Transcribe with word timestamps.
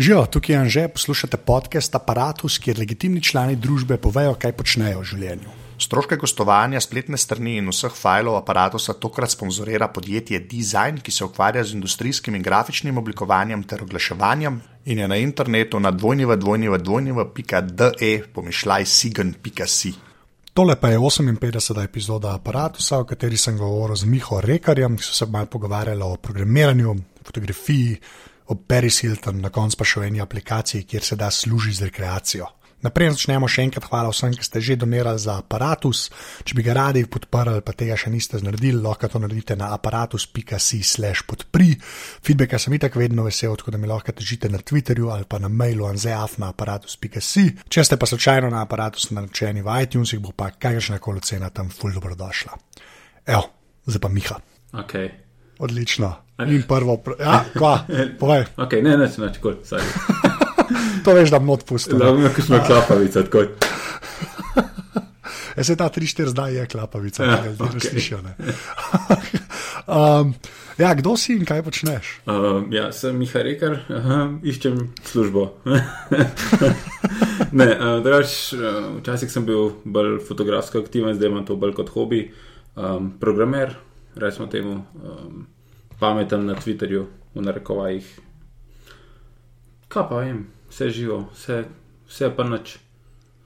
Živijo, 0.00 0.26
tukaj 0.26 0.54
je 0.54 0.58
Anže, 0.58 0.88
poslušate 0.88 1.36
podcast 1.36 1.94
Apparatus, 1.94 2.58
kjer 2.58 2.78
legitimni 2.78 3.22
člani 3.22 3.56
družbe 3.56 3.96
povejo, 4.00 4.34
kaj 4.40 4.52
počnejo 4.56 5.00
v 5.02 5.04
življenju. 5.04 5.50
Stroške 5.76 6.16
gostovanja, 6.16 6.80
spletne 6.80 7.18
strani 7.20 7.58
in 7.60 7.68
vseh 7.68 7.92
filev 7.92 8.32
aparata 8.38 8.78
tokrat 8.96 9.30
sponzorira 9.34 9.88
podjetje 9.92 10.40
Design, 10.40 11.00
ki 11.04 11.12
se 11.12 11.24
ukvarja 11.24 11.64
z 11.64 11.72
industrijskim 11.76 12.34
in 12.34 12.42
grafičnim 12.42 12.96
oblikovanjem 12.96 13.62
ter 13.68 13.82
oglaševanjem 13.84 14.60
in 14.86 14.98
je 14.98 15.08
na 15.08 15.16
internetu 15.20 15.80
na 15.80 15.90
dvojnjeva.de 15.90 18.22
pomišljaj 18.32 18.86
sigen.si. 18.86 19.92
Tole 20.54 20.76
pa 20.80 20.88
je 20.88 20.98
58. 20.98 21.84
epizoda 21.84 22.34
aparata, 22.34 22.78
v 22.80 23.04
kateri 23.04 23.36
sem 23.36 23.58
govoril 23.58 23.96
z 23.96 24.04
Miho 24.08 24.40
Rekarjem, 24.40 24.96
ki 24.96 25.02
so 25.04 25.12
se 25.12 25.26
malo 25.26 25.46
pogovarjali 25.46 26.02
o 26.02 26.16
programiranju, 26.16 26.96
fotografiji, 27.22 28.00
o 28.50 28.54
Paris 28.58 29.00
Hilton, 29.04 29.38
na 29.40 29.52
koncu 29.54 29.78
pa 29.78 29.86
še 29.86 30.00
o 30.00 30.06
eni 30.06 30.22
aplikaciji, 30.22 30.86
kjer 30.90 31.06
se 31.06 31.16
da 31.16 31.30
služiti 31.30 31.78
z 31.78 31.90
rekreacijo. 31.90 32.48
Naprej 32.80 33.10
začnemo 33.12 33.44
še 33.44 33.66
enkrat, 33.66 33.84
hvala 33.92 34.08
vsem, 34.08 34.32
ki 34.32 34.44
ste 34.46 34.60
že 34.64 34.74
donirali 34.80 35.20
za 35.20 35.36
aparatus. 35.42 36.06
Če 36.48 36.56
bi 36.56 36.64
ga 36.64 36.72
radi 36.78 37.02
podprli, 37.04 37.60
pa 37.60 37.74
tega 37.76 37.98
še 38.00 38.08
niste 38.08 38.40
naredili, 38.40 38.80
lahko 38.80 39.10
to 39.12 39.20
naredite 39.20 39.52
na 39.60 39.68
aparatus.si/slash 39.76 41.26
podpri. 41.28 41.74
Feedbacka 42.24 42.56
sem 42.56 42.78
itak 42.78 42.96
vedno 42.96 43.26
vesel, 43.28 43.52
tako 43.60 43.76
da 43.76 43.80
mi 43.82 43.90
lahko 43.90 44.16
težite 44.16 44.48
na 44.48 44.62
Twitterju 44.64 45.12
ali 45.12 45.28
pa 45.28 45.38
na 45.38 45.52
mailu 45.52 45.90
anzeaf 45.90 46.38
na 46.40 46.54
aparatus.si. 46.54 47.44
Če 47.68 47.84
ste 47.84 48.00
pa 48.00 48.08
slučajno 48.08 48.48
na 48.48 48.64
aparatus 48.64 49.12
naročeni 49.12 49.60
v 49.60 49.76
iTunesih, 49.84 50.24
bo 50.24 50.32
pa 50.32 50.48
kakršna 50.56 51.02
koli 51.04 51.20
cena 51.20 51.52
tam 51.52 51.68
ful 51.68 51.92
dobrodošla. 51.92 52.56
Evo, 53.28 53.44
zdaj 53.84 54.00
pa 54.00 54.08
Miha. 54.08 54.40
Okay. 54.80 55.12
Odlično. 55.60 56.29
In 56.46 56.62
prvo, 56.68 56.96
ja, 57.20 57.44
kva, 57.52 57.84
povej. 58.18 58.44
Okay, 58.64 58.82
ne, 58.82 58.96
ne, 58.96 59.08
ne, 59.08 59.32
tako, 59.32 59.54
to 61.04 61.14
veš, 61.14 61.30
da 61.30 61.38
bom 61.38 61.50
odpustil. 61.56 61.98
Da, 61.98 62.12
no, 62.14 62.30
kot 62.34 62.44
smo 62.46 62.60
klapavica, 62.66 63.22
tako. 63.26 63.44
Ja, 65.56 65.64
se 65.66 65.74
ta 65.76 65.90
3-4 65.90 66.30
zdaj 66.30 66.54
je 66.54 66.66
klapavica, 66.66 67.24
Ja, 67.24 67.30
ne, 67.42 67.50
okay. 67.50 67.68
okej. 67.76 67.90
slišijo. 67.90 68.20
Ne. 68.22 68.32
um, 69.86 70.30
ja, 70.78 70.94
kdo 70.94 71.16
si 71.18 71.34
in 71.36 71.44
kaj 71.44 71.62
počneš? 71.66 72.20
Uh, 72.24 72.62
ja, 72.70 72.92
sem 72.94 73.18
Miha 73.18 73.42
Rekar, 73.42 73.74
aha, 73.90 74.20
iščem 74.46 74.78
službo. 75.04 75.50
ne, 77.52 77.66
uh, 77.66 77.98
drugač, 78.00 78.52
uh, 78.54 79.00
včasih 79.02 79.32
sem 79.32 79.44
bil 79.44 79.72
bolj 79.84 80.20
fotografsko 80.24 80.80
aktiven, 80.80 81.18
zdaj 81.18 81.28
imam 81.28 81.44
to 81.44 81.58
bolj 81.60 81.74
kot 81.76 81.92
hobi. 81.92 82.30
Um, 82.78 83.10
programer, 83.20 83.74
rečemo 84.16 84.46
temu, 84.48 84.78
um, 85.02 85.44
pameten 86.00 86.46
na 86.48 86.56
Twitterju, 86.58 87.06
v 87.34 87.46
narekovajih. 87.46 88.06
Kaj 89.90 90.06
pa 90.08 90.22
vem, 90.22 90.46
vse 90.70 90.90
živo, 90.94 91.24
vse, 91.34 91.64
vse 92.08 92.30
pa 92.36 92.46
nič. 92.46 92.78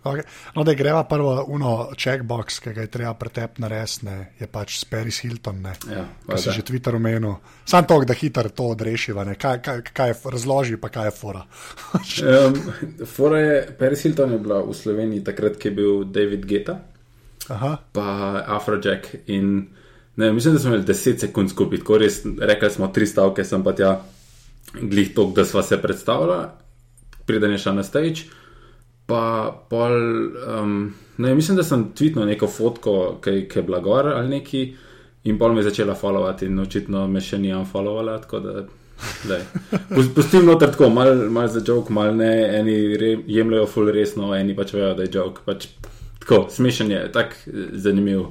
Okay. 0.05 0.21
No, 0.53 0.65
da 0.65 0.75
greva 0.77 1.05
prvo 1.09 1.45
uno 1.49 1.89
checkbox, 1.97 2.59
ki 2.61 2.75
ga 2.77 2.85
je 2.85 2.91
treba 2.93 3.15
pretep 3.17 3.57
naresne, 3.65 4.35
je 4.37 4.47
pač 4.47 4.77
s 4.77 4.85
Paris 4.85 5.23
Hilton, 5.25 5.63
ne. 5.65 5.73
Ja, 5.89 6.05
Kaj 6.29 6.43
si 6.43 6.53
že 6.53 6.65
Twitter 6.69 6.97
omenil. 6.97 7.39
Sam 7.65 7.89
to, 7.89 7.97
da 8.05 8.13
hitro 8.13 8.53
to 8.53 8.69
odrešiva, 8.77 9.25
ne. 9.25 9.39
Kaj, 9.41 9.63
kaj, 9.65 9.81
kaj 9.97 10.13
je, 10.13 10.19
razloži 10.37 10.77
pa, 10.77 10.93
kaj 10.93 11.09
je 11.09 11.15
fora. 11.17 11.45
Um, 12.25 12.57
fora 13.09 13.39
je, 13.41 13.57
Paris 13.79 14.03
Hilton 14.05 14.33
je 14.33 14.39
bila 14.39 14.61
v 14.65 14.75
Sloveniji 14.77 15.25
takrat, 15.25 15.57
ko 15.57 15.69
je 15.69 15.73
bil 15.73 16.05
David 16.05 16.45
Geta. 16.47 16.77
Aha. 17.49 17.77
pa 17.93 18.45
Afrojack. 18.47 19.15
In 19.27 19.69
ne, 20.17 20.33
mislim, 20.33 20.55
da 20.55 20.61
smo 20.61 20.71
imeli 20.71 20.87
10 20.87 21.19
sekund 21.19 21.51
skupaj, 21.51 21.79
tako 21.79 21.99
res 21.99 22.21
rekli 22.41 22.71
smo 22.71 22.89
tri 22.89 23.07
stavke, 23.07 23.45
sem 23.45 23.65
pa 23.65 23.73
tja 23.73 23.95
glih 24.81 25.15
tok, 25.15 25.35
da 25.37 25.45
sva 25.45 25.63
se 25.63 25.79
predstavila, 25.83 26.39
preden 27.27 27.53
je 27.53 27.59
šla 27.59 27.73
na 27.73 27.83
stage. 27.83 28.29
Pa 29.07 29.53
pol, 29.71 29.93
um, 30.61 30.95
ne, 31.19 31.35
mislim, 31.35 31.57
da 31.57 31.63
sem 31.63 31.91
tweetnil 31.93 32.25
neko 32.27 32.49
fotko, 32.49 33.19
ki 33.25 33.59
je 33.59 33.63
bila 33.63 33.83
gor 33.85 34.09
ali 34.09 34.29
neki, 34.39 34.63
in 35.25 35.39
pol 35.39 35.53
me 35.53 35.61
je 35.61 35.69
začela 35.69 35.95
followati, 35.95 36.49
in 36.49 36.59
očitno 36.59 37.07
me 37.09 37.21
še 37.21 37.39
ni 37.39 37.53
unfollovala. 37.55 38.19
tako 38.23 38.41
da, 38.41 38.65
Pustim 40.15 40.47
noter 40.47 40.71
tako, 40.71 40.89
malo 40.91 41.31
mal 41.31 41.49
za 41.49 41.61
joke, 41.67 41.93
malo 41.93 42.15
ne, 42.15 42.59
eni 42.59 42.97
re- 42.97 43.19
jemljajo 43.27 43.67
full 43.67 43.91
resno, 43.93 44.35
eni 44.37 44.57
pač 44.57 44.73
vejo, 44.75 44.95
da 44.95 45.03
je 45.03 45.11
joke. 45.13 45.43
Pač, 45.45 45.67
tako, 46.23 46.47
smešen 46.51 46.91
je, 46.91 47.03
tak 47.13 47.37
eh, 47.47 47.69
zanimiv 47.73 48.27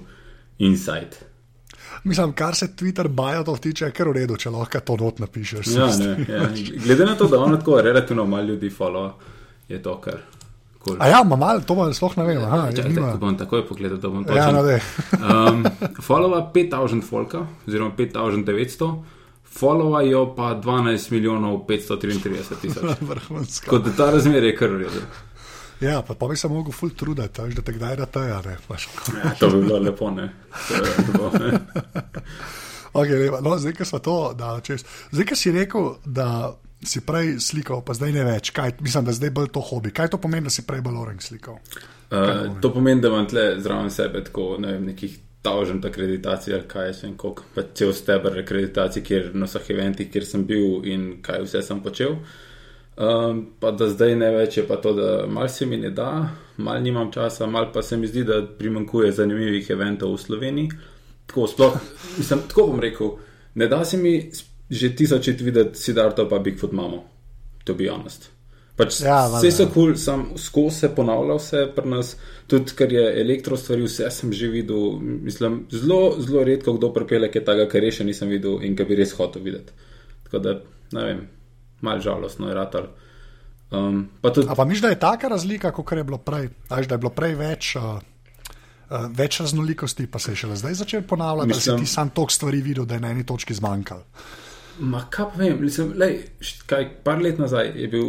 insight. 0.60 1.20
Mislim, 2.04 2.34
kar 2.34 2.56
se 2.56 2.68
Twitter 2.76 3.08
bajo 3.08 3.44
to 3.44 3.56
tiče, 3.56 3.86
je 3.86 3.92
kar 3.92 4.08
v 4.08 4.14
redu, 4.14 4.38
če 4.38 4.50
lahko 4.50 4.80
to 4.80 4.98
not 5.00 5.20
napišeš. 5.20 5.68
Ja, 5.76 5.88
ne, 5.98 6.26
ja. 6.28 6.48
Glede 6.84 7.06
na 7.06 7.16
to, 7.16 7.28
da 7.28 7.40
ono 7.40 7.58
tako 7.58 7.82
relativno 7.82 8.26
malo 8.26 8.44
ljudi 8.44 8.70
follow, 8.70 9.12
je 9.70 9.82
to 9.84 10.02
kar. 10.02 10.20
Cool. 10.86 10.98
A 11.00 11.08
ja, 11.08 11.22
ima 11.26 11.36
malo, 11.36 11.62
to 11.64 11.76
pa 11.76 11.88
sploh 11.94 12.18
ne 12.18 12.24
vem. 12.28 12.44
Aha, 12.44 12.68
je, 12.68 12.76
Čakajte, 12.76 13.00
nima. 13.00 13.12
ko 13.12 13.18
bom 13.18 13.38
takoj 13.40 13.62
pogledal, 13.68 13.98
da 14.04 14.10
bom 14.10 14.26
ja, 14.28 14.50
točen. 14.50 14.56
no, 14.56 14.64
dej. 14.68 14.80
Um, 15.16 15.66
followa 16.08 16.42
5000 16.56 17.06
folka, 17.08 17.46
oziroma 17.68 17.96
5900, 17.98 18.90
followajo 19.60 20.26
pa 20.36 20.56
12 20.60 21.12
milijonov 21.12 21.62
533 21.70 22.60
tisoč. 22.62 22.84
Kot 23.70 23.86
da 23.86 23.96
ta 23.96 24.12
razmer 24.12 24.44
je 24.44 24.56
kar 24.60 24.76
v 24.76 24.84
redu. 24.84 25.06
Ja, 25.84 26.02
pa, 26.02 26.16
pa 26.16 26.28
bi 26.32 26.38
se 26.40 26.48
mogel 26.48 26.72
ful 26.72 26.94
truditi, 26.98 27.42
da 27.56 27.62
te 27.62 27.74
kdaj 27.76 27.96
da 28.00 28.08
pač. 28.68 28.88
Ja, 29.12 29.34
to 29.40 29.50
bi 29.52 29.64
bilo 29.66 29.80
lepo, 29.84 30.10
ne. 30.12 30.30
Lepo, 30.72 31.32
ne. 31.36 31.60
okay, 33.00 33.18
lepa. 33.26 33.42
no, 33.44 33.58
zdaj, 33.60 33.76
ko 33.78 33.88
smo 33.90 34.00
to 34.00 34.18
dali 34.38 34.64
čez. 34.64 34.86
Zdaj, 35.12 35.28
ko 35.30 35.40
si 35.40 35.52
rekel, 35.52 35.90
da 36.06 36.30
si 36.84 37.02
prej 37.04 37.36
slikal, 37.44 37.84
pa 37.84 37.96
zdaj 37.98 38.16
ne 38.16 38.24
več. 38.28 38.54
Kaj, 38.56 38.78
mislim, 38.84 39.10
da 39.10 39.16
zdaj 39.16 39.34
bolj 39.36 39.52
to 39.56 39.64
hobi. 39.64 39.92
Kaj 39.96 40.14
to 40.16 40.22
pomeni, 40.24 40.48
da 40.48 40.54
si 40.54 40.66
prej 40.68 40.84
bolj 40.86 41.02
orang 41.04 41.22
slikal? 41.24 41.60
Uh, 42.14 42.48
to 42.62 42.72
pomeni, 42.74 43.02
da 43.02 43.12
imam 43.12 43.28
tle 43.28 43.54
zraven 43.64 43.92
sebe 43.92 44.24
tako 44.24 44.56
ne 44.62 44.76
vem, 44.76 44.90
nekih 44.92 45.20
tavžent 45.44 45.86
akreditacij 45.86 46.54
ali 46.56 46.68
kaj 46.72 46.94
še 47.00 47.08
en 47.10 47.16
koliko, 47.20 47.44
pa 47.56 47.66
cel 47.76 47.92
steber 47.96 48.38
akreditacij, 48.40 49.04
kjer 49.04 49.32
na 49.36 49.50
vseh 49.50 49.72
eventih, 49.76 50.08
kjer 50.12 50.28
sem 50.28 50.46
bil 50.48 50.86
in 50.88 51.08
kaj 51.26 51.44
vse 51.48 51.64
sem 51.68 51.82
počel. 51.84 52.20
Um, 52.98 53.46
pa 53.60 53.72
da 53.74 53.88
zdaj 53.90 54.16
ne 54.16 54.30
več 54.36 54.60
je 54.60 54.64
pa 54.68 54.78
to, 54.78 54.92
da 54.94 55.26
mal 55.28 55.48
se 55.50 55.66
mi 55.66 55.80
ne 55.82 55.90
da, 55.90 56.30
mal 56.62 56.82
nimam 56.82 57.10
časa, 57.12 57.48
mal 57.50 57.72
pa 57.74 57.82
se 57.82 57.98
mi 57.98 58.08
zdi, 58.08 58.22
da 58.24 58.44
primankuje 58.46 59.12
zanimivih 59.12 59.70
eventov 59.74 60.14
v 60.14 60.22
Sloveniji. 60.22 60.70
Tako, 61.26 61.48
sploh, 61.48 61.80
mislim, 62.20 62.44
tako 62.52 62.68
bom 62.70 62.84
rekel, 62.84 63.16
ne 63.56 63.68
da 63.68 63.86
se 63.86 63.98
mi 63.98 64.18
že 64.70 64.96
tisočit 64.96 65.42
videti 65.42 65.80
Sidarto 65.80 66.30
pa 66.30 66.40
Bigfoot 66.40 66.72
mamo, 66.72 67.04
to 67.64 67.74
bi 67.74 67.90
honest. 67.90 68.30
Pač 68.78 69.02
Ja, 69.04 69.28
ja, 69.30 69.38
vse 69.38 69.52
so 69.54 69.66
kul, 69.70 69.92
cool, 69.92 69.98
sam 70.02 70.24
skozi 70.38 70.86
se 70.86 70.90
ponavlja 70.96 71.36
vse 71.38 71.60
pri 71.76 71.90
nas, 71.90 72.16
tudi 72.50 72.74
ker 72.78 72.94
je 72.94 73.04
elektro 73.22 73.58
stvari, 73.58 73.86
vse 73.86 74.10
sem 74.10 74.34
že 74.34 74.50
videl. 74.50 74.98
Mislim, 75.02 75.66
zelo, 75.70 76.16
zelo 76.22 76.42
redko 76.46 76.74
kdo 76.78 76.90
pripelje 76.94 77.30
kaj 77.36 77.46
takega, 77.46 77.70
kar 77.70 77.86
res 77.86 78.00
še 78.00 78.08
nisem 78.08 78.34
videl 78.34 78.62
in 78.66 78.78
kar 78.78 78.90
bi 78.90 78.98
res 78.98 79.14
hotel 79.18 79.46
videti. 79.46 79.78
Tako 80.26 80.42
da, 80.42 80.56
ne 80.98 81.06
vem, 81.06 81.22
malo 81.84 82.00
žalostno 82.02 82.48
je 82.50 82.56
ratal. 82.56 82.88
Um, 83.74 84.08
pa 84.22 84.30
tudi, 84.30 84.48
A 84.50 84.56
pa 84.56 84.66
miš, 84.66 84.82
da 84.82 84.90
je 84.94 85.00
taka 85.02 85.28
razlika, 85.28 85.72
kot 85.72 85.92
je 85.92 86.04
bilo 86.04 86.18
prej? 86.22 86.50
A 86.70 86.80
veš, 86.80 86.88
da 86.88 86.96
je 86.96 87.04
bilo 87.04 87.14
prej 87.14 87.36
več. 87.36 87.76
Uh, 87.76 88.00
Uh, 88.94 89.08
več 89.16 89.40
raznolikosti 89.40 90.04
pa 90.12 90.20
se 90.20 90.32
je 90.32 90.36
šele 90.36 90.56
zdaj 90.60 90.74
začel 90.76 91.02
ponavljati, 91.08 91.50
da 91.50 91.56
Mislim- 91.56 91.78
si 91.80 91.86
ti 91.86 91.90
sam 91.90 92.10
toliko 92.14 92.32
stvari 92.32 92.60
videl, 92.62 92.86
da 92.86 92.94
je 92.94 93.00
na 93.00 93.10
eni 93.10 93.24
točki 93.26 93.54
zmanjkalo. 93.54 94.04
ma 94.80 95.06
kaj 95.10 95.26
vem, 95.36 95.58
mislim, 95.62 95.94
lej, 95.98 96.20
kaj, 96.66 96.90
par 97.04 97.22
let 97.22 97.40
nazaj 97.40 97.72
je 97.76 97.88
bil 97.88 98.04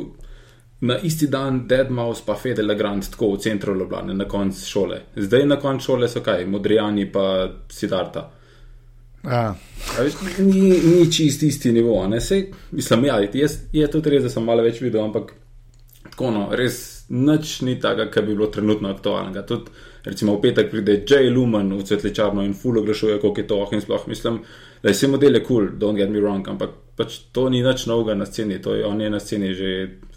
na 0.81 0.99
isti 0.99 1.27
dan 1.27 1.67
Dead 1.69 1.91
Mouse 1.91 2.23
pa 2.27 2.34
Fede 2.34 2.63
Legrand 2.63 3.07
tako 3.11 3.31
v 3.34 3.39
centru 3.39 3.75
Ljubljana, 3.75 4.13
na 4.13 4.29
koncu 4.29 4.67
šole. 4.67 5.01
Zdaj 5.17 5.47
na 5.47 5.57
koncu 5.57 5.84
šole 5.84 6.09
so 6.09 6.21
kaj, 6.21 6.45
Modrijani 6.47 7.13
pa 7.13 7.49
Sidarta. 7.71 8.21
Ja. 8.21 8.31
A 9.25 9.55
Veš, 9.99 10.15
ni, 10.39 10.71
ni 10.71 11.12
čist 11.12 11.43
isti 11.43 11.73
nivo. 11.73 12.21
Sej, 12.21 12.49
mislim, 12.71 13.05
ja, 13.05 13.21
jaz, 13.33 13.59
je 13.73 13.91
tudi 13.91 14.11
res, 14.11 14.25
da 14.25 14.31
sem 14.33 14.45
malo 14.45 14.65
več 14.65 14.81
videl, 14.83 15.05
ampak 15.05 15.35
tako 16.09 16.31
no, 16.34 16.45
res 16.57 17.07
nič 17.15 17.60
ni 17.66 17.77
takega, 17.81 18.09
kar 18.10 18.25
bi 18.25 18.34
bilo 18.34 18.48
trenutno 18.53 18.91
aktualnega. 18.91 19.45
Tudi, 19.47 19.75
recimo, 20.04 20.37
v 20.37 20.43
petek 20.47 20.71
pride 20.72 20.97
J. 21.03 21.28
Lumen 21.34 21.72
v 21.77 21.84
cvetličarno 21.84 22.45
in 22.45 22.54
full 22.59 22.81
oglašuje, 22.81 23.19
koliko 23.22 23.41
je 23.41 23.47
to 23.51 23.60
oh 23.60 23.75
in 23.77 23.84
sploh 23.84 24.07
mislim, 24.09 24.41
da 24.83 24.89
je 24.89 24.97
vse 24.97 25.10
modele 25.13 25.45
cool, 25.45 25.69
don't 25.78 26.01
get 26.01 26.10
me 26.10 26.22
wrong, 26.22 26.48
ampak 26.48 26.75
pač 26.97 27.19
to 27.33 27.48
ni 27.53 27.63
nič 27.65 27.87
novega 27.91 28.16
na 28.19 28.27
sceni, 28.27 28.60
to 28.63 28.75
je, 28.75 28.84
on 28.87 29.01
je 29.01 29.10
na 29.10 29.21
sceni 29.21 29.54
že 29.54 29.71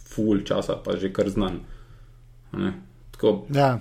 full 0.08 0.44
časa, 0.48 0.80
pa 0.84 0.98
že 0.98 1.12
kar 1.14 1.30
znan. 1.30 1.60
Ne? 2.58 2.72
Tako, 3.12 3.48
ja. 3.54 3.76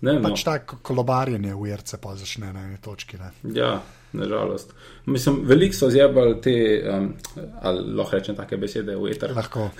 ne 0.00 0.12
vem. 0.12 0.22
no. 0.22 0.30
Pač 0.30 0.44
tako 0.46 0.78
kolobarjenje 0.82 1.56
v 1.56 1.72
Jerce 1.72 1.98
pa 2.02 2.14
začne 2.16 2.52
na 2.52 2.68
eni 2.68 2.78
točki. 2.82 3.18
Ne. 3.18 3.32
Ja, 3.54 3.74
nažalost. 4.12 4.74
Mislim, 5.06 5.40
veliko 5.48 5.76
so 5.76 5.90
zjebali 5.90 6.40
te, 6.40 6.54
um, 6.90 7.12
ali 7.60 7.94
lahko 7.94 8.16
rečem 8.16 8.36
take 8.36 8.56
besede 8.56 8.96
v 8.96 9.10
eter. 9.14 9.34
Lahko. 9.36 9.70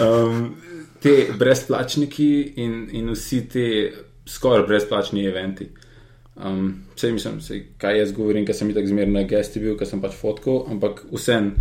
Um, 0.00 0.54
te 1.02 1.26
brezplačniki 1.38 2.28
in, 2.56 2.88
in 2.96 3.10
vsi 3.12 3.40
ti 3.48 3.66
skoraj 4.26 4.64
brezplačni 4.66 5.26
eventi. 5.28 5.68
Um, 6.36 6.70
vse 6.96 7.12
mislim, 7.12 7.40
sej, 7.44 7.60
kaj 7.78 7.98
jaz 7.98 8.12
govorim, 8.16 8.46
ker 8.46 8.56
sem 8.56 8.72
tako 8.74 8.90
zmerno 8.90 9.20
na 9.20 9.26
gesti 9.28 9.60
bil, 9.60 9.76
ker 9.78 9.86
sem 9.86 10.00
pač 10.02 10.16
fotkal, 10.18 10.64
ampak 10.72 11.04
vsem 11.12 11.52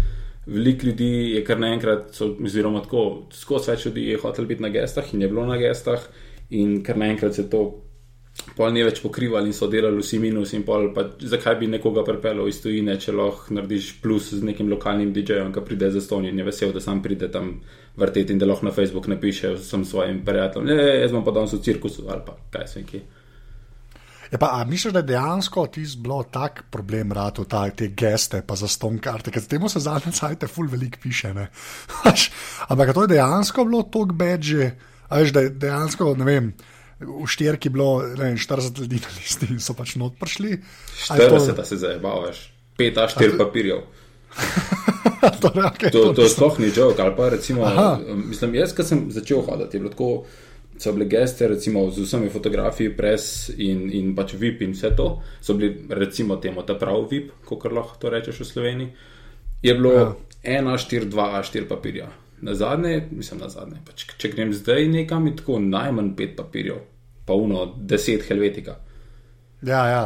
Veliko 0.46 0.88
ljudi 0.88 1.32
je 1.36 1.44
kar 1.46 1.60
naenkrat, 1.60 2.18
oziroma 2.44 2.82
tako, 2.84 3.04
skozi 3.32 3.72
več 3.72 3.86
ljudi 3.86 4.10
je 4.10 4.20
hotel 4.20 4.46
biti 4.46 4.64
na 4.64 4.70
gestah 4.74 5.14
in 5.14 5.22
je 5.24 5.30
bilo 5.32 5.46
na 5.48 5.56
gestah, 5.58 6.04
in 6.52 6.82
kar 6.84 7.00
naenkrat 7.00 7.36
se 7.36 7.50
to 7.50 7.64
pol 8.58 8.74
ni 8.74 8.84
več 8.86 9.00
pokrivalo 9.02 9.46
in 9.46 9.54
so 9.54 9.68
delali 9.70 10.02
vsi 10.02 10.20
minus, 10.22 10.54
in 10.58 10.66
pol 10.66 10.90
pa 10.94 11.06
zakaj 11.18 11.58
bi 11.62 11.70
nekoga 11.70 12.04
pripeljal 12.06 12.50
iz 12.50 12.62
tujine, 12.64 12.98
če 13.00 13.16
lahko 13.16 13.58
narediš 13.58 13.90
plus 14.02 14.32
z 14.34 14.44
nekim 14.46 14.70
lokalnim 14.74 15.14
DJ-jem, 15.14 15.54
ki 15.54 15.66
pride 15.66 15.92
za 15.94 16.02
ston 16.02 16.26
in 16.30 16.42
je 16.42 16.46
vesel, 16.48 16.74
da 16.74 16.82
sam 16.84 17.02
pride 17.04 17.30
tam 17.32 17.56
vrteti 17.98 18.34
in 18.34 18.42
da 18.42 18.50
lahko 18.50 18.68
na 18.68 18.76
Facebook 18.76 19.08
napiše 19.08 19.54
vsem 19.58 19.86
svojim 19.86 20.24
prijateljem, 20.26 20.70
ne, 20.70 20.88
jaz 21.04 21.14
bom 21.14 21.26
pa 21.26 21.36
danes 21.36 21.54
v 21.54 21.62
cirkusu 21.66 22.08
ali 22.10 22.26
pa 22.26 22.38
kaj 22.58 22.68
se 22.68 22.86
ki. 22.90 23.04
Je 24.34 24.38
pa, 24.42 24.50
a 24.58 24.64
misliš, 24.66 24.94
da 24.94 25.04
je 25.04 25.12
dejansko 25.12 25.68
ti 25.68 25.84
bilo 26.02 26.24
tak 26.24 26.64
problem, 26.74 27.12
rado 27.14 27.44
ta, 27.46 27.68
te 27.70 27.92
geste, 27.94 28.42
pa 28.42 28.56
za 28.58 28.68
ston 28.68 28.98
karte, 28.98 29.30
ker 29.32 29.46
temu 29.46 29.70
se 29.70 29.80
zadnje 29.80 30.12
cajte 30.18 30.50
ful 30.50 30.66
veliko 30.72 30.98
piše. 31.04 31.34
ne. 31.34 31.52
Ampak 32.70 32.94
to 32.94 33.04
je 33.06 33.12
dejansko 33.14 33.66
bilo 33.66 33.84
tako 33.84 34.06
bedže, 34.18 34.72
a 35.10 35.22
veš, 35.22 35.36
da 35.38 35.44
dejansko, 35.50 36.16
ne 36.18 36.26
vem, 36.26 36.50
v 37.08 37.28
štirki 37.28 37.70
bilo 37.74 38.02
ne 38.02 38.32
vem, 38.32 38.38
40 38.40 38.80
ljudi 38.80 39.02
na 39.04 39.12
listi 39.18 39.50
in 39.54 39.60
so 39.64 39.76
pač 39.78 39.96
not 40.02 40.16
prišli. 40.20 40.58
A 41.10 41.18
je 41.20 41.30
40 41.30 41.64
se 41.64 41.78
zabavaš, 41.78 42.48
5 42.80 43.04
a 43.04 43.08
4 43.08 43.38
papirjev. 43.38 43.84
to, 45.42 45.50
torej, 45.50 45.70
okay, 45.70 45.92
To, 45.92 46.14
to 46.14 46.30
sploh 46.30 46.60
ni 46.60 46.72
žog. 46.74 47.00
Ali 47.00 47.16
pa 47.16 47.30
recimo, 47.30 47.70
mislim, 48.16 48.56
jaz, 48.56 48.74
ko 48.76 48.84
sem 48.84 49.06
začel 49.14 49.44
hoditi, 49.46 49.78
je 49.78 49.84
bilo 49.84 49.94
tako, 49.94 50.26
so 50.78 50.94
bile 50.94 51.06
geste, 51.06 51.48
recimo 51.48 51.86
z 51.92 52.04
vsemi 52.04 52.30
fotografiji, 52.34 52.96
pres 52.98 53.50
in, 53.58 53.88
in 53.94 54.16
pač 54.18 54.34
VIP 54.40 54.66
in 54.66 54.74
vse 54.74 54.94
to, 54.98 55.22
so 55.42 55.56
bili 55.58 55.86
recimo 55.90 56.40
temu 56.42 56.66
ta 56.66 56.76
prav 56.80 57.06
VIP, 57.12 57.32
kot 57.46 57.70
lahko 57.72 58.00
to 58.02 58.14
rečeš 58.14 58.42
v 58.44 58.50
Sloveniji. 58.50 58.94
Je 59.64 59.74
bilo 59.78 59.94
Ja. 59.94 60.12
1, 60.44 60.78
4, 60.78 61.08
2, 61.08 61.44
4 61.44 61.68
papirja. 61.68 62.10
Na 62.42 62.54
zadnje, 62.54 63.08
mislim 63.12 63.40
na 63.40 63.48
zadnje. 63.50 63.80
Pač, 63.88 64.04
če 64.20 64.34
grem 64.34 64.52
zdaj 64.52 64.90
nekam, 64.92 65.28
je 65.28 65.38
tako 65.40 65.62
najmanj 65.64 66.10
5 66.20 66.36
papirjev, 66.36 66.82
pa 67.26 67.34
uno 67.34 67.74
10 67.78 68.28
helvetika. 68.28 68.76
Ja, 69.64 69.88
ja. 69.88 70.04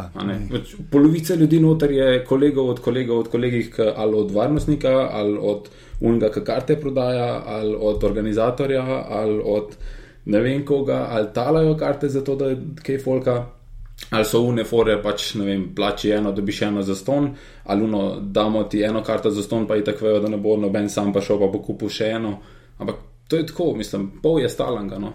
Pač 0.51 0.75
Polovica 0.91 1.35
ljudi 1.35 1.59
noter 1.59 1.91
je 1.91 2.23
kolegov 2.25 2.69
od 2.69 2.79
kolegov, 2.79 3.19
od 3.25 3.29
kolegih, 3.33 3.79
ali 3.95 4.15
od 4.15 4.31
varnostnika, 4.31 5.09
ali 5.11 5.37
od 5.41 5.69
unga, 6.01 6.29
ki 6.29 6.43
karte 6.45 6.77
prodaja, 6.79 7.41
ali 7.45 7.75
od 7.79 8.03
organizatorja, 8.03 8.83
ali 9.09 9.41
od 9.45 9.77
ne 10.25 10.41
vem 10.41 10.65
koga, 10.65 11.07
ali 11.09 11.33
talajo 11.33 11.77
karte 11.77 12.09
za 12.09 12.23
to, 12.23 12.35
da 12.35 12.51
je 12.51 12.57
kaj 12.83 12.99
folka. 12.99 13.45
Ali 14.09 14.25
so 14.25 14.43
une 14.45 14.63
fore, 14.63 14.99
pač 15.01 15.31
ne 15.35 15.45
vem, 15.45 15.63
plači 15.75 16.11
eno, 16.13 16.31
dobiš 16.31 16.61
eno 16.61 16.81
za 16.85 16.95
ston, 16.95 17.31
ali 17.63 17.83
uno, 17.83 18.19
damo 18.21 18.63
ti 18.63 18.83
eno 18.85 19.01
karto 19.03 19.31
za 19.31 19.43
ston, 19.43 19.65
pa 19.67 19.75
je 19.75 19.83
tako 19.83 20.05
vejo, 20.05 20.19
da 20.19 20.29
ne 20.29 20.37
bo 20.37 20.57
noben 20.57 20.89
sam 20.89 21.13
pa 21.13 21.21
šel, 21.21 21.39
pa 21.41 21.49
bo 21.49 21.63
kupil 21.65 21.89
še 21.89 22.11
eno. 22.19 22.37
Ampak 22.77 23.01
to 23.27 23.39
je 23.39 23.47
tako, 23.47 23.73
mislim, 23.75 24.11
pol 24.21 24.39
je 24.39 24.49
stalanga, 24.49 24.99
no. 25.01 25.13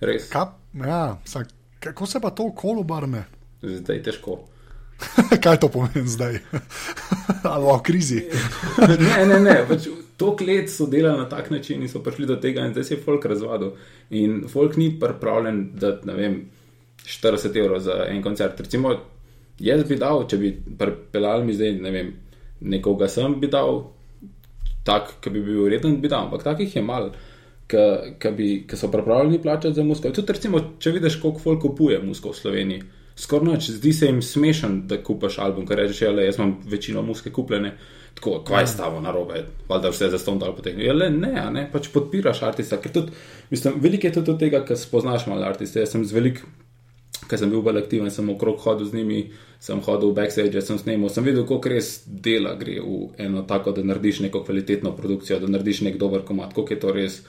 Res, 0.00 0.28
Ka, 0.30 0.52
ja 0.74 1.18
sak, 1.24 1.48
kako 1.80 2.06
se 2.06 2.20
pa 2.20 2.30
to 2.30 2.46
okolo 2.52 2.80
obrne? 2.86 3.24
zdaj 3.62 4.02
težko. 4.02 4.38
Kaj 5.44 5.60
to 5.62 5.68
pomeni 5.68 6.06
zdaj? 6.06 6.38
Ali 7.54 7.64
v 7.66 7.80
krizi? 7.82 8.20
ne, 9.06 9.26
ne, 9.26 9.40
ne. 9.40 9.56
Pač 9.68 9.88
Tok 10.18 10.40
let 10.42 10.66
so 10.66 10.88
delali 10.90 11.20
na 11.20 11.28
tak 11.30 11.50
način 11.50 11.82
in 11.82 11.88
so 11.88 12.00
prišli 12.02 12.26
do 12.26 12.36
tega, 12.42 12.64
in 12.66 12.72
zdaj 12.74 12.84
se 12.84 12.94
je 12.94 13.02
folk 13.02 13.24
razvadil. 13.24 13.76
In 14.10 14.48
folk 14.50 14.76
ni 14.76 14.90
pripravljen 15.00 15.60
dati, 15.78 16.06
ne 16.10 16.14
vem, 16.14 16.40
40 17.06 17.58
evrov 17.60 17.78
za 17.80 18.00
en 18.08 18.22
koncert. 18.22 18.60
Recimo, 18.60 18.96
jaz 19.62 19.84
bi 19.86 19.96
dal, 19.96 20.24
če 20.26 20.40
bi 20.42 20.50
pripeljal 20.78 21.46
mi 21.46 21.54
zdaj, 21.54 21.76
ne 21.84 21.92
vem, 21.94 22.10
nekoga 22.60 23.06
sem 23.08 23.38
bi 23.38 23.46
dal, 23.46 23.84
tak, 24.82 25.20
ki 25.22 25.30
bi 25.30 25.44
bil 25.46 25.68
reden, 25.70 26.00
bi 26.02 26.10
dal, 26.10 26.26
ampak 26.26 26.42
takih 26.42 26.74
je 26.76 26.82
malo. 26.82 27.14
Ki 27.68 28.76
so 28.76 28.88
pripravljeni 28.88 29.42
plačati 29.42 29.74
za 29.76 29.84
musko. 29.84 30.10
Tudi, 30.10 30.32
recimo, 30.32 30.60
če 30.80 30.94
vidiš, 30.96 31.18
koliko 31.20 31.42
folk 31.42 31.60
kupuje 31.62 31.98
musko 32.00 32.32
v 32.32 32.38
Sloveniji, 32.38 32.82
skoraj 33.18 33.52
noč, 33.52 33.70
zdi 33.76 33.92
se 33.92 34.06
jim 34.06 34.22
smešen, 34.22 34.82
da 34.88 35.00
kupaš 35.04 35.38
album, 35.42 35.66
ker 35.66 35.76
rečeš, 35.76 36.14
da 36.16 36.24
jaz 36.24 36.38
imam 36.38 36.56
večino 36.64 37.02
muske 37.02 37.32
kupljene. 37.34 37.74
Tako, 38.14 38.38
kvaj 38.46 38.66
stavo 38.66 39.00
na 39.00 39.12
robe, 39.14 39.44
valjda 39.68 39.90
vse 39.92 40.08
za 40.10 40.18
ston 40.18 40.38
dal 40.38 40.54
potegne. 40.56 40.84
Ja, 40.84 40.94
le 40.94 41.10
ne, 41.10 41.34
ne, 41.54 41.66
pač 41.72 41.90
podpiraš 41.94 42.42
artista, 42.42 42.78
ker 42.82 42.92
tudi, 42.94 43.12
mislim, 43.50 43.76
veliko 43.82 44.08
je 44.08 44.14
tudi 44.16 44.32
od 44.32 44.40
tega, 44.40 44.62
ker 44.66 44.78
spoznaš 44.78 45.28
malo 45.30 45.46
artiste. 45.46 45.84
Jaz 45.84 45.92
sem 45.94 46.06
z 46.08 46.16
velik, 46.16 46.40
ker 47.28 47.38
sem 47.38 47.52
bil 47.52 47.62
bolj 47.62 47.82
aktiven, 47.82 48.10
sem 48.10 48.30
okrog 48.32 48.58
hodil 48.64 48.88
z 48.88 48.98
njimi, 48.98 49.20
sem 49.62 49.82
hodil 49.86 50.10
v 50.10 50.18
backstage, 50.18 50.62
sem 50.66 50.80
snemal, 50.80 51.12
sem 51.14 51.26
videl, 51.26 51.44
koliko 51.46 51.70
res 51.74 51.92
dela 52.06 52.56
gre 52.58 52.80
v 52.82 53.00
eno 53.22 53.44
tako, 53.46 53.76
da 53.76 53.86
narediš 53.86 54.22
neko 54.26 54.42
kvalitetno 54.46 54.96
produkcijo, 54.96 55.38
da 55.42 55.50
narediš 55.50 55.84
nek 55.86 55.98
dober 56.00 56.26
komat, 56.26 56.54
koliko 56.56 56.74
je 56.74 56.80
to 56.80 56.94
res 56.94 57.20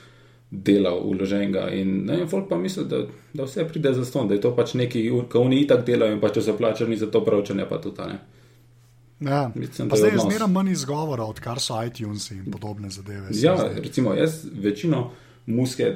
dela 0.51 0.96
uloženega. 0.96 1.69
In 1.78 2.06
ne 2.06 2.18
vem, 2.18 2.28
folk 2.28 2.50
pa 2.50 2.57
misli, 2.57 2.86
da, 2.90 3.04
da 3.34 3.46
vse 3.46 3.68
pride 3.68 3.94
za 3.94 4.06
ston, 4.06 4.28
da 4.28 4.34
je 4.34 4.42
to 4.42 4.56
pač 4.56 4.74
neki, 4.74 5.06
ko 5.30 5.46
oni 5.46 5.62
itak 5.62 5.86
delajo 5.86 6.16
in 6.16 6.22
pa 6.22 6.34
če 6.34 6.42
so 6.42 6.57
plačani 6.57 6.98
za 6.98 7.12
to 7.12 7.22
pravčanje, 7.25 7.68
pa 7.69 7.81
tudi 7.81 8.07
ne. 8.10 8.19
Ja. 9.19 9.51
Mislim, 9.56 9.90
Pa 9.90 9.98
zdaj 10.00 10.16
je 10.16 10.24
zmeraj 10.24 10.48
manj 10.48 10.72
izgovora, 10.72 11.25
odkar 11.28 11.60
so 11.60 11.75
iTunes 11.84 12.31
in 12.31 12.46
podobne 12.51 12.90
zadeve. 12.90 13.34
se 13.34 13.46
Ja, 13.46 13.56
recimo, 13.84 14.13
jaz 14.13 14.46
večino 14.54 15.12
muske 15.46 15.96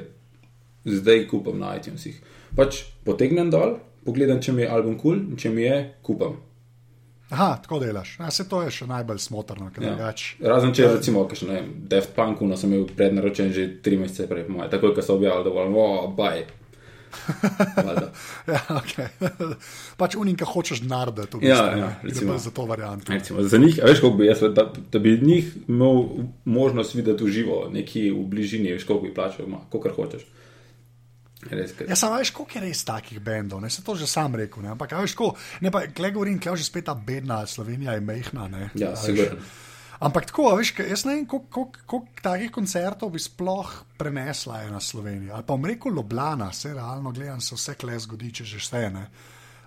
zdaj 0.84 1.28
kupam 1.28 1.58
na 1.58 1.76
iTunesih. 1.76 2.20
Pač 2.56 2.82
potegnem 3.04 3.50
dol, 3.50 3.78
pogledam, 4.04 4.42
če 4.42 4.52
mi 4.52 4.62
je 4.62 4.68
album 4.68 4.98
kul, 4.98 5.16
cool, 5.16 5.30
in 5.32 5.40
če 5.40 5.50
mi 5.50 5.62
je, 5.62 5.78
kupam. 6.02 6.36
Aha, 7.34 7.58
tako 7.58 7.78
delaš. 7.80 8.16
Ja, 8.18 8.30
se 8.30 8.46
to 8.46 8.62
je 8.62 8.70
še 8.72 8.86
najbolj 8.86 9.18
smotrno, 9.20 9.70
ker 9.70 9.82
Ja. 9.82 9.92
drugače. 9.92 10.36
Razen 10.44 10.72
če 10.72 10.88
recimo, 10.92 11.24
kaj 11.26 11.36
še 11.36 11.46
ne 11.46 11.54
vem, 11.54 11.70
Deft 11.86 12.14
Punk, 12.14 12.42
no 12.42 12.56
sem 12.56 12.70
imel 12.70 12.86
prednaročen 12.88 13.50
že 13.50 13.80
tri 13.80 13.96
mesece 13.96 14.26
prej, 14.26 14.44
po 14.44 14.54
moje, 14.54 14.70
takoj, 14.70 14.92
ko 14.92 15.02
so 15.02 15.14
objavili, 15.14 15.42
da 15.42 15.50
bom, 15.52 15.74
oh, 15.76 16.12
baj. 16.12 16.44
Ja, 18.46 18.58
okay. 18.70 19.06
pač 20.00 20.16
unim, 20.16 20.34
ki 20.34 20.44
hočeš 20.44 20.82
narediti, 20.82 21.38
Ja, 21.42 21.60
ja, 21.72 21.88
recimo. 22.02 22.38
za 22.38 22.50
to 22.50 22.64
varianto. 22.64 23.12
Recimo, 23.12 23.42
za 23.42 23.58
njih, 23.58 23.78
a 23.78 23.86
veš, 23.86 24.00
kako 24.00 24.16
bi 24.16 24.26
jaz, 24.26 24.40
da, 24.50 24.64
da 24.92 24.98
bi 24.98 25.18
njih 25.22 25.46
imel 25.68 26.02
možnost 26.44 26.94
videti 26.94 27.24
v 27.24 27.30
živo, 27.30 27.58
nekje 27.70 28.12
v 28.12 28.24
bližini, 28.26 28.72
veš, 28.72 28.84
koliko 28.84 29.04
bi 29.04 29.14
plačal, 29.14 29.46
koliko 29.70 29.94
hočeš. 29.96 30.26
Res, 31.50 31.74
Ja, 31.88 31.96
samo 31.96 32.16
veš, 32.16 32.30
koliko 32.30 32.58
je 32.58 32.62
res 32.62 32.84
takih 32.84 33.20
bendov, 33.20 33.60
ne 33.60 33.70
se 33.70 33.82
to 33.82 33.94
že 33.94 34.06
sam 34.06 34.34
rekel. 34.34 34.62
Ne? 34.62 34.70
Ampak, 34.70 34.92
veš, 34.94 35.14
ko, 35.14 35.32
ne 35.60 35.70
pa, 35.70 35.84
klej 35.86 36.12
govorim, 36.12 36.38
klej 36.38 36.56
že 36.56 36.64
spet 36.64 36.84
ta 36.84 36.94
bedna, 36.94 37.46
Slovenija 37.46 37.92
je 37.92 38.00
mehna. 38.00 38.48
Ne? 38.48 38.70
Ja, 38.74 38.88
A 38.88 38.90
veš. 38.92 39.04
sigurno. 39.04 39.40
Ampak 40.00 40.26
tako, 40.26 40.56
veš, 40.56 40.74
jaz 40.80 41.04
ne 41.04 41.14
vem, 41.14 41.26
koliko- 41.26 41.48
koliko 41.50 41.78
koliko 41.86 42.22
takih 42.22 42.50
koncertov 42.50 43.10
bi 43.10 43.18
sploh 43.18 43.68
prenesla 43.96 44.62
ena 44.62 44.80
Slovenija. 44.80 45.34
Ali 45.34 45.42
pa 45.42 45.52
bom 45.52 45.64
rekel 45.64 45.92
Ljubljana, 45.92 46.52
se 46.52 46.74
realno 46.74 47.10
gledam, 47.10 47.40
se 47.40 47.54
vse 47.54 47.74
kle 47.74 47.98
zgodi, 47.98 48.32
če 48.32 48.44
že 48.44 48.58
vse 48.58 48.90
ne. 48.90 49.06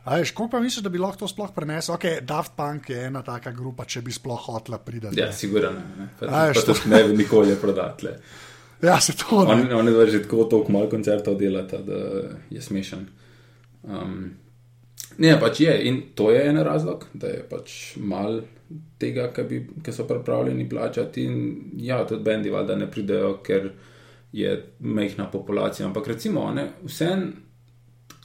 A 0.03 0.15
veš, 0.15 0.31
koliko 0.31 0.51
pa 0.51 0.59
misliš, 0.59 0.83
da 0.83 0.89
bi 0.89 0.97
lahko 0.97 1.17
to 1.17 1.27
sploh 1.27 1.51
prenesel? 1.51 1.95
Ok, 1.95 2.05
Daft 2.21 2.51
Punk 2.55 2.89
je 2.89 3.05
ena 3.05 3.21
taka 3.21 3.51
grupa, 3.51 3.85
če 3.85 4.01
bi 4.01 4.11
sploh 4.11 4.39
hotla 4.41 4.77
priti. 4.77 5.07
Ja, 5.13 5.31
sigurno 5.33 5.71
ne. 5.71 5.83
ne. 5.97 6.07
Pa, 6.19 6.25
A, 6.25 6.29
pa 6.29 6.45
veš, 6.45 6.63
tudi 6.63 6.79
ne 6.87 7.03
bi 7.03 7.17
nikoli 7.17 7.55
prodati. 7.55 8.07
Ja 8.81 8.99
se 8.99 9.13
to 9.17 9.45
ne. 9.45 9.53
On, 9.53 9.79
on 9.79 9.87
je 9.87 10.07
že 10.07 10.23
tako 10.23 10.43
toliko 10.43 10.71
malo 10.71 10.89
koncertov 10.89 11.37
delata, 11.37 11.77
da 11.77 12.21
je 12.49 12.61
smešen. 12.61 13.07
Um, 13.83 14.31
ne, 15.17 15.39
pač 15.39 15.59
je 15.59 15.73
in 15.87 16.01
to 16.15 16.31
je 16.31 16.43
en 16.49 16.57
razlog, 16.63 17.05
da 17.13 17.27
je 17.27 17.43
pač 17.49 17.95
mal 17.97 18.41
tega, 18.99 19.31
ki 19.83 19.91
so 19.91 20.07
pripravljeni 20.07 20.69
plačati. 20.69 21.23
In 21.23 21.71
ja, 21.77 22.03
tudi 22.07 22.23
bendi 22.23 22.49
valjda 22.49 22.75
ne 22.75 22.91
pridejo, 22.91 23.37
ker 23.43 23.71
je 24.31 24.53
mehna 24.79 25.31
populacija. 25.31 25.87
Ampak 25.87 26.07
recimo, 26.07 26.51
ne, 26.53 26.69
vsem. 26.85 27.33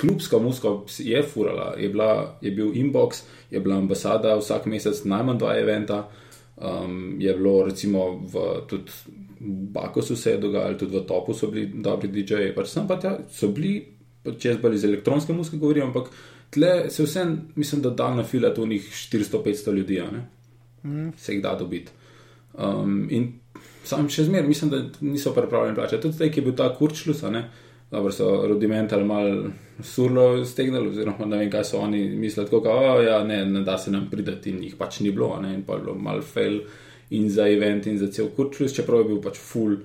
Klubska 0.01 0.39
muska 0.39 0.69
je 0.99 1.21
furala, 1.23 1.75
je, 1.79 1.89
bila, 1.89 2.39
je 2.41 2.51
bil 2.51 2.73
inbox, 2.75 3.23
je 3.51 3.61
bila 3.61 3.77
ambasada 3.77 4.33
vsak 4.41 4.65
mesec, 4.67 5.05
najmanj 5.05 5.39
dva 5.39 5.53
eventa. 5.61 6.09
Um, 6.57 7.21
je 7.21 7.35
bilo 7.37 7.67
recimo 7.67 8.07
v, 8.17 8.47
tudi 8.69 8.91
Bakosu 9.45 10.17
se 10.17 10.31
je 10.31 10.39
dogajalo, 10.39 10.79
tudi 10.79 10.97
v 10.97 11.07
Topu 11.07 11.35
so 11.35 11.51
bili 11.51 11.67
dobri 11.83 12.09
DJ-ji, 12.13 12.53
pač 12.55 12.71
sem 12.71 12.87
pa 12.89 12.99
tja, 13.01 13.17
so 13.31 13.49
bili, 13.55 13.75
če 14.25 14.53
jaz 14.53 14.61
bolj 14.63 14.79
iz 14.79 14.85
elektronske 14.87 15.35
muzike 15.35 15.59
govorim, 15.59 15.89
ampak 15.91 16.13
tle 16.55 16.91
se 16.91 17.03
vsem, 17.07 17.35
mislim, 17.57 17.83
da 17.83 17.91
da 17.91 18.13
na 18.15 18.25
fila 18.25 18.53
tu 18.55 18.67
njih 18.67 18.87
400-500 19.13 19.75
ljudi? 19.75 20.03
Mm. 20.83 21.11
se 21.17 21.35
jih 21.35 21.43
da 21.43 21.55
dobiti. 21.55 21.93
Um, 22.55 23.07
in 23.11 23.33
sam 23.85 24.09
še 24.11 24.27
zmeraj 24.29 24.49
mislim, 24.49 24.71
da 24.71 24.83
niso 25.01 25.33
pripravljeni 25.35 25.77
plačati. 25.77 26.03
Tudi 26.03 26.19
zdaj, 26.19 26.31
ki 26.31 26.41
je 26.41 26.45
bil 26.45 26.57
ta 26.59 26.69
kurčlus. 26.75 27.23
Dobro, 27.93 28.13
so 28.13 28.47
rudimental 28.49 29.05
mal 29.05 29.51
surlo 29.85 30.45
stegnili, 30.49 30.89
oziroma 30.89 31.27
ne 31.29 31.43
vem, 31.43 31.51
kaj 31.53 31.65
so 31.69 31.83
oni 31.85 32.07
mislili, 32.09 32.49
tako 32.49 32.63
da 32.65 32.73
oh, 32.73 33.01
ja, 33.05 33.19
ne, 33.25 33.43
ne 33.47 33.61
da 33.67 33.77
se 33.79 33.91
nam 33.93 34.07
pridati 34.11 34.51
in 34.51 34.63
jih 34.65 34.79
pač 34.79 35.03
ni 35.05 35.11
bilo, 35.13 35.35
ne, 35.43 35.53
in 35.59 35.67
pa 35.67 35.77
je 35.77 35.85
bilo 35.85 35.95
mal 36.01 36.23
fail 36.25 36.63
in 37.13 37.29
za 37.31 37.47
event 37.49 37.87
in 37.87 37.99
za 38.01 38.09
cel 38.13 38.31
kurčlus, 38.37 38.75
čeprav 38.77 39.03
je 39.03 39.09
bil 39.13 39.21
pač 39.25 39.41
full 39.41 39.77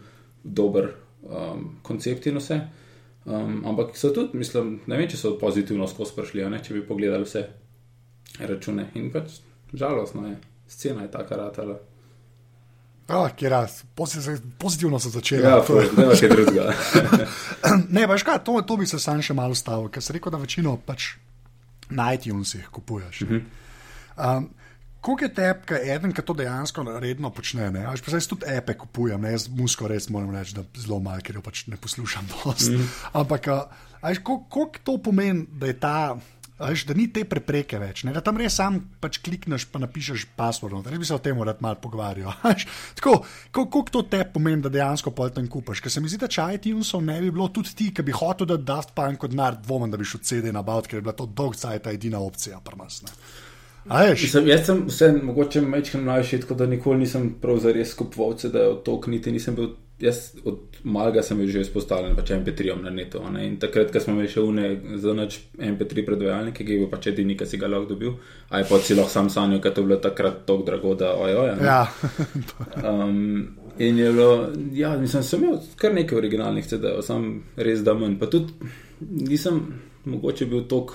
dober 0.43 0.91
um, 1.23 1.77
koncept 1.83 2.27
in 2.27 2.39
vse. 2.39 2.59
Um, 3.27 3.59
ampak 3.67 3.97
so 3.99 4.13
tudi, 4.15 4.37
mislim, 4.39 4.77
ne 4.87 4.97
vem, 4.97 5.09
če 5.11 5.19
so 5.19 5.33
pozitivno 5.39 5.87
skozi 5.91 6.15
prišli, 6.15 6.45
ne, 6.47 6.61
če 6.63 6.77
bi 6.77 6.85
pogledali 6.87 7.27
vse 7.27 7.43
račune. 8.47 8.87
In 8.95 9.11
pač 9.11 9.41
žalostno 9.75 10.23
je, 10.29 10.37
scena 10.71 11.03
je 11.03 11.11
taka 11.11 11.39
ratala. 11.39 11.77
Oh, 13.07 13.29
raz, 13.41 13.83
pozitivno 14.59 14.99
so 14.99 15.09
začeli. 15.09 15.43
Ja, 15.43 15.61
to 15.63 15.79
je 15.79 15.87
nekaj 15.95 16.29
drugega. 16.29 16.73
ne, 17.95 18.07
veš 18.07 18.23
kaj, 18.27 18.41
to, 18.43 18.59
to 18.67 18.75
bi 18.79 18.87
se 18.87 18.99
sam 18.99 19.21
še 19.23 19.35
malo 19.35 19.55
stavil, 19.55 19.87
ker 19.91 20.03
si 20.03 20.15
rekel, 20.15 20.31
da 20.35 20.39
večino 20.41 20.75
pač 20.83 21.13
na 21.89 22.09
iTunesih 22.15 22.67
kupuješ. 22.71 23.21
Uh 23.21 23.29
-huh. 23.29 23.41
um, 24.17 24.49
Kako 25.07 25.23
je 25.23 25.33
tebi, 25.33 25.61
kaj 25.71 25.85
eden, 25.95 26.11
ki 26.11 26.23
to 26.27 26.33
dejansko 26.35 26.83
redno 26.99 27.29
počne? 27.31 27.69
Jaz 27.71 28.01
pa 28.03 28.11
se 28.11 28.27
tudi 28.27 28.49
epe 28.51 28.73
kupujem, 28.75 29.21
ne? 29.23 29.31
jaz 29.37 29.47
musko 29.47 29.87
res 29.87 30.09
moram 30.11 30.33
reči, 30.35 30.57
da 30.57 30.65
zelo 30.75 30.99
malo, 30.99 31.23
ker 31.23 31.39
jo 31.39 31.43
pač 31.45 31.63
ne 31.71 31.79
poslušam 31.79 32.27
dosti. 32.33 32.75
Mm. 32.75 32.89
Ampak, 33.21 33.47
koliko 34.27 34.83
to 34.83 34.97
pomeni, 34.99 35.47
da 35.47 35.71
je 35.71 35.77
ta 35.79 35.99
Veš, 36.57 36.87
da 36.89 36.95
ni 36.97 37.03
te 37.13 37.21
prepreke 37.21 37.77
več, 37.77 38.01
ne? 38.07 38.11
da 38.15 38.21
tam 38.25 38.39
res 38.41 38.55
sam 38.57 38.79
pač 38.97 39.19
klikneš, 39.21 39.67
pa 39.69 39.77
napišeš 39.77 40.23
password. 40.39 40.87
Res 40.89 40.97
bi 40.97 41.05
se 41.05 41.13
o 41.13 41.19
tem 41.21 41.37
rad 41.45 41.59
malo 41.61 41.77
pogovarjal. 41.77 42.33
Tako, 42.97 43.19
koliko 43.53 43.83
to 43.93 44.01
te 44.09 44.23
pomeni, 44.25 44.63
da 44.65 44.71
dejansko 44.73 45.13
pol 45.13 45.29
tam 45.35 45.45
kupaš? 45.53 45.83
Ker 45.85 45.93
se 45.93 46.01
mi 46.01 46.09
zdi, 46.09 46.17
da 46.23 46.31
če 46.33 46.47
iTunesov 46.57 47.03
ne 47.05 47.19
bi 47.21 47.29
bilo 47.29 47.51
tudi 47.53 47.75
ti, 47.77 47.91
ki 47.93 48.07
bi 48.07 48.15
hotel 48.17 48.49
dati 48.49 48.65
Daft 48.65 48.95
Punk 48.97 49.21
kot 49.21 49.37
nar, 49.37 49.59
dvomem, 49.61 49.93
da 49.93 50.01
bi 50.01 50.09
šel 50.09 50.25
CD 50.25 50.49
na 50.55 50.65
baut, 50.65 50.89
ker 50.89 50.97
je 50.97 51.05
bila 51.05 51.13
to 51.13 51.29
dolg 51.29 51.53
cajt 51.61 51.91
edina 51.93 52.23
opcija 52.25 52.57
pri 52.65 52.81
nas. 52.81 53.03
Mislim, 53.89 54.47
jaz 54.47 54.65
sem 54.65 54.85
vse 54.87 55.11
mogoče 55.23 55.61
mečkam 55.61 56.03
mlajši, 56.03 56.41
tako 56.43 56.53
da 56.59 56.65
nikoli 56.65 56.97
nisem 57.05 57.35
prav 57.41 57.59
zares 57.63 57.93
kupoval, 57.93 58.35
da 58.53 58.59
je 58.59 58.73
to 58.83 59.01
kniti 59.01 59.31
nisem 59.31 59.55
bil 59.55 59.75
jaz 59.99 60.35
od 60.45 60.59
malega 60.83 61.21
sem 61.23 61.39
že 61.47 61.61
izpostavljen 61.61 62.15
pač 62.15 62.31
MP3 62.31 62.75
na 62.83 62.89
netu. 62.89 63.21
Ne? 63.33 63.47
In 63.47 63.57
takrat, 63.59 63.91
ko 63.91 63.99
smo 63.99 64.13
imeli 64.13 64.29
še 64.29 64.43
une 64.45 64.97
za 65.01 65.13
noč 65.17 65.39
MP3 65.57 66.05
predvajalnike, 66.05 66.65
ki 66.65 66.75
je 66.75 66.81
bil 66.83 66.91
pač 66.91 67.09
edini, 67.11 67.37
ki 67.37 67.47
si 67.49 67.57
ga 67.57 67.69
lahko 67.71 67.93
dobil, 67.95 68.13
aj 68.53 68.67
pa 68.69 68.79
si 68.79 68.97
lahko 68.97 69.13
sam 69.13 69.31
sanjal, 69.33 69.61
ker 69.63 69.73
to 69.73 69.81
je 69.81 69.89
bilo 69.89 69.99
takrat 70.03 70.43
tako 70.45 70.67
drago, 70.69 70.93
da 70.99 71.15
ojo. 71.17 71.47
Ja. 71.65 71.79
um, 72.83 73.57
in 73.79 73.97
je 73.97 74.13
bilo, 74.13 74.31
ja, 74.77 74.93
mislim, 75.01 75.25
sem 75.25 75.43
imel 75.43 75.59
kar 75.81 75.97
nekaj 75.97 76.21
originalnih 76.21 76.69
CD-jev, 76.69 77.01
sem 77.05 77.29
res 77.57 77.81
da 77.85 77.97
manj. 77.97 78.19
Pa 78.21 78.29
tudi 78.29 78.53
nisem 79.01 79.63
mogoče 80.05 80.45
bil 80.45 80.67
tok 80.69 80.93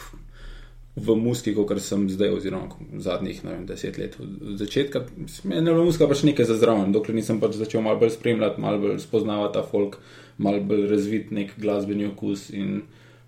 v 0.97 1.15
muski, 1.17 1.55
kot 1.57 1.73
sem 1.81 2.05
zdaj, 2.13 2.35
oziroma 2.37 2.69
zadnjih 3.01 3.41
vem, 3.45 3.65
deset 3.67 3.97
let. 3.99 4.19
Od 4.21 4.59
začetka 4.61 5.07
je 5.25 5.63
bila 5.63 5.85
muska 5.85 6.09
pač 6.09 6.25
nekaj 6.29 6.51
za 6.51 6.57
zdravo, 6.61 6.85
dokler 6.93 7.17
nisem 7.17 7.41
pač 7.41 7.57
začel 7.57 7.81
malo 7.81 8.01
bolj 8.03 8.13
spremljati, 8.19 8.61
malo 8.61 8.83
bolj 8.83 8.99
spoznavati 9.01 9.57
ta 9.57 9.63
folk, 9.65 9.97
malo 10.37 10.61
bolj 10.61 10.85
razvit 10.91 11.33
nek 11.33 11.57
glasbeni 11.57 12.11
okus. 12.11 12.51
In 12.53 12.83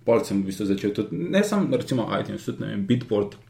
palcem 0.04 0.42
v 0.42 0.50
bistvu 0.50 0.68
začel 0.68 0.92
tudi, 0.92 1.16
ne 1.16 1.40
samo 1.44 1.72
recimo 1.76 2.04
iTunes, 2.20 2.44
tudi 2.44 2.68
vem, 2.68 2.84
Beatport. 2.84 3.40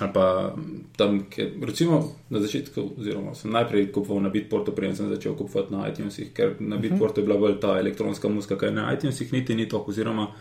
Ali 0.00 0.10
pa 0.10 0.54
tam, 0.96 1.20
ker, 1.30 1.52
recimo 1.62 2.00
na 2.32 2.40
začetku, 2.42 2.82
oziroma 2.98 3.34
sem 3.38 3.52
najprej 3.54 3.92
kupoval 3.94 4.24
na 4.24 4.32
Bitportu, 4.32 4.72
preden 4.74 4.96
sem 4.96 5.12
začel 5.12 5.36
kupovati 5.38 5.70
na 5.70 5.84
iTunesih, 5.86 6.32
ker 6.34 6.56
na 6.58 6.74
mhm. 6.74 6.82
Bitportu 6.82 7.20
je 7.20 7.28
bila 7.28 7.38
bolj 7.38 7.60
ta 7.62 7.76
elektronska 7.78 8.28
muska, 8.28 8.58
kaj 8.58 8.72
na 8.74 8.88
iTunesih 8.96 9.30
niti 9.32 9.54
ni 9.54 9.68
toliko, 9.68 9.92
oziroma 9.92 10.32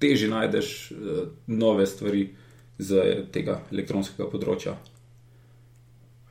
teži 0.00 0.30
najdeš 0.30 0.70
uh, 0.92 1.26
nove 1.46 1.86
stvari 1.86 2.30
z 2.82 3.26
tega 3.34 3.60
elektronskega 3.72 4.28
področja. 4.30 4.76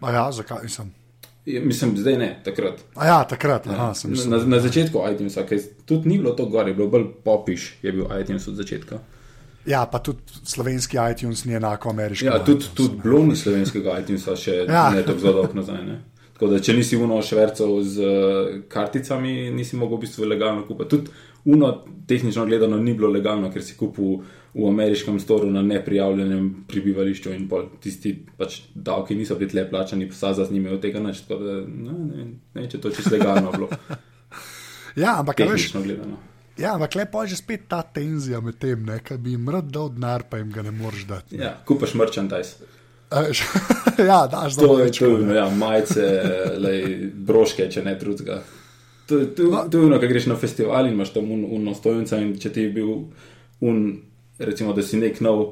Ja, 0.01 0.25
zakaj 0.33 0.65
nisem? 0.65 0.91
Mislim, 1.45 1.95
zdaj 1.97 2.17
ne, 2.21 2.29
takrat. 2.45 2.83
Ja, 2.95 3.23
takrat. 3.29 3.65
Aha, 3.67 3.93
ja. 3.97 4.29
na, 4.29 4.37
na 4.45 4.59
začetku 4.61 5.01
iTunes, 5.09 5.37
ki 5.49 5.57
tudi 5.89 6.09
ni 6.09 6.19
bilo 6.21 6.35
to 6.37 6.45
gor, 6.45 6.69
je 6.69 6.77
bilo 6.77 6.89
bolj 6.89 7.07
popiš, 7.25 7.71
je 7.81 7.93
bil 7.95 8.05
iTunes 8.19 8.45
od 8.47 8.59
začetka. 8.61 8.99
Ja, 9.65 9.85
pa 9.85 9.99
tudi 9.99 10.19
slovenski 10.43 10.97
iTunes 11.11 11.45
ni 11.45 11.53
enako 11.53 11.89
ameriški. 11.89 12.25
Ja, 12.25 12.45
tudi, 12.45 12.65
tudi 12.73 12.97
blomi 13.03 13.35
slovenskega 13.35 13.99
iTunesa 14.01 14.35
še 14.37 14.63
ja. 14.65 14.87
ne 14.93 15.03
tako 15.05 15.19
zelo 15.19 15.33
dolgo 15.41 15.59
nazaj. 15.59 15.83
Ne? 15.85 15.97
Tako 16.33 16.49
da, 16.53 16.59
če 16.65 16.73
nisi 16.73 16.97
uno 16.97 17.19
švercev 17.21 17.73
z 17.85 18.05
uh, 18.05 18.55
karticami, 18.69 19.51
nisi 19.53 19.77
mogel 19.77 19.99
v 19.99 20.07
bistvu 20.07 20.29
legalno 20.29 20.65
kupiti. 20.65 20.89
Tudi 20.95 21.30
uno, 21.45 21.83
tehnično 22.07 22.45
gledano, 22.45 22.77
ni 22.77 22.93
bilo 22.93 23.09
legalno, 23.09 23.51
ker 23.51 23.63
si 23.63 23.77
kupil 23.77 24.21
v 24.53 24.67
ameriškem 24.67 25.19
storu 25.19 25.49
na 25.51 25.61
neprijavljenem 25.61 26.65
prebivališču 26.67 27.31
in 27.31 27.47
pol 27.49 27.69
tisti 27.81 28.11
pač 28.37 28.59
davki 28.75 29.15
niso 29.15 29.37
bili 29.39 29.51
tle 29.51 29.63
plačani, 29.69 30.09
pa 30.09 30.33
za 30.33 30.45
z 30.45 30.51
njimi 30.51 30.69
od 30.69 30.81
tega 30.81 30.99
nič. 30.99 31.23
No, 31.29 31.37
ne, 31.39 31.93
ne, 31.93 32.25
ne, 32.53 32.67
če 32.69 32.81
to 32.81 32.91
čisto 32.91 33.15
legalno 33.15 33.51
bilo. 33.51 33.69
ja, 35.03 35.19
ampak 35.19 35.39
tehnično 35.39 35.79
veš, 35.79 35.87
gledano. 35.87 36.19
Ja, 36.59 36.75
ampak 36.75 36.95
lepo 36.95 37.23
je 37.23 37.31
že 37.31 37.39
spet 37.39 37.65
ta 37.71 37.81
tenzija 37.81 38.41
med 38.41 38.59
tem, 38.59 38.85
da 38.85 39.17
bi 39.17 39.31
jim 39.37 39.49
rad 39.49 39.71
dal 39.71 39.89
denar, 39.89 40.27
pa 40.29 40.37
jim 40.37 40.51
ga 40.51 40.61
ne 40.61 40.71
moreš 40.71 41.07
dati. 41.07 41.39
Ja, 41.39 41.55
kupaš 41.65 41.95
merchandise. 41.95 42.67
ja, 44.11 44.27
daš 44.27 44.57
več. 44.57 44.99
To 44.99 45.17
je 45.17 45.35
ja, 45.35 45.49
majice, 45.49 46.03
lej, 46.59 46.83
broške, 47.27 47.67
če 47.71 47.83
ne 47.83 47.95
drugega. 47.99 48.41
To 49.11 49.43
je 49.43 49.51
no. 49.51 49.85
ono, 49.85 49.99
kaj 49.99 50.09
greš 50.09 50.29
na 50.31 50.37
festival 50.39 50.87
in 50.87 50.95
imaš 50.95 51.13
tam 51.13 51.31
uno 51.31 51.75
stojnico 51.75 52.19
in 52.21 52.33
če 52.39 52.53
ti 52.55 52.67
je 52.67 52.73
bil 52.75 52.93
un 53.61 53.81
recimo, 54.45 54.73
da 54.73 54.83
si 54.83 54.97
nek 54.97 55.21
nov, 55.21 55.43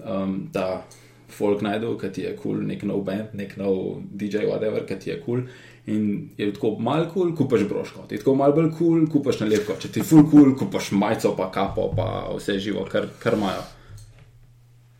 um, 0.00 0.36
da 0.52 0.84
folk 1.32 1.62
najdel, 1.64 1.96
ki 2.00 2.10
ti 2.12 2.24
je 2.26 2.32
kul, 2.36 2.58
cool, 2.58 2.64
nek 2.68 2.84
nov 2.88 3.04
band, 3.06 3.36
nek 3.36 3.54
nov 3.60 4.02
DJ, 4.08 4.46
whatever, 4.48 4.84
ki 4.88 4.98
ti 5.00 5.12
je 5.12 5.18
kul. 5.20 5.44
Cool. 5.44 5.70
In 5.92 6.30
je 6.38 6.46
tako 6.54 6.76
malo 6.78 7.08
kul, 7.10 7.32
cool, 7.32 7.36
kupaš 7.36 7.64
broško, 7.68 8.04
ti 8.06 8.14
je 8.14 8.22
tako 8.22 8.36
malo 8.38 8.54
bolj 8.54 8.70
kul, 8.70 8.78
cool, 8.78 9.06
kupaš 9.10 9.40
nalepko, 9.42 9.74
če 9.82 9.90
ti 9.90 10.02
je 10.02 10.06
full 10.06 10.28
kul, 10.28 10.52
cool, 10.52 10.56
kupaš 10.60 10.92
majico, 10.94 11.32
pa 11.38 11.48
kapo, 11.54 11.88
pa 11.96 12.08
vse 12.36 12.58
živo, 12.62 12.84
kar, 12.90 13.08
kar 13.22 13.34
imajo. 13.38 13.64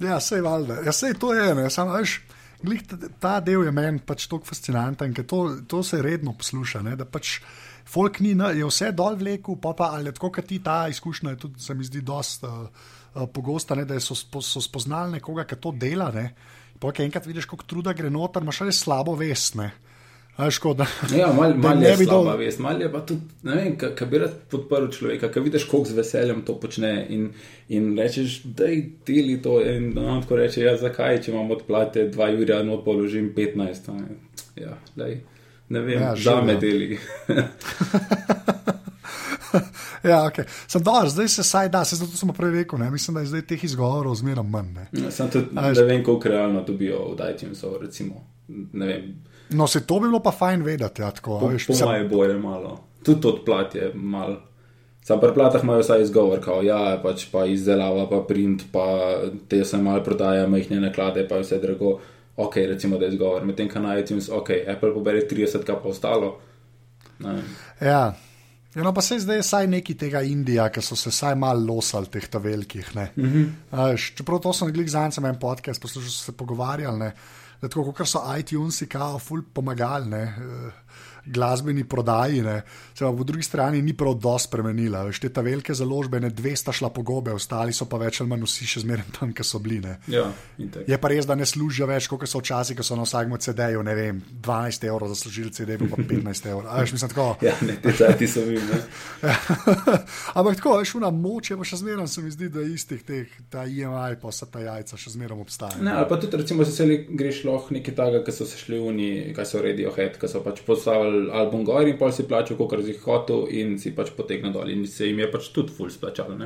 Ja, 0.02 0.18
sej 0.21 0.42
valjda. 0.42 0.80
Ja, 0.82 0.94
sej 0.97 1.14
to 1.23 1.30
je, 1.37 1.52
ne, 1.54 1.68
samo 1.71 1.94
veš. 1.94 2.18
Glih, 2.62 2.82
ta 3.23 3.37
del 3.42 3.64
je 3.66 3.73
meni 3.75 4.02
pač 4.06 4.26
tako 4.30 4.47
fascinanten, 4.47 5.14
ker 5.14 5.26
to, 5.26 5.44
to 5.71 5.82
se 5.87 5.99
redno 6.02 6.35
posluša. 6.38 6.82
Ne, 6.87 6.97
da 6.99 7.06
pač 7.06 7.37
folk 7.92 8.22
ni, 8.25 8.32
ne, 8.38 8.54
je 8.56 8.66
vse 8.66 8.90
dol 8.96 9.20
vlekel, 9.20 9.61
pa 9.61 9.75
pa 9.76 9.92
ali 9.99 10.12
tako, 10.12 10.32
kot 10.38 10.49
ti 10.49 10.62
ta 10.64 10.87
izkušnja, 10.88 11.37
je 11.37 11.42
tudi, 11.46 11.61
se 11.61 11.75
mi 11.76 11.84
zdi, 11.84 12.00
dosta. 12.00 12.49
Uh, 12.49 12.90
uh, 13.14 13.28
pogosta, 13.32 13.75
ne, 13.75 13.84
da 13.84 14.00
so, 14.00 14.14
so 14.14 14.61
spoznali 14.61 15.18
nekoga, 15.18 15.44
ki 15.49 15.61
to 15.61 15.72
dela. 15.76 16.11
Ne. 16.14 16.32
Pa, 16.80 16.92
ki 16.92 17.06
enkrat 17.06 17.26
vidiš, 17.28 17.49
kako 17.50 17.68
truda 17.68 17.94
gre 17.96 18.11
noter, 18.11 18.42
imaš 18.42 18.64
res 18.66 18.82
slabo 18.84 19.16
vest. 19.18 19.58
Ne. 19.61 19.72
Škoda. 20.32 20.87
Ja, 21.12 21.26
malo 21.37 21.58
mal 21.61 21.82
je 21.84 21.90
slaba 22.00 22.30
dol... 22.32 22.38
vest, 22.40 22.61
malo 22.64 22.80
je 22.80 22.88
pa 22.92 23.02
tudi, 23.06 23.34
ne 23.44 23.56
vem, 23.58 23.75
kaj 23.76 24.06
bi 24.08 24.20
rad 24.22 24.38
podprl 24.50 24.87
človeka, 24.94 25.28
ki 25.28 25.42
vidiš, 25.44 25.66
koliko 25.68 25.90
z 25.90 25.96
veseljem 25.99 26.40
to 26.49 26.54
počne 26.58 26.92
in, 27.12 27.26
in 27.68 27.90
rečeš, 27.99 28.38
da 28.56 28.70
je 28.70 28.78
deli 29.06 29.37
to 29.44 29.58
in 29.61 29.90
on 30.00 30.25
tako 30.25 30.40
reče, 30.40 30.64
ja, 30.64 30.72
zakaj, 30.80 31.20
če 31.26 31.34
imam 31.34 31.52
odplate 31.52 32.06
2 32.14 32.30
jurja, 32.38 32.62
no 32.64 32.80
položim 32.80 33.28
15. 33.37 33.92
Ne, 33.92 34.16
ja, 34.56 34.78
daj, 34.96 35.18
ne 35.73 35.81
vem, 35.81 36.02
ja, 36.02 36.17
za 36.17 36.41
me 36.41 36.57
deli. 36.61 36.93
ja, 40.11 40.19
okay. 40.29 40.45
Sem 40.67 40.83
dobro, 40.83 41.09
zdaj 41.09 41.29
se 41.29 41.43
saj 41.43 41.69
da, 41.69 41.85
se 41.85 41.97
zato 41.97 42.17
sem 42.17 42.29
prej 42.37 42.50
rekel, 42.50 42.79
ne? 42.79 42.91
mislim, 42.91 43.14
da 43.14 43.21
je 43.21 43.31
zdaj 43.33 43.47
teh 43.55 43.64
izgovorov 43.64 44.14
zmeraj 44.21 44.45
manj. 44.45 44.75
Ne, 44.75 44.87
ja, 44.93 45.11
sem 45.11 45.31
tudi, 45.31 45.47
A, 45.57 45.73
ne 45.73 45.85
vem, 45.88 46.05
koliko 46.05 46.29
realno 46.29 46.64
dobijo 46.67 47.14
v 47.14 47.33
iTunesu, 47.33 47.79
recimo. 47.81 48.26
No, 49.50 49.67
se 49.67 49.87
to 49.87 50.00
bi 50.00 50.09
bilo 50.09 50.21
pa 50.21 50.31
fajn 50.31 50.62
vedeti. 50.62 51.02
Ja, 51.02 51.11
tako, 51.11 51.38
po 51.41 51.52
veš, 51.52 51.67
po 51.67 51.75
sem... 51.75 51.95
je 51.95 52.09
boje 52.09 52.38
malo, 52.38 52.79
tudi 53.05 53.29
odplat 53.29 53.75
je 53.75 53.93
malo. 53.95 54.41
Sam 55.02 55.21
pri 55.21 55.35
platah 55.35 55.64
imajo 55.64 55.83
vsaj 55.83 56.02
izgovor, 56.02 56.41
kao, 56.41 56.61
ja, 56.62 57.00
pač 57.02 57.26
pa 57.33 57.45
izdelava, 57.50 58.07
pa 58.11 58.21
print, 58.29 58.69
pa 58.73 58.85
te 59.49 59.64
se 59.64 59.81
malo 59.83 60.05
prodaja, 60.05 60.47
majhne 60.47 60.79
naklade, 60.81 61.26
pa 61.29 61.41
vse 61.43 61.59
drago. 61.59 61.99
Ok, 62.36 62.56
recimo, 62.56 62.98
da 62.98 63.06
je 63.06 63.12
izgovor. 63.12 63.44
Medtem, 63.44 63.68
kaj 63.68 63.82
na 63.82 63.98
iTunes, 63.98 64.28
ok, 64.32 64.50
Apple 64.76 64.94
pobere 64.94 65.26
30, 65.30 65.64
kaj 65.66 65.80
pa 65.82 65.88
ostalo. 65.88 66.38
Ja. 67.80 68.14
Ja, 68.74 68.82
no, 68.82 68.94
pa 68.94 69.02
se 69.04 69.18
zdaj 69.20 69.42
vsaj 69.42 69.66
neki 69.68 69.94
tega 70.00 70.22
Indija, 70.24 70.70
ki 70.72 70.80
so 70.80 70.96
se 70.96 71.10
vsaj 71.12 71.34
malo 71.36 71.74
losali 71.74 72.08
teh 72.08 72.28
velikih. 72.40 72.88
Mm 72.96 73.24
-hmm. 73.24 73.48
uh, 73.72 74.00
čeprav 74.16 74.40
to 74.40 74.52
sem 74.52 74.72
glik 74.72 74.88
za 74.88 75.10
en 75.28 75.38
podcast, 75.38 75.82
poslušal 75.82 76.10
sem 76.10 76.32
se 76.32 76.36
pogovarjali, 76.36 77.10
da 77.60 77.68
tako 77.68 77.92
kot 77.92 78.08
so 78.08 78.18
iTunes, 78.38 78.82
kao, 78.88 79.18
ful 79.18 79.42
pomagali. 79.52 80.22
Uh, 80.22 80.72
glasbeni 81.26 81.85
prodaji, 81.85 82.43
ne, 82.43 82.62
se 82.95 83.05
pa 83.05 83.12
po 83.12 83.25
drugi 83.25 83.43
strani 83.43 83.83
ni 83.83 83.95
prav 83.97 84.14
dosto 84.14 84.49
spremenila. 84.49 85.05
Veš, 85.07 85.21
te 85.23 85.29
ta 85.29 85.41
velike 85.41 85.75
založbe, 85.75 86.21
ne 86.21 86.31
dve 86.31 86.57
sta 86.57 86.73
šla 86.73 86.91
po 86.91 87.02
gobe, 87.02 87.33
ostali 87.33 87.73
so 87.73 87.87
pa 87.87 88.00
več 88.02 88.21
ali 88.21 88.31
manj 88.31 88.47
vsi 88.47 88.69
še 88.75 88.83
zmeraj 88.83 89.12
tam, 89.19 89.33
ki 89.33 89.47
so 89.47 89.61
bili. 89.62 89.83
Ja, 90.11 90.26
je 90.87 90.99
pa 90.99 91.11
res, 91.12 91.26
da 91.29 91.37
ne 91.38 91.47
služijo 91.47 91.87
več, 91.91 92.09
kot 92.11 92.26
so 92.29 92.43
včasih, 92.43 92.76
ko 92.79 92.87
so 92.87 92.99
na 92.99 93.07
vsakem 93.07 93.35
CD-ju, 93.38 93.83
ne 93.87 93.95
vem, 93.99 94.23
12 94.43 94.88
evrov 94.88 95.12
za 95.12 95.19
služil 95.23 95.50
CD, 95.55 95.79
pa 95.79 95.99
15 95.99 96.50
evrov. 96.50 96.71
Veš, 96.71 96.97
mislim, 96.99 97.14
tako. 97.14 97.29
Ja, 97.47 97.55
ne, 97.67 97.75
te 97.83 97.91
cajti 97.97 98.26
so 98.31 98.45
vi. 98.47 98.59
Ampak 100.38 100.59
tako, 100.61 100.76
veš, 100.79 100.95
una 100.99 101.11
moč 101.11 101.50
je 101.50 101.59
pa 101.59 101.67
še 101.67 101.81
zmeraj, 101.81 102.07
se 102.11 102.23
mi 102.23 102.31
zdi, 102.31 102.49
da 102.52 102.62
istih 102.67 103.02
teh, 103.07 103.31
ta 103.50 103.64
IMI, 103.67 104.19
pa 104.23 104.31
vsa 104.31 104.47
ta 104.50 104.62
jajca 104.62 104.99
še 104.99 105.14
zmeraj 105.17 105.43
obstajajo. 105.43 105.83
Ne, 105.83 105.97
ali 105.99 106.09
pa 106.11 106.19
tudi, 106.23 106.38
recimo, 106.38 106.67
se 106.67 106.87
greš 107.11 107.43
lahko 107.49 107.75
nekaj 107.75 107.97
takega, 107.99 108.23
ki 108.26 108.37
so 108.37 108.47
se 108.49 108.61
šli 108.61 108.79
v 108.83 108.95
njih, 108.99 109.33
kaj 109.37 109.49
so 109.50 109.62
Radiohead, 109.64 110.19
ki 110.23 110.31
so 110.31 110.43
pač 110.45 110.62
postavili 110.67 111.12
album 111.33 111.64
gor 111.64 111.88
in 111.88 111.99
pa 111.99 112.12
si 112.12 112.23
plačal, 112.23 112.57
kot 112.57 112.85
si 112.85 112.95
hotel, 112.99 113.47
in 113.50 113.78
si 113.78 113.92
pač 113.92 114.11
potegnil 114.11 114.52
dol. 114.52 114.71
In 114.71 114.87
se 114.87 115.07
jim 115.07 115.19
je 115.19 115.31
pač 115.31 115.49
tudi 115.49 115.73
ful 115.73 115.90
splačalo. 115.90 116.37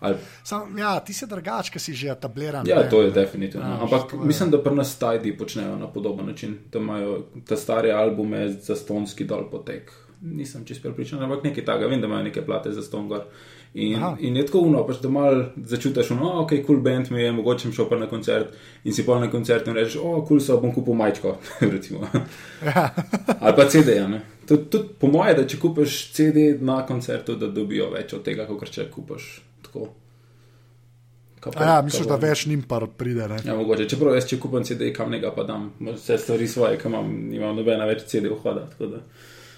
Ali, 0.00 0.16
Sam, 0.44 0.78
ja, 0.78 1.00
ti 1.00 1.12
si 1.12 1.26
drugač, 1.26 1.70
ki 1.70 1.78
si 1.78 1.94
že 1.94 2.10
etabliran. 2.12 2.66
ja, 2.66 2.82
ne. 2.82 2.88
to 2.90 3.02
je 3.02 3.10
definitivno. 3.10 3.66
Ja, 3.66 3.82
Ampak 3.82 4.12
je- 4.12 4.18
mislim, 4.20 4.50
da 4.50 4.62
pri 4.62 4.74
nas 4.74 4.98
tajdi 4.98 5.32
počnejo 5.32 5.76
na 5.76 5.86
podoben 5.88 6.26
način. 6.26 6.58
Da 6.72 6.78
imajo 6.78 7.22
te 7.48 7.56
stare 7.56 7.90
albume 7.90 8.48
za 8.50 8.76
stonski 8.76 9.24
dol 9.24 9.50
potek. 9.50 9.92
Nisem 10.22 10.64
čest 10.64 10.82
prepričan, 10.82 11.22
ampak 11.22 11.44
nekaj 11.44 11.64
takega. 11.64 11.86
Vem, 11.86 12.00
da 12.00 12.06
imajo 12.06 12.22
neke 12.24 12.42
plate 12.42 12.72
za 12.72 12.82
ston 12.82 13.08
gor. 13.08 13.24
In, 13.76 13.94
Aha. 14.00 14.14
in 14.24 14.36
je 14.36 14.46
tako 14.48 14.62
uno, 14.64 14.80
pač, 14.88 15.02
da 15.04 15.08
mal 15.12 15.42
začutiš, 15.68 16.14
no, 16.16 16.30
ok, 16.40 16.54
cool 16.64 16.78
band 16.80 17.10
mi 17.12 17.20
je, 17.20 17.32
mogoče 17.36 17.68
šel 17.76 17.88
pa 17.90 17.98
na 18.00 18.06
koncert 18.08 18.54
in 18.88 18.94
si 18.96 19.04
pa 19.04 19.18
na 19.20 19.28
koncert 19.30 19.68
in 19.68 19.76
rečeš, 19.76 19.98
o, 20.00 20.14
kul 20.22 20.24
cool 20.30 20.40
so, 20.40 20.56
bom 20.62 20.72
kupil 20.72 20.96
majčko, 20.96 21.34
recimo. 21.74 22.08
Ja. 22.64 22.86
Ali 23.36 23.52
pa 23.58 23.68
CD-ja. 23.68 24.06
ne. 24.08 24.22
Tudi, 24.48 24.70
tudi 24.72 24.96
po 25.00 25.10
moje, 25.12 25.34
da 25.36 25.44
če 25.44 25.60
kupiš 25.60 25.98
CD 26.16 26.46
na 26.64 26.78
koncertu, 26.88 27.36
da 27.36 27.52
dobijo 27.52 27.90
več 27.92 28.16
od 28.16 28.24
tega, 28.24 28.48
kot 28.48 28.72
če 28.72 28.88
kupiš 28.94 29.28
tako. 29.68 29.90
Pa- 31.46 31.62
ja, 31.62 31.76
misliš, 31.84 32.08
da 32.08 32.16
več 32.18 32.46
njim 32.48 32.64
par 32.66 32.88
pride. 32.96 33.28
Ne? 33.28 33.36
Ja, 33.44 33.54
mogoče. 33.54 33.84
Čeprav 33.92 34.16
jaz, 34.16 34.24
če 34.26 34.40
kupim 34.42 34.64
CD, 34.66 34.88
kam 34.96 35.12
nekaj 35.12 35.34
pa 35.36 35.44
dam, 35.46 35.68
vse 35.92 36.16
stvari 36.18 36.48
svoje, 36.48 36.78
ki 36.80 36.88
imam, 36.88 37.12
nimam 37.30 37.52
nobena 37.54 37.84
več 37.86 38.06
CD 38.08 38.32
vhoda. 38.32 38.64
tako 38.72 38.88
da. 38.96 39.02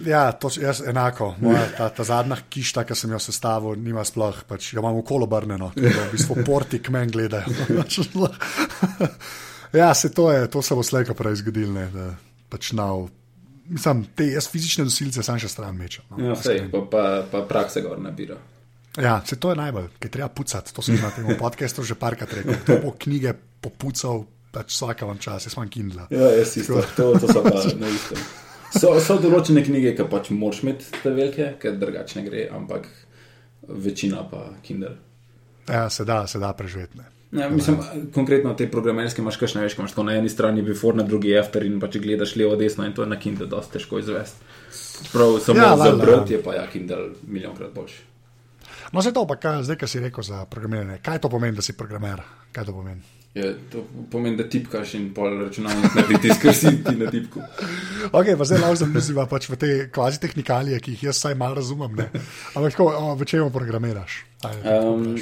Ja, 0.06 0.32
to 0.32 0.50
je 0.54 0.62
jaz 0.62 0.80
enako. 0.86 1.34
Moja, 1.40 1.64
ta, 1.76 1.88
ta 1.90 2.04
zadnja 2.06 2.36
kišta, 2.48 2.84
ki 2.86 2.94
sem 2.94 3.12
jo 3.12 3.18
sestavil, 3.22 3.74
nima 3.82 4.04
sploh, 4.06 4.44
pač, 4.48 4.72
jo 4.72 4.82
imam 4.82 5.00
okolo 5.00 5.26
obrnjeno, 5.26 5.72
tako 5.74 5.94
da 5.94 6.04
v 6.06 6.12
bistvu 6.12 6.36
portik 6.46 6.90
meni 6.94 7.12
gledajo. 7.12 7.50
ja, 9.80 9.94
se 9.94 10.12
to 10.14 10.30
je, 10.32 10.46
to 10.50 10.62
se 10.62 10.78
bo 10.78 10.86
slejko 10.86 11.18
prej 11.18 11.40
zgodilo, 11.42 11.74
ne, 11.74 11.88
da 11.94 12.12
pač 12.48 12.72
nav. 12.78 13.08
Mislim, 13.68 14.06
te, 14.16 14.30
jaz 14.32 14.48
fizične 14.48 14.86
nosilce 14.88 15.22
sam 15.26 15.40
še 15.42 15.50
stran 15.50 15.76
mečem. 15.76 16.06
No, 16.14 16.30
Ja, 16.30 16.38
vse, 16.38 16.56
pa, 16.72 16.84
pa, 16.88 17.04
pa 17.28 17.42
prakse 17.50 17.82
gor 17.84 17.98
nabira. 18.00 18.38
Ja, 18.98 19.20
se 19.26 19.36
to 19.36 19.50
je 19.52 19.58
najbolj, 19.58 19.90
ki 20.00 20.08
treba 20.10 20.30
pucati. 20.32 20.72
To 20.74 20.82
sem 20.82 20.96
na 21.02 21.10
tem 21.14 21.28
podkastu 21.38 21.84
že 21.86 21.94
parkrat 21.98 22.32
rekel. 22.40 22.56
To 22.66 22.78
bo 22.82 22.94
knjige 22.98 23.34
popucal, 23.60 24.24
pač 24.54 24.72
vsaka 24.72 25.06
vam 25.06 25.20
čas, 25.22 25.46
jaz 25.46 25.58
imam 25.58 25.68
Kindle. 25.70 26.08
Ja, 26.10 26.32
jaz 26.38 26.56
isto, 26.56 26.80
to, 26.96 27.12
to 27.20 27.28
so 27.30 27.42
pa 27.44 27.62
na 27.78 27.90
istem. 27.92 28.22
So, 28.74 28.94
so 29.00 29.16
določene 29.20 29.62
knjige, 29.64 29.94
ki 29.96 30.08
pač 30.10 30.32
moraš 30.34 30.62
imeti 30.64 30.88
te 31.02 31.12
velike, 31.14 31.52
ker 31.60 31.78
drugače 31.80 32.18
ne 32.20 32.24
gre, 32.26 32.48
ampak 32.52 32.88
večina 33.68 34.24
pa 34.28 34.50
Kindle. 34.62 34.96
Ja, 35.68 35.88
se 35.92 36.04
da, 36.08 36.26
se 36.26 36.40
da 36.40 36.52
preživeti. 36.56 37.00
Ja, 37.32 37.50
mislim, 37.52 37.80
konkretno 38.14 38.54
te 38.56 38.70
programerske 38.72 39.20
imaš 39.20 39.36
kakšne 39.36 39.60
več, 39.64 39.74
ko 39.76 39.82
imaš 39.84 39.92
tako 39.92 40.06
na 40.08 40.14
eni 40.16 40.30
strani 40.32 40.64
before, 40.64 40.96
na 40.96 41.04
drugi 41.04 41.34
after 41.36 41.64
in 41.64 41.76
pa 41.80 41.90
če 41.92 42.00
gledaš 42.00 42.32
levo, 42.40 42.56
desno 42.56 42.86
in 42.88 42.94
to 42.96 43.04
je 43.04 43.10
na 43.10 43.18
Kindle 43.20 43.48
dosti 43.50 43.76
težko 43.76 44.00
izvesti. 44.00 44.48
Prav 45.12 45.36
samo 45.44 45.60
Ja, 45.60 45.72
ja, 45.74 45.76
za 45.76 45.96
brati 46.00 46.32
ja. 46.32 46.38
je 46.38 46.44
pa 46.44 46.54
ja 46.56 46.64
Kindle 46.72 47.10
milijonkrat 47.26 47.74
boljši. 47.74 48.00
No, 48.92 49.04
zdaj 49.04 49.12
to 49.12 49.26
pa, 49.28 49.36
kaj, 49.36 49.62
zdaj, 49.68 49.76
kar 49.82 49.92
si 49.92 50.00
rekel 50.00 50.24
za 50.24 50.44
programiranje. 50.48 51.02
Kaj 51.04 51.20
to 51.20 51.28
pomeni, 51.28 51.56
da 51.56 51.62
si 51.62 51.76
programer? 51.76 52.24
Kaj 52.52 52.64
to 52.64 52.72
pomeni? 52.72 53.04
Je, 53.34 53.52
to 53.70 53.84
pomeni, 54.10 54.36
da 54.36 54.46
tipkaš 54.50 54.94
in 54.98 55.10
pol 55.14 55.36
računalnik 55.38 55.94
naredi 55.94 56.18
tisto, 56.24 56.40
kar 56.42 56.54
si 56.56 56.72
ti 56.82 56.94
na 56.96 57.10
tipku. 57.12 57.42
Ok, 58.12 58.32
pa 58.38 58.46
zdaj 58.48 58.62
lahko 58.62 58.78
zamisliva 58.80 59.26
pač 59.30 59.46
v 59.50 59.58
te 59.60 59.68
kvazi 59.94 60.18
tehnikalije, 60.24 60.80
ki 60.80 60.94
jih 60.96 61.02
jaz 61.10 61.20
vsaj 61.20 61.36
malo 61.38 61.58
razumem. 61.60 61.92
Ne? 62.00 62.08
Ampak 62.56 62.72
tako, 62.74 62.88
o, 62.96 63.12
v 63.20 63.28
čem 63.28 63.52
programiraš? 63.52 64.24
Ajde, 64.48 64.74
Um, 64.80 65.14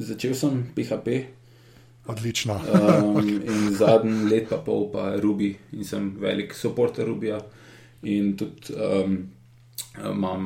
začel 0.00 0.34
sem 0.34 0.60
PHP 0.76 1.08
Odlično. 2.10 2.58
um, 2.58 3.22
in 3.48 3.70
zadnji 3.76 4.28
let 4.28 4.48
pa 4.50 4.58
pol 4.60 4.90
pa 4.92 5.14
Ruby 5.16 5.54
in 5.72 5.84
sem 5.84 6.10
velik 6.20 6.52
supporter 6.54 7.06
Rubyja 7.08 7.38
in 8.02 8.34
tudi 8.36 8.74
um, 8.76 9.16
imam, 10.10 10.44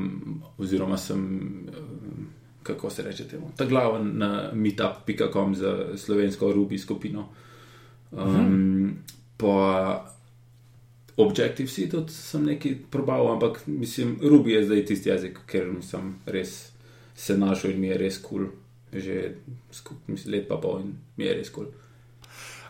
oziroma 0.58 0.96
sem, 1.00 1.18
um, 1.72 2.28
kako 2.68 2.90
se 2.92 3.02
reče 3.02 3.26
temu, 3.28 3.50
ta 3.56 3.66
glaven 3.66 4.12
na 4.20 4.50
meetup.com 4.52 5.54
za 5.54 5.75
slovensko 5.96 6.52
Ruby 6.52 6.78
skupino. 6.78 7.28
Um, 8.12 8.98
pa 9.37 10.04
Objective-C 11.18 11.88
tudi 11.90 12.14
sem 12.14 12.44
nekaj 12.46 12.76
probal, 12.90 13.32
ampak 13.32 13.64
mislim, 13.66 14.18
Ruby 14.22 14.54
je 14.54 14.64
zdaj 14.68 14.84
tisti 14.87 15.10
jezik, 15.10 15.40
ker 15.50 15.72
sem 15.82 16.14
res 16.26 16.70
se 17.18 17.34
našel 17.38 17.75
in 17.75 17.80
mi 17.80 17.90
je 17.90 17.98
res 17.98 18.20
kul. 18.22 18.46
Cool. 18.46 19.02
Že 19.02 19.16
skup, 19.74 19.98
mislim, 20.07 20.35
let 20.35 20.46
pa 20.48 20.57
pol 20.62 20.81
in 20.85 20.94
mi 21.16 21.26
je 21.26 21.35
res 21.35 21.50
kul. 21.50 21.66
Cool. 21.66 21.88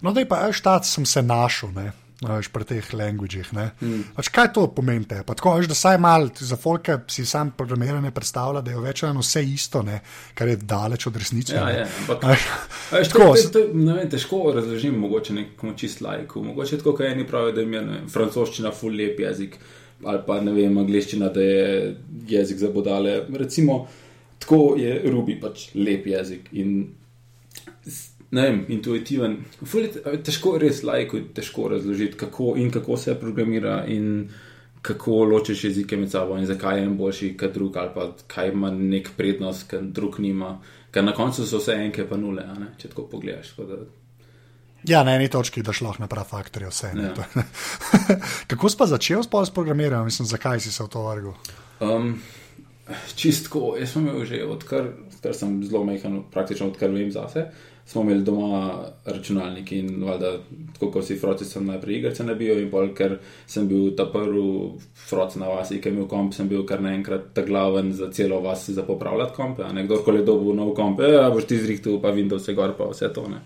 No, 0.03 0.13
da 0.15 0.25
pa 0.29 0.47
štat 0.53 0.87
sem 0.87 1.07
se 1.07 1.23
našel. 1.23 1.73
Ne? 1.75 1.93
Veš, 2.19 2.49
pri 2.51 2.67
teh 2.67 2.87
languagih. 2.99 3.47
Hmm. 3.55 4.01
Pač, 4.17 4.29
kaj 4.35 4.49
to 4.57 4.65
pomeni? 4.75 5.07
Pa 5.07 5.37
Tako, 5.39 5.53
veš, 5.61 5.69
da 5.71 5.77
saj 5.79 6.01
malo 6.03 6.33
za 6.35 6.57
folke 6.59 6.97
si 7.07 7.23
sam 7.27 7.53
programiranje 7.55 8.11
predstavlja, 8.11 8.63
da 8.67 8.75
je 8.75 8.81
več 8.83 9.05
ali 9.05 9.15
manj 9.15 9.23
vse 9.23 9.43
isto, 9.47 9.83
ne? 9.87 10.01
kar 10.35 10.51
je 10.51 10.57
daleč 10.59 11.07
od 11.07 11.21
resnice. 11.23 11.55
Ja, 11.55 11.69
ne. 11.69 11.77
ja, 11.79 11.87
ampak 12.03 12.27
veš, 12.27 12.49
Veš, 12.91 13.13
Tako, 13.13 13.29
to, 13.29 13.45
to, 13.45 13.53
to, 13.55 13.65
vem, 13.71 14.11
težko 14.11 14.43
razložim, 14.57 14.99
mogoče 14.99 15.37
nekomu 15.37 15.77
čist 15.79 16.03
lajku. 16.03 16.43
Mogoče 16.43 16.81
tako, 16.83 16.97
kot 16.99 17.07
eni 17.07 17.27
pravijo, 17.29 17.55
da 17.55 17.63
jim 17.63 17.79
je 17.79 17.87
vem, 17.87 18.11
francoščina 18.11 18.75
ful 18.75 18.99
lep 18.99 19.23
jezik, 19.23 19.55
ali 20.03 20.23
pa 20.27 20.41
ne 20.43 20.59
vem, 20.59 20.83
angliščina, 20.83 21.31
da 21.31 21.47
je 21.47 21.95
jezik 22.35 22.59
za 22.65 22.75
bodale. 22.75 23.21
Recimo, 23.31 23.85
tako 24.43 24.75
je 24.81 25.05
Ruby 25.07 25.39
pač 25.39 25.69
lep 25.79 26.11
jezik 26.11 26.51
in 26.59 26.81
ne 28.31 28.43
vem, 28.43 28.65
intuitiven. 28.69 29.37
Ful 29.65 29.87
je 29.87 30.23
težko 30.25 30.59
res 30.59 30.83
lajku, 30.83 31.21
težko 31.35 31.69
razložiti, 31.69 32.17
kako 32.17 32.55
in 32.57 32.71
kako 32.71 32.97
se 32.97 33.15
programira 33.21 33.85
in 33.89 34.29
kako 34.83 35.25
ločiš 35.25 35.65
jezike 35.65 35.97
med 35.97 36.11
sabo 36.11 36.37
in 36.39 36.47
zakaj 36.47 36.79
je 36.79 36.85
en 36.85 36.97
boljši 36.97 37.37
kot 37.37 37.55
drug, 37.55 37.77
ali 37.77 37.91
pa 37.95 38.13
kaj 38.27 38.53
ima 38.53 38.71
nek 38.71 39.11
prednost, 39.17 39.67
ker 39.71 39.83
drug 39.83 40.21
nima. 40.21 40.59
Ker 40.91 41.05
na 41.05 41.13
koncu 41.13 41.47
so 41.47 41.59
vse 41.59 41.75
enke 41.85 42.07
pa 42.09 42.17
nule, 42.17 42.45
ne, 42.59 42.73
če 42.79 42.89
tako 42.89 43.09
pogledaš. 43.11 43.55
Tako 43.57 43.69
da, 43.69 43.81
Ja, 44.87 45.03
na 45.05 45.17
eni 45.17 45.27
točki 45.29 45.63
daš 45.63 45.81
lahko 45.83 46.03
na 46.03 46.07
prav 46.07 46.25
faktorje 46.25 46.69
vse. 46.69 46.93
ne, 46.95 47.03
Ja. 47.03 47.43
Kako 48.51 48.69
si 48.69 48.77
pa 48.79 48.87
začel 48.87 49.23
s 49.23 49.51
programiranjem? 49.55 50.05
Mislim, 50.05 50.27
zakaj 50.27 50.61
si 50.61 50.73
se 50.73 50.85
v 50.85 50.89
to 50.89 51.03
vrgel? 51.03 51.33
Um, 51.81 52.23
čistko, 53.15 53.75
jaz 53.81 53.93
sem 53.93 54.07
imel 54.07 54.25
že 54.25 54.45
odkar, 54.45 54.93
odkar 55.13 55.35
sem 55.35 55.65
zelo 55.65 55.85
majhen, 55.85 56.23
praktično 56.31 56.69
odkar 56.69 56.91
vem 56.91 57.11
zase. 57.11 57.51
Smo 57.89 58.03
imeli 58.03 58.21
doma 58.21 58.85
računalnik 59.05 59.71
in 59.73 60.03
valjda, 60.05 60.35
tako 60.75 60.91
kot 60.93 61.05
vsi 61.07 61.15
froci, 61.17 61.47
sem 61.49 61.65
najprej 61.65 61.97
igrice 61.97 62.25
nabil 62.25 62.59
in 62.61 62.67
pol, 62.69 62.91
ker 62.93 63.15
sem 63.49 63.65
bil 63.69 63.95
ta 63.97 64.05
prvi 64.13 64.43
froc 65.09 65.39
na 65.41 65.49
vasi, 65.49 65.79
ki 65.81 65.89
je 65.89 65.95
imel 65.95 66.05
komp, 66.11 66.35
sem 66.37 66.51
bil 66.51 66.67
kar 66.69 66.83
naenkrat 66.85 67.31
ta 67.33 67.47
glaven 67.49 67.95
za 67.97 68.11
celo 68.13 68.43
vas 68.45 68.67
za 68.69 68.85
popravljati 68.85 69.33
kompe. 69.37 69.65
a 69.65 69.73
ne, 69.73 69.87
Kdorkoli 69.87 70.21
je 70.21 70.27
dobil 70.27 70.53
nov 70.59 70.75
komp, 70.77 71.01
ja, 71.01 71.31
boš 71.33 71.49
ti 71.49 71.57
zrihtel, 71.63 71.97
pa 72.03 72.13
Windows 72.13 72.49
je 72.49 72.55
gor, 72.55 72.77
pa 72.77 72.91
vse 72.93 73.09
to 73.15 73.25
ne. 73.29 73.41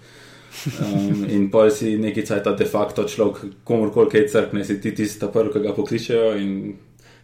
Um, 0.82 1.22
in 1.30 1.46
pol 1.50 1.70
si 1.70 1.94
neki 1.98 2.26
cajt 2.26 2.50
de 2.58 2.66
facto 2.66 3.06
človek, 3.08 3.62
komorkoli 3.64 4.10
kaj 4.10 4.26
crkne, 4.34 4.64
si 4.64 4.80
ti 4.80 4.90
tisti 4.90 5.30
prvi, 5.32 5.54
ki 5.54 5.62
ga 5.68 5.76
pokličejo 5.78 6.34
in 6.42 6.74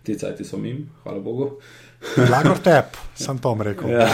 ti 0.07 0.15
cajti 0.15 0.47
so 0.47 0.57
mim, 0.57 0.87
hvala 1.03 1.19
Bogu. 1.19 1.51
Blagor 2.15 2.63
tep, 2.63 2.95
sem 3.19 3.43
to 3.43 3.57
rekel. 3.59 3.91
Ja. 3.91 4.07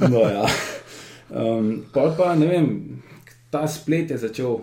no, 0.12 0.20
ja. 0.28 0.44
Um, 1.32 1.84
pa 1.92 2.34
ne 2.34 2.46
vem, 2.46 2.66
ta 3.50 3.66
splet 3.66 4.10
je 4.10 4.18
začel 4.18 4.58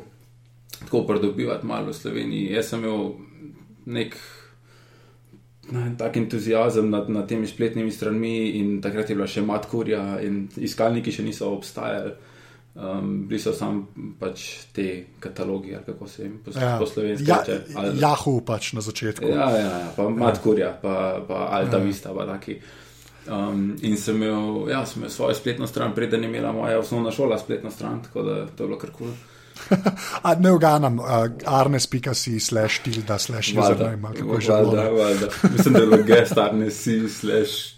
tako 0.79 1.03
pridobivati 1.03 1.65
malo 1.65 1.89
v 1.89 1.93
Sloveniji. 1.93 2.53
Jaz 2.53 2.69
sem 2.69 2.79
imel 2.79 3.11
nek 3.85 4.15
ne, 5.71 5.95
tak 5.97 6.17
entuzijazem 6.17 6.89
nad, 6.89 7.09
nad 7.09 7.27
temi 7.27 7.47
spletnimi 7.47 7.91
stranmi 7.91 8.49
in 8.51 8.81
takrat 8.81 9.09
je 9.09 9.15
bila 9.15 9.27
še 9.27 9.41
matkurja 9.41 10.19
in 10.21 10.47
iskalniki 10.57 11.11
še 11.11 11.23
niso 11.23 11.49
obstajali. 11.51 12.13
Um, 12.79 13.25
bili 13.27 13.39
so 13.41 13.51
sam 13.51 13.81
pač 14.19 14.43
te 14.71 14.83
katalogi, 15.19 15.73
ali 15.75 15.83
kako 15.83 16.07
se 16.07 16.23
jim 16.23 16.37
po, 16.45 16.51
Ja, 16.53 16.77
po 16.79 16.85
slovenski 16.85 17.27
ja, 17.27 17.41
reče. 17.41 17.61
ali- 17.75 17.97
Yahoo 17.99 18.41
pač 18.45 18.73
na 18.73 18.81
začetku. 18.81 19.25
Ja, 19.25 19.49
ja, 19.51 19.65
ja 19.79 19.89
pa 19.97 20.05
Matkurja, 20.07 20.69
pa, 20.81 21.19
pa 21.27 21.49
Alta 21.51 21.77
Vista, 21.77 22.13
pa 22.13 22.25
taki. 22.27 22.59
Um, 23.29 23.75
in 23.81 23.97
sem 23.97 24.15
imel, 24.15 24.69
ja, 24.69 24.85
sem 24.85 25.01
imel 25.01 25.09
svojo 25.09 25.35
spletno 25.35 25.67
stran, 25.67 25.93
preden 25.95 26.23
je 26.23 26.29
imela 26.29 26.51
moja 26.51 26.79
osnovna 26.79 27.11
šola 27.11 27.37
spletno 27.37 27.71
stran, 27.71 28.03
tako 28.03 28.21
da 28.21 28.45
to 28.45 28.63
je 28.63 28.67
bilo 28.67 28.77
kar 28.79 28.89
kul. 28.91 29.07
A, 30.21 30.35
ne 30.35 30.51
uganam, 30.51 30.99
uh, 30.99 31.05
arnes.si 31.45 32.39
slash 32.39 32.81
tilda 32.83 33.17
slash 33.17 33.53
username, 33.57 34.07
kako 34.17 34.35
je 34.35 34.41
že 34.41 34.51
ne. 34.51 34.89
valjda. 34.89 35.27
Mislim, 35.53 35.73
da 35.73 35.79
je 35.79 35.87
bilo 35.87 36.03
gestarne 36.03 36.71
si 36.71 37.09
slash 37.09 37.73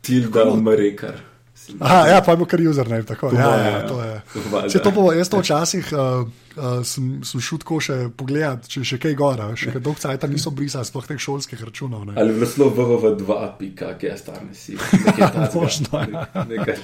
tilda 0.00 0.44
marekar. 0.54 1.29
Aha, 1.78 2.00
ja, 2.06 2.20
pa 2.24 2.34
je 2.34 2.40
bil 2.40 2.48
kar 2.50 2.60
username. 2.60 3.06
Tako, 3.06 3.30
ja, 3.36 3.50
ja, 3.56 3.70
ja. 3.70 3.80
to 3.88 4.02
je. 4.02 4.82
To 4.82 4.90
bo, 4.94 5.12
jaz 5.12 5.30
to 5.30 5.40
včasih 5.40 5.92
uh, 5.92 6.26
uh, 6.56 6.80
sem, 6.86 7.20
sem 7.26 7.44
šel 7.44 7.62
tako 7.62 7.78
še 7.84 7.98
pogledat, 8.16 8.66
če 8.70 8.82
je 8.82 8.90
še 8.92 8.98
kaj 9.02 9.16
gora, 9.18 9.50
še 9.58 9.74
kaj 9.74 9.84
dolg 9.84 10.02
cajt 10.02 10.26
niso 10.32 10.52
brisali, 10.54 10.88
sploh 10.88 11.06
teh 11.06 11.20
šolskih 11.20 11.62
računov. 11.62 12.08
Ne. 12.10 12.18
Ali 12.20 12.34
v 12.36 12.44
naslovu 12.44 12.88
www2, 12.96 13.38
pika, 13.60 13.94
gestarne 14.00 14.54
si. 14.56 14.76
Nekaj 14.76 15.50
Možno, 15.56 15.90
takega. 15.94 16.44
Nekaj 16.50 16.78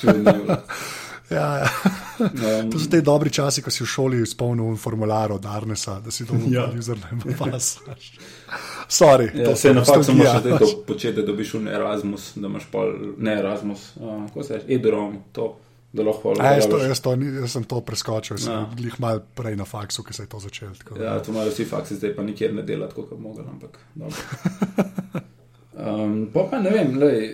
čudnega. 0.00 0.62
Ja, 1.30 1.56
ja. 1.56 1.68
Um, 2.18 2.70
To 2.70 2.78
so 2.78 2.88
te 2.88 3.00
dobri 3.00 3.30
časi, 3.30 3.62
ko 3.62 3.70
si 3.70 3.82
v 3.82 3.88
šoli 3.88 4.22
izpolnil 4.22 4.76
formular 4.76 5.32
od 5.32 5.46
Arnesa, 5.46 6.00
da 6.00 6.10
si 6.10 6.26
to 6.26 6.34
Ja. 6.48 6.70
username 6.70 7.36
pas. 7.38 7.78
Sorry, 8.90 9.30
Ja, 9.34 9.44
to 9.44 9.56
se 9.56 9.74
na 9.74 9.84
faksu 9.84 10.14
moraš 10.14 10.40
zdaj 10.40 10.58
to 10.58 10.82
početi, 10.86 11.16
da 11.16 11.22
dobiš 11.22 11.54
un 11.54 11.68
Erasmus, 11.68 12.32
da 12.34 12.46
imaš 12.46 12.66
pol, 12.66 12.92
ne 13.18 13.34
Erasmus, 13.34 13.96
uh, 13.96 14.26
kako 14.26 14.42
se 14.42 14.54
reče, 14.54 14.66
Edurom, 14.68 15.16
to, 15.32 15.56
A, 16.38 16.52
jaz, 16.52 16.66
to, 16.68 16.78
jaz, 16.78 17.00
to, 17.00 17.12
jaz 17.14 17.50
sem 17.50 17.64
to 17.64 17.80
preskočil, 17.80 18.36
sem 18.38 18.52
Ja. 18.52 18.68
glih 18.76 19.00
mal 19.00 19.20
prej 19.34 19.56
na 19.56 19.64
faksu, 19.64 20.02
ki 20.02 20.12
se 20.12 20.22
je 20.22 20.28
to 20.28 20.38
začel. 20.38 20.68
tako 20.74 21.02
Ja, 21.02 21.18
to 21.18 21.32
imajo 21.32 21.50
vsi 21.50 21.64
faksi, 21.64 21.96
zdaj 21.96 22.16
pa 22.16 22.22
nikjer 22.22 22.54
ne 22.54 22.62
dela 22.62 22.86
tako, 22.86 23.02
kot 23.02 23.18
mogel, 23.18 23.44
ampak 23.46 23.78
dobro. 23.94 24.20
Um, 25.74 26.30
pa 26.34 26.40
pa 26.50 26.58
ne 26.58 26.70
vem, 26.70 26.94
lej, 26.96 27.26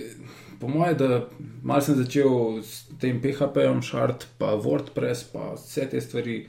po 0.62 0.68
mojem, 0.70 0.96
da 0.96 1.28
mal 1.62 1.82
sem 1.82 1.96
začel 1.98 2.60
s 2.62 2.84
tem 3.02 3.18
PHP-jem, 3.18 3.80
Shard, 3.82 4.28
pa 4.38 4.54
WordPress, 4.54 5.24
pa 5.32 5.56
vse 5.56 5.88
te 5.90 6.00
stvari. 6.00 6.44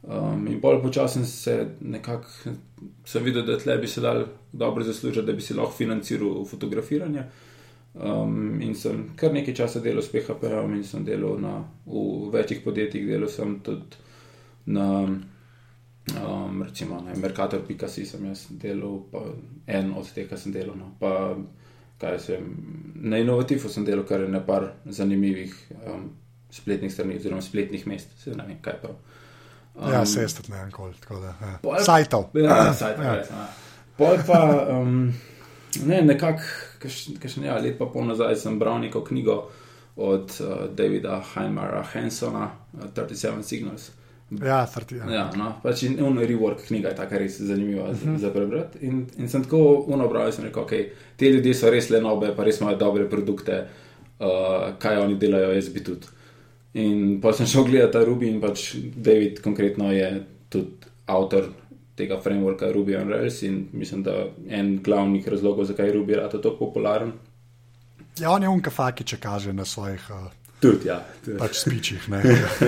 Um, 0.00 0.46
in 0.48 0.62
bolj 0.62 0.78
počasem 0.80 1.26
se 1.28 1.54
nekako 1.84 2.54
sem 3.04 3.24
videl, 3.24 3.44
da 3.44 3.58
tle 3.60 3.76
bi 3.76 3.88
se 3.88 4.00
dal 4.00 4.22
dobro 4.52 4.84
zaslužiti, 4.84 5.26
da 5.26 5.34
bi 5.36 5.44
si 5.44 5.54
lahko 5.54 5.76
financiral 5.76 6.40
fotografiranje. 6.48 7.26
Um, 7.94 8.62
in 8.64 8.72
sem 8.74 9.10
kar 9.16 9.34
nekaj 9.36 9.54
časa 9.60 9.84
delal 9.84 10.00
s 10.00 10.08
PHP-jem 10.08 10.78
in 10.78 10.86
sem 10.88 11.04
delal 11.04 11.36
na, 11.42 11.58
v 11.84 12.30
večjih 12.32 12.64
podjetjih, 12.64 13.04
delal 13.12 13.28
sem 13.28 13.58
tudi 13.66 14.00
na 14.72 14.88
um, 15.04 16.62
recimo 16.62 17.02
na 17.04 17.12
Mercator.si 17.16 18.06
sem 18.06 18.24
jaz 18.24 18.46
delal, 18.50 19.02
pa 19.12 19.26
en 19.66 19.92
od 19.92 20.08
teh, 20.14 20.24
ki 20.28 20.40
sem 20.40 20.56
delal. 20.56 20.80
No. 20.80 20.94
Pa, 21.00 21.36
kaj 22.00 22.18
sem, 22.18 22.44
na 22.94 23.18
inovativu 23.18 23.68
sem 23.68 23.84
delal 23.84 24.04
kar 24.08 24.20
nekaj 24.28 24.68
zanimivih 24.84 25.54
um, 25.86 26.10
spletnih 26.50 26.92
strani 26.92 27.16
oziroma 27.16 27.42
spletnih 27.42 27.86
mest, 27.86 28.08
se 28.22 28.30
ne 28.34 28.44
vem 28.46 28.58
kaj 28.62 28.78
prav. 28.82 28.94
Um, 29.74 29.92
Ja, 29.92 30.04
sestet 30.06 30.48
ne 30.48 30.56
vem 30.62 30.70
koliko. 30.70 30.98
tako 31.00 31.20
da, 31.20 31.34
ja. 31.40 31.58
Pol- 31.62 31.84
Sajtov. 31.84 32.24
Ja, 32.34 32.74
ja. 32.80 33.14
ja. 33.14 33.46
Pol 33.96 34.16
pa, 34.26 34.40
um, 34.72 35.12
ne, 35.86 36.02
nekako, 36.02 36.42
kakšen 37.20 37.44
ja, 37.44 37.58
let 37.60 37.78
pa 37.78 37.86
pol 37.86 38.04
nazaj 38.08 38.36
sem 38.36 38.58
bral 38.58 38.80
neko 38.80 39.04
knjigo 39.04 39.50
od 39.96 40.36
uh, 40.40 40.74
Davida 40.74 41.20
Heimera 41.34 41.82
Hansona, 41.92 42.50
uh, 42.72 42.80
37 42.96 43.42
Signals. 43.42 43.90
Ja, 44.30 44.66
30, 44.66 44.96
ja. 44.96 45.10
Ja, 45.10 45.22
no, 45.34 45.48
pač 45.62 45.82
in 45.88 45.96
un 46.06 46.18
rework 46.22 46.62
knjiga 46.68 46.92
je 46.92 46.98
taka 47.00 47.18
res 47.18 47.40
zanimiva 47.42 47.88
uh 47.90 47.96
-huh. 47.96 48.16
za 48.18 48.30
prebrati. 48.30 48.78
In, 48.86 49.06
in 49.18 49.28
sem 49.28 49.42
tako 49.42 49.84
unobral 49.88 50.26
in 50.26 50.32
sem 50.32 50.44
rekel, 50.44 50.62
ok, 50.62 50.72
te 51.16 51.30
ljudje 51.30 51.54
so 51.54 51.70
res 51.70 51.90
le 51.90 52.00
nobe, 52.00 52.34
pa 52.36 52.44
res 52.44 52.60
imajo 52.60 52.76
dobre 52.76 53.08
produkte, 53.10 53.66
uh, 54.20 54.78
kaj 54.78 54.96
oni 54.96 55.18
delajo, 55.18 55.52
jaz 55.52 55.68
bi 55.68 55.84
tudi. 55.84 56.06
In 56.74 57.20
pa 57.20 57.32
sem 57.32 57.46
šel 57.46 57.64
gledati 57.64 57.92
ta 57.92 58.04
Ruby 58.04 58.28
in 58.28 58.40
pač 58.40 58.76
David 58.96 59.40
konkretno 59.42 59.92
je 59.92 60.22
tudi 60.48 60.70
avtor 61.06 61.50
tega 61.96 62.20
frameworka 62.20 62.72
Ruby 62.72 62.96
on 63.02 63.08
Rails 63.08 63.42
in 63.42 63.68
mislim, 63.72 64.02
da 64.02 64.26
en 64.48 64.78
glavnih 64.82 65.28
razlogov, 65.28 65.64
zakaj 65.64 65.86
je 65.86 65.94
Ruby 65.94 66.16
rado 66.16 66.38
tako 66.38 66.56
popularen. 66.56 67.12
ja, 68.18 68.30
on 68.30 68.42
je 68.42 68.48
unka 68.48 68.70
faki, 68.70 69.04
če 69.04 69.16
kaže 69.16 69.52
na 69.52 69.64
svojih 69.64 70.10
uh, 70.10 70.30
Tudi, 70.60 70.88
ja. 70.88 71.00
Tudi. 71.24 71.38
pač 71.38 71.56
spičih. 71.56 72.08
ne. 72.12 72.22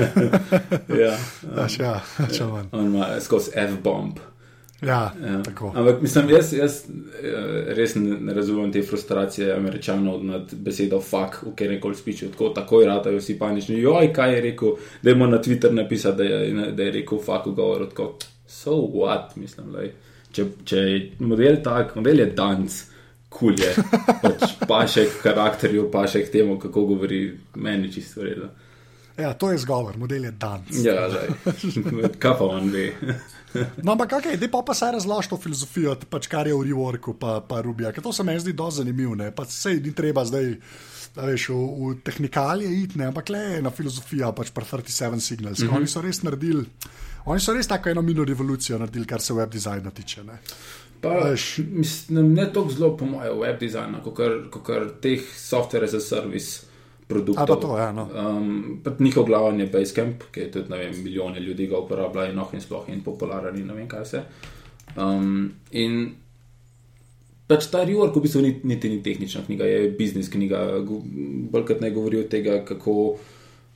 ja. 1.05 1.17
Pač, 1.55 1.79
ja, 1.79 1.99
če 2.33 2.45
manj. 2.49 2.69
On 2.73 2.87
ima 2.87 3.09
skozi 3.21 3.51
F-bomb. 3.55 4.21
Ja, 4.83 5.13
Ja. 5.23 5.43
tako. 5.43 5.73
Ampak 5.77 6.01
mislim, 6.03 6.31
jaz, 6.31 6.53
jaz 6.53 6.81
eh, 7.23 7.75
res 7.77 7.95
ne, 7.95 8.33
razumem 8.35 8.73
te 8.73 8.83
frustracije 8.83 9.53
američanov 9.55 10.25
nad 10.27 10.55
besedo 10.55 10.99
fuck 11.01 11.43
v 11.43 11.53
kjerkoli 11.57 11.95
spiču. 11.95 12.31
Tako 12.35 12.49
takoj 12.57 12.89
ratajo 12.89 13.21
vsi 13.21 13.37
panični. 13.39 13.79
Joj, 13.79 14.11
kaj 14.13 14.35
je 14.35 14.41
rekel, 14.49 14.73
da 15.03 15.11
je 15.11 15.17
mu 15.17 15.27
na 15.27 15.39
Twitter 15.39 15.71
napisal, 15.73 16.17
da 16.19 16.25
je, 16.27 16.73
da 16.73 16.83
je 16.83 16.97
rekel 16.99 17.19
fuck 17.23 17.47
v 17.47 17.55
govoru. 17.55 17.87
Tako, 17.93 18.09
so 18.47 18.75
what, 18.97 19.37
mislim. 19.37 19.71
Lej. 19.77 19.93
Če, 20.33 20.49
če 20.65 20.77
je 20.77 20.99
model 21.21 21.61
tak, 21.63 21.95
model 21.97 22.25
je 22.25 22.27
danc. 22.35 22.83
Kul 23.33 23.57
je, 23.61 23.73
pač 24.23 24.59
paše 24.69 25.07
k 25.09 25.23
karakterju, 25.23 25.89
paše 25.91 26.25
k 26.27 26.33
temu, 26.33 26.59
kako 26.61 26.85
govori, 26.93 27.23
meni 27.57 27.93
čisto 27.93 28.23
redo. 28.23 28.51
Ja, 29.17 29.33
to 29.35 29.51
je 29.53 29.59
zgovor, 29.59 29.97
model 29.99 30.25
je 30.25 30.31
dan. 30.31 30.65
Ja, 30.71 31.09
kaj 32.23 32.37
pa 32.39 32.45
on 32.45 32.71
ve. 32.73 32.93
No, 33.85 33.93
ampak 33.93 34.17
okay, 34.17 34.39
dej 34.41 34.49
pa 34.49 34.63
pa 34.65 34.73
saj 34.73 34.95
razloži 34.97 35.29
to 35.29 35.37
filozofijo, 35.37 35.93
pač 36.09 36.27
kar 36.33 36.49
je 36.49 36.57
v 36.57 36.65
reworku, 36.71 37.13
pa, 37.21 37.41
pa 37.45 37.61
Rubija, 37.61 37.93
ker 37.93 38.05
to 38.05 38.13
se 38.13 38.25
meni 38.25 38.41
zdi 38.41 38.57
dosti 38.57 38.81
zanimivo. 38.81 39.15
ne. 39.15 39.29
Pa 39.31 39.45
sej 39.45 39.81
ni 39.85 39.93
treba 39.93 40.25
zdaj. 40.25 40.57
Veš, 41.13 41.51
v, 41.53 41.57
v 41.61 41.95
tehnikalije 42.01 42.71
iti, 42.73 42.97
ne, 42.97 43.11
ampak 43.11 43.29
le 43.29 43.59
ena 43.59 43.69
filozofija, 43.69 44.31
pač 44.33 44.49
pri 44.49 44.65
37 44.65 45.21
Signals. 45.21 45.61
Mm 45.61 45.69
-hmm. 45.69 45.77
Oni 45.77 45.87
so 45.87 46.01
res 46.01 46.23
naredili, 46.23 46.65
oni 47.25 47.41
so 47.41 47.53
res 47.53 47.69
tako 47.69 47.91
eno 47.91 48.03
mino 48.03 48.25
revolucijo 48.25 48.79
naredili, 48.79 49.07
kar 49.07 49.21
se 49.21 49.35
web 49.35 49.51
dizajna 49.51 49.91
tiče. 49.91 50.25
Ne. 50.25 50.39
Pa, 51.03 51.17
Veš. 51.31 51.59
mislim, 51.59 52.35
ne 52.35 52.47
tako 52.53 52.71
zelo, 52.71 52.93
po 52.97 53.07
mojem, 53.11 53.39
web 53.39 53.59
dizajna, 53.61 54.03
kot 54.05 54.63
kar 54.67 54.87
teh 55.03 55.25
software 55.37 55.85
as 55.85 55.95
a 55.99 56.01
service 56.01 56.63
produktov. 57.09 57.43
A 57.43 57.47
pa 57.47 57.57
to, 57.57 57.79
ja, 57.79 57.91
no. 57.93 58.07
um, 58.15 58.81
njihov 58.99 59.27
glaven 59.27 59.61
je 59.61 59.67
Basecamp, 59.67 60.23
ki 60.33 60.41
je 60.41 60.51
tudi, 60.51 60.71
ne 60.71 60.79
vem, 60.79 61.03
milijone 61.03 61.41
ljudi 61.41 61.67
ga 61.67 61.83
uporablja 61.83 62.31
in 62.31 62.39
noh 62.39 62.55
in 62.55 62.63
sploh 62.63 62.89
in 62.89 63.03
popularen 63.03 63.59
in 63.59 63.67
ne 63.67 63.75
vem 63.75 63.89
kaj 63.91 64.07
vse. 64.07 64.23
Um, 64.97 65.53
in 65.71 66.15
pač 67.51 67.67
ta 67.73 67.83
rework 67.85 68.17
v 68.17 68.23
bistvu 68.23 68.43
ni, 68.45 68.55
niti 68.65 68.89
ni 68.89 69.03
tehnična 69.03 69.43
knjiga, 69.47 69.67
je 69.67 69.91
biznis 69.99 70.31
knjiga. 70.31 70.63
Bolj 71.53 71.67
kot 71.69 71.83
ne 71.83 71.91
govori 71.91 72.23
o 72.23 72.29
tega, 72.31 72.63
kako 72.69 73.17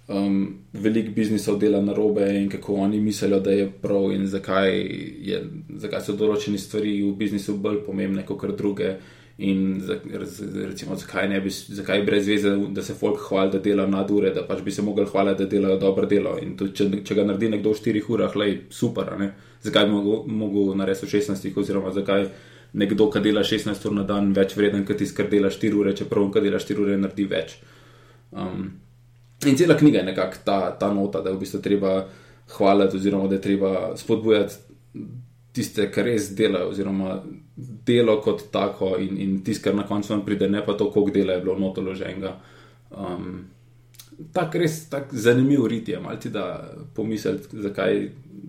um, 0.08 0.58
veliko 0.72 1.12
biznisov 1.14 1.58
dela 1.58 1.80
na 1.80 1.92
robe 1.92 2.26
in 2.38 2.48
kako 2.50 2.74
oni 2.74 3.00
mislijo, 3.00 3.40
da 3.40 3.50
je 3.50 3.70
prav 3.82 4.12
in 4.12 4.26
zakaj, 4.26 4.72
je, 5.20 5.42
zakaj 5.68 6.00
so 6.00 6.16
določene 6.16 6.58
stvari 6.58 7.00
v 7.02 7.12
biznisu 7.18 7.56
bolj 7.58 7.82
pomembne 7.86 8.26
kot 8.26 8.46
druge. 8.58 8.96
In 9.38 9.82
za, 9.84 9.98
recimo, 10.64 10.94
zakaj, 10.96 11.28
bi, 11.44 11.50
zakaj 11.50 12.02
brez 12.06 12.28
veze, 12.28 12.54
da 12.72 12.82
se 12.82 12.94
folk 12.96 13.18
hvali, 13.28 13.50
da 13.52 13.58
dela 13.60 13.84
nadure, 13.86 14.30
da 14.32 14.46
pač 14.48 14.62
bi 14.64 14.72
se 14.72 14.82
mogli 14.82 15.04
hvaliti, 15.04 15.42
da 15.42 15.50
delajo 15.50 15.76
dobro 15.76 16.06
delo. 16.08 16.38
In 16.40 16.54
tudi, 16.56 16.72
če, 16.72 17.02
če 17.04 17.16
ga 17.18 17.26
naredi 17.28 17.50
nekdo 17.52 17.74
v 17.74 17.82
4 17.82 18.02
urah, 18.16 18.36
lej, 18.36 18.54
super, 18.72 19.12
ne? 19.20 19.34
zakaj 19.66 19.84
bi 19.90 19.92
mogel, 19.92 20.22
mogel 20.40 20.72
narediti 20.80 21.04
v 21.04 21.18
16, 21.18 21.52
oziroma 21.52 21.92
zakaj 21.92 22.30
nekdo, 22.80 23.10
ki 23.12 23.20
dela 23.28 23.44
16 23.44 23.84
ur 23.90 23.98
na 23.98 24.06
dan, 24.08 24.32
več 24.32 24.56
vreden 24.56 24.88
kot 24.88 25.02
tisti, 25.02 25.18
ki 25.20 25.28
dela 25.36 25.52
4 25.52 25.80
ure, 25.82 25.92
čeprav 26.00 26.24
on, 26.24 26.32
ki 26.32 26.44
dela 26.46 26.62
4 26.62 26.84
ure, 26.86 26.96
naredi 27.04 27.28
več. 27.28 27.58
Um, 28.32 28.70
in 29.46 29.56
cela 29.56 29.76
knjiga 29.76 29.98
je 29.98 30.10
nekako 30.10 30.42
ta, 30.44 30.58
ta 30.78 30.92
nota, 30.94 31.20
da 31.20 31.30
je 31.30 31.36
v 31.36 31.40
bistvu 31.40 31.60
treba 31.62 31.96
hvaliti, 32.56 32.96
oziroma 32.96 33.28
da 33.28 33.34
je 33.34 33.42
treba 33.42 33.72
spodbujati 33.96 34.54
tiste, 35.56 35.88
ki 35.92 36.02
res 36.04 36.30
delajo, 36.36 36.70
oziroma 36.70 37.20
delo 37.86 38.18
kot 38.20 38.48
tako 38.52 38.96
in, 39.00 39.16
in 39.20 39.36
tisto, 39.44 39.64
kar 39.64 39.76
na 39.76 39.86
koncu 39.88 40.12
vam 40.12 40.24
pride, 40.24 40.48
ne 40.52 40.64
pa 40.64 40.76
to, 40.76 40.90
koliko 40.92 41.14
dela 41.14 41.36
je 41.36 41.44
bilo 41.44 41.58
notoloženega. 41.58 42.36
Um, 42.90 43.44
Tako 44.32 44.62
res 44.62 44.78
tak 44.88 45.10
zanimiv 45.12 45.66
rit 45.68 45.88
je, 45.88 45.98
malo 46.00 46.16
ti 46.16 46.30
da 46.32 46.44
pomisliti, 46.96 47.58
zakaj 47.60 47.98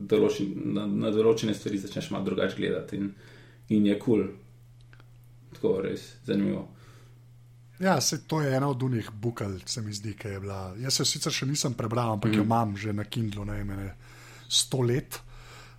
določen, 0.08 0.54
na, 0.78 0.86
na 0.88 1.12
določene 1.12 1.56
stvari 1.56 1.80
začneš 1.82 2.08
malo 2.14 2.24
drugače 2.30 2.56
gledati 2.56 2.96
in, 2.96 3.10
in 3.76 3.90
je 3.90 3.98
kul. 4.00 4.24
Cool. 4.24 4.30
Tako 5.58 5.74
res 5.84 6.06
zanimivo. 6.28 6.68
Ja, 7.80 8.02
se, 8.02 8.18
to 8.28 8.42
je 8.42 8.56
ena 8.58 8.68
od 8.68 8.84
unih 8.84 9.10
bukal, 9.14 9.60
se 9.66 9.82
mi 9.82 9.94
zdi, 9.94 10.16
ki 10.18 10.28
je 10.28 10.40
bila. 10.40 10.74
Jaz 10.82 10.98
se 10.98 11.02
jo 11.02 11.06
sicer 11.06 11.34
še 11.34 11.46
nisem 11.46 11.76
prebral, 11.78 12.16
ampak 12.16 12.32
mm. 12.32 12.38
jo 12.38 12.46
imam 12.48 12.78
že 12.78 12.94
na 12.94 13.06
Kindlu, 13.06 13.46
ne 13.46 13.60
vem, 13.62 13.92
sto 14.50 14.82
let. 14.82 15.20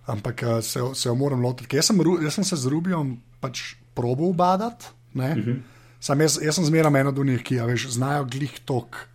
Ampak 0.09 0.43
eh, 0.43 0.61
se, 0.61 0.79
se 0.95 1.09
jo 1.09 1.15
moram 1.15 1.43
lotiti. 1.43 1.75
Jaz 1.75 1.91
sem, 1.91 1.99
jaz 2.23 2.39
sem 2.39 2.47
se 2.47 2.55
z 2.55 2.71
Rubijom 2.71 3.17
pač 3.39 3.75
probo 3.93 4.31
ubadati. 4.31 4.85
Mm 5.13 5.21
-hmm. 5.21 5.59
Sam 5.99 6.21
jaz, 6.21 6.39
jaz 6.41 6.55
sem 6.55 6.65
zmeraj 6.65 7.01
eno 7.01 7.09
od 7.09 7.19
unih, 7.19 7.43
ki 7.43 7.55
ja, 7.55 7.65
veš, 7.65 7.89
znajo 7.91 8.25
glih 8.25 8.59
tok, 8.65 9.07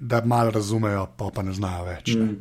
da 0.00 0.24
malo 0.24 0.50
razumejo, 0.50 1.06
pa 1.16 1.30
pa 1.34 1.42
ne 1.42 1.52
znajo 1.52 1.84
več. 1.84 2.14
Ne. 2.14 2.20
Je 2.20 2.38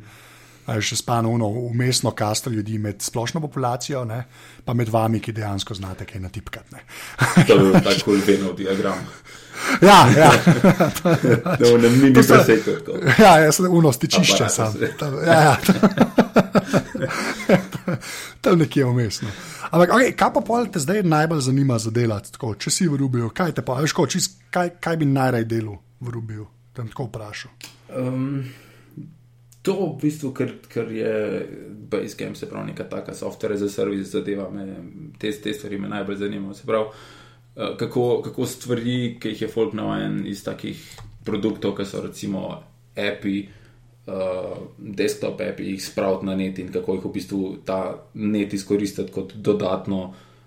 še 0.81 0.95
spanovno 0.95 1.47
umestno 1.47 2.11
kasto 2.11 2.49
ljudi 2.49 2.77
med 2.77 3.01
splošno 3.01 3.41
populacijo, 3.41 4.05
ne, 4.05 4.23
pa 4.65 4.73
med 4.73 4.89
vami, 4.89 5.19
ki 5.19 5.31
dejansko 5.35 5.73
znate 5.75 6.05
kaj 6.05 6.21
natipkati. 6.21 6.75
ne. 6.75 6.79
To 7.47 7.53
je 7.53 7.59
bil 7.59 7.73
tak 7.83 8.03
kul 8.05 8.21
venov 8.27 8.55
diagram. 8.55 9.03
Ja, 9.81 10.07
ja. 10.17 10.31
Da 11.59 11.61
v 11.61 11.77
nem 11.81 11.99
mini 12.01 12.13
To 12.13 12.23
so- 12.23 12.39
preseku. 12.39 12.71
Ja, 13.19 13.37
jaz 13.39 13.55
sem 13.55 13.65
uno 13.69 13.91
stičišče 13.93 14.49
sam. 14.49 14.73
Tam, 14.99 15.13
ja, 15.25 15.41
ja. 15.41 15.55
Tam 18.41 18.59
nekje 18.59 18.85
vmesno. 18.85 19.29
Ampak, 19.71 19.89
okay, 19.89 20.11
kaj 20.15 20.31
pa 20.33 20.41
pol 20.41 20.67
te 20.71 20.79
zdaj 20.79 21.03
najbolj 21.03 21.41
zanima 21.41 21.77
za 21.79 21.91
delati? 21.91 22.31
Tako, 22.35 22.53
če 22.59 22.71
si 22.71 22.87
v 22.87 22.97
Rubiju, 22.99 23.31
kaj 23.35 23.55
te 23.59 23.63
pa, 23.65 23.79
veš, 23.81 23.93
ko, 23.95 24.05
čist, 24.07 24.37
kaj, 24.53 24.75
kaj 24.83 24.97
bi 25.01 25.05
najraj 25.09 25.45
delal 25.49 25.79
v 25.99 26.13
Rubiju? 26.13 26.45
Tam 26.73 26.87
tako 26.89 27.07
vprašal. 27.07 27.51
Um, 27.97 28.43
to 29.63 29.73
v 29.79 29.89
bistvu, 30.01 30.33
ker, 30.35 30.53
ker 30.67 30.91
je 30.91 31.13
Basecamp, 31.89 32.35
se 32.37 32.49
pravi, 32.49 32.73
neka 32.73 32.83
taka 32.91 33.15
software 33.15 33.57
za 33.57 33.69
servis 33.71 34.11
zadeva, 34.11 34.49
me, 34.51 34.67
te, 35.19 35.31
te 35.31 35.53
stvari 35.55 35.79
me 35.79 35.87
najbolj 35.87 36.19
zanimajo. 36.19 36.53
Se 36.53 36.67
pravi, 36.67 36.85
eh, 37.55 37.73
kako, 37.79 38.21
kako 38.27 38.45
stvari, 38.45 39.17
ki 39.19 39.33
jih 39.33 39.45
je 39.45 39.51
folk 39.51 39.73
navajen 39.73 40.23
iz 40.27 40.43
takih 40.43 40.83
produktov, 41.23 41.77
ki 41.77 41.85
so 41.87 42.01
recimo 42.03 42.47
API, 42.99 43.37
uh, 44.07 44.57
desktop 44.77 45.41
api, 45.41 45.69
jih 45.71 45.85
spraviti 45.85 46.25
na 46.25 46.35
net 46.35 46.59
in 46.59 46.71
kako 46.71 46.97
jih 46.97 47.05
v 47.05 47.11
bistvu 47.15 47.39
ta 47.65 47.79
net 48.13 48.53
izkoristiti 48.53 49.11
kot 49.11 49.33
dodatno 49.35 50.01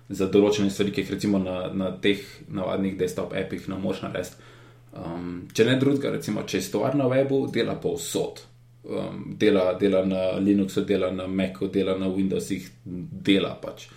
za 0.08 0.28
določene 0.30 0.70
stvari, 0.70 0.92
ki 0.92 1.02
jih 1.02 1.14
recimo 1.16 1.40
na, 1.42 1.72
na 1.72 1.90
teh 2.02 2.20
navadnih 2.52 2.98
desktop 2.98 3.32
apih 3.34 3.64
ne 3.72 3.80
moš 3.80 4.04
narediti. 4.04 4.52
Um, 4.96 5.48
če 5.52 5.64
ne 5.68 5.78
drugega, 5.80 6.12
recimo, 6.14 6.44
če 6.46 6.60
je 6.60 6.68
stvar 6.68 6.94
na 6.96 7.08
webu, 7.10 7.46
dela 7.52 7.74
povsod. 7.80 8.44
Um, 8.86 9.34
dela, 9.34 9.72
dela 9.74 10.04
na 10.06 10.38
Linuxu, 10.38 10.84
dela 10.86 11.10
na 11.10 11.26
Macu, 11.26 11.66
dela 11.66 11.98
na 11.98 12.06
Windowsih, 12.06 12.68
dela 12.84 13.56
pač. 13.58 13.88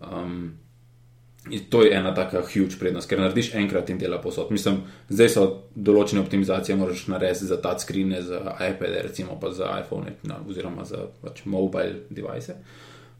Um, 0.00 0.58
In 1.50 1.60
to 1.70 1.82
je 1.82 1.94
ena 1.94 2.14
taka 2.14 2.40
huge 2.42 2.74
prednost, 2.78 3.06
ker 3.08 3.20
narediš 3.22 3.52
enkrat 3.54 3.90
in 3.90 3.98
dela 3.98 4.18
posod. 4.18 4.48
Mislim, 4.50 4.80
zdaj 5.08 5.28
so 5.30 5.44
določene 5.74 6.18
optimizacije, 6.24 6.74
moraš 6.78 7.04
narediti 7.12 7.46
za 7.46 7.60
touchscreen, 7.62 8.16
za 8.26 8.40
iPad, 8.66 8.96
recimo 9.06 9.36
pa 9.40 9.52
za 9.54 9.70
iPhone, 9.78 10.16
no, 10.26 10.40
oziroma 10.50 10.84
za 10.84 11.04
pač 11.22 11.44
mobile 11.44 12.02
device. 12.10 12.58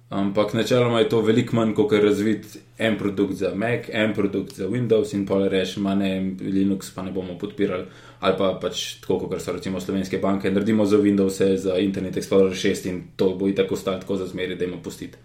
Ampak 0.08 0.52
načeloma 0.54 1.00
je 1.00 1.08
to 1.08 1.20
veliko 1.20 1.56
manj, 1.56 1.72
kot 1.74 1.92
je 1.92 2.00
razvit 2.00 2.56
en 2.78 2.98
produkt 2.98 3.34
za 3.34 3.50
Mac, 3.54 3.88
en 3.90 4.14
produkt 4.14 4.54
za 4.54 4.68
Windows 4.70 5.14
in 5.14 5.24
pa 5.26 5.40
reš, 5.48 5.76
manj 5.82 6.36
Linux 6.40 6.92
pa 6.94 7.02
ne 7.02 7.10
bomo 7.12 7.38
podpirali. 7.38 7.86
Ali 8.20 8.38
pa 8.38 8.52
pač 8.62 9.00
tako, 9.00 9.18
kot 9.26 9.42
so 9.42 9.52
recimo 9.52 9.80
slovenske 9.80 10.18
banke, 10.18 10.50
naredimo 10.50 10.86
za 10.86 10.96
Windows, 10.96 11.42
za 11.56 11.78
Internet 11.78 12.16
Explorer 12.16 12.54
6 12.54 12.88
in 12.88 13.02
to 13.16 13.34
bo 13.34 13.48
i 13.48 13.54
tako 13.54 13.76
stalo, 13.76 13.98
tako 14.00 14.16
za 14.16 14.26
zmeri, 14.26 14.54
da 14.56 14.64
ima 14.64 14.78
pustiti. 14.82 15.18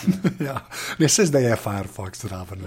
ja, 0.48 0.66
ne 0.98 1.08
se 1.08 1.26
zdaj 1.26 1.44
je 1.44 1.56
Firefox 1.56 2.22
zraven. 2.22 2.64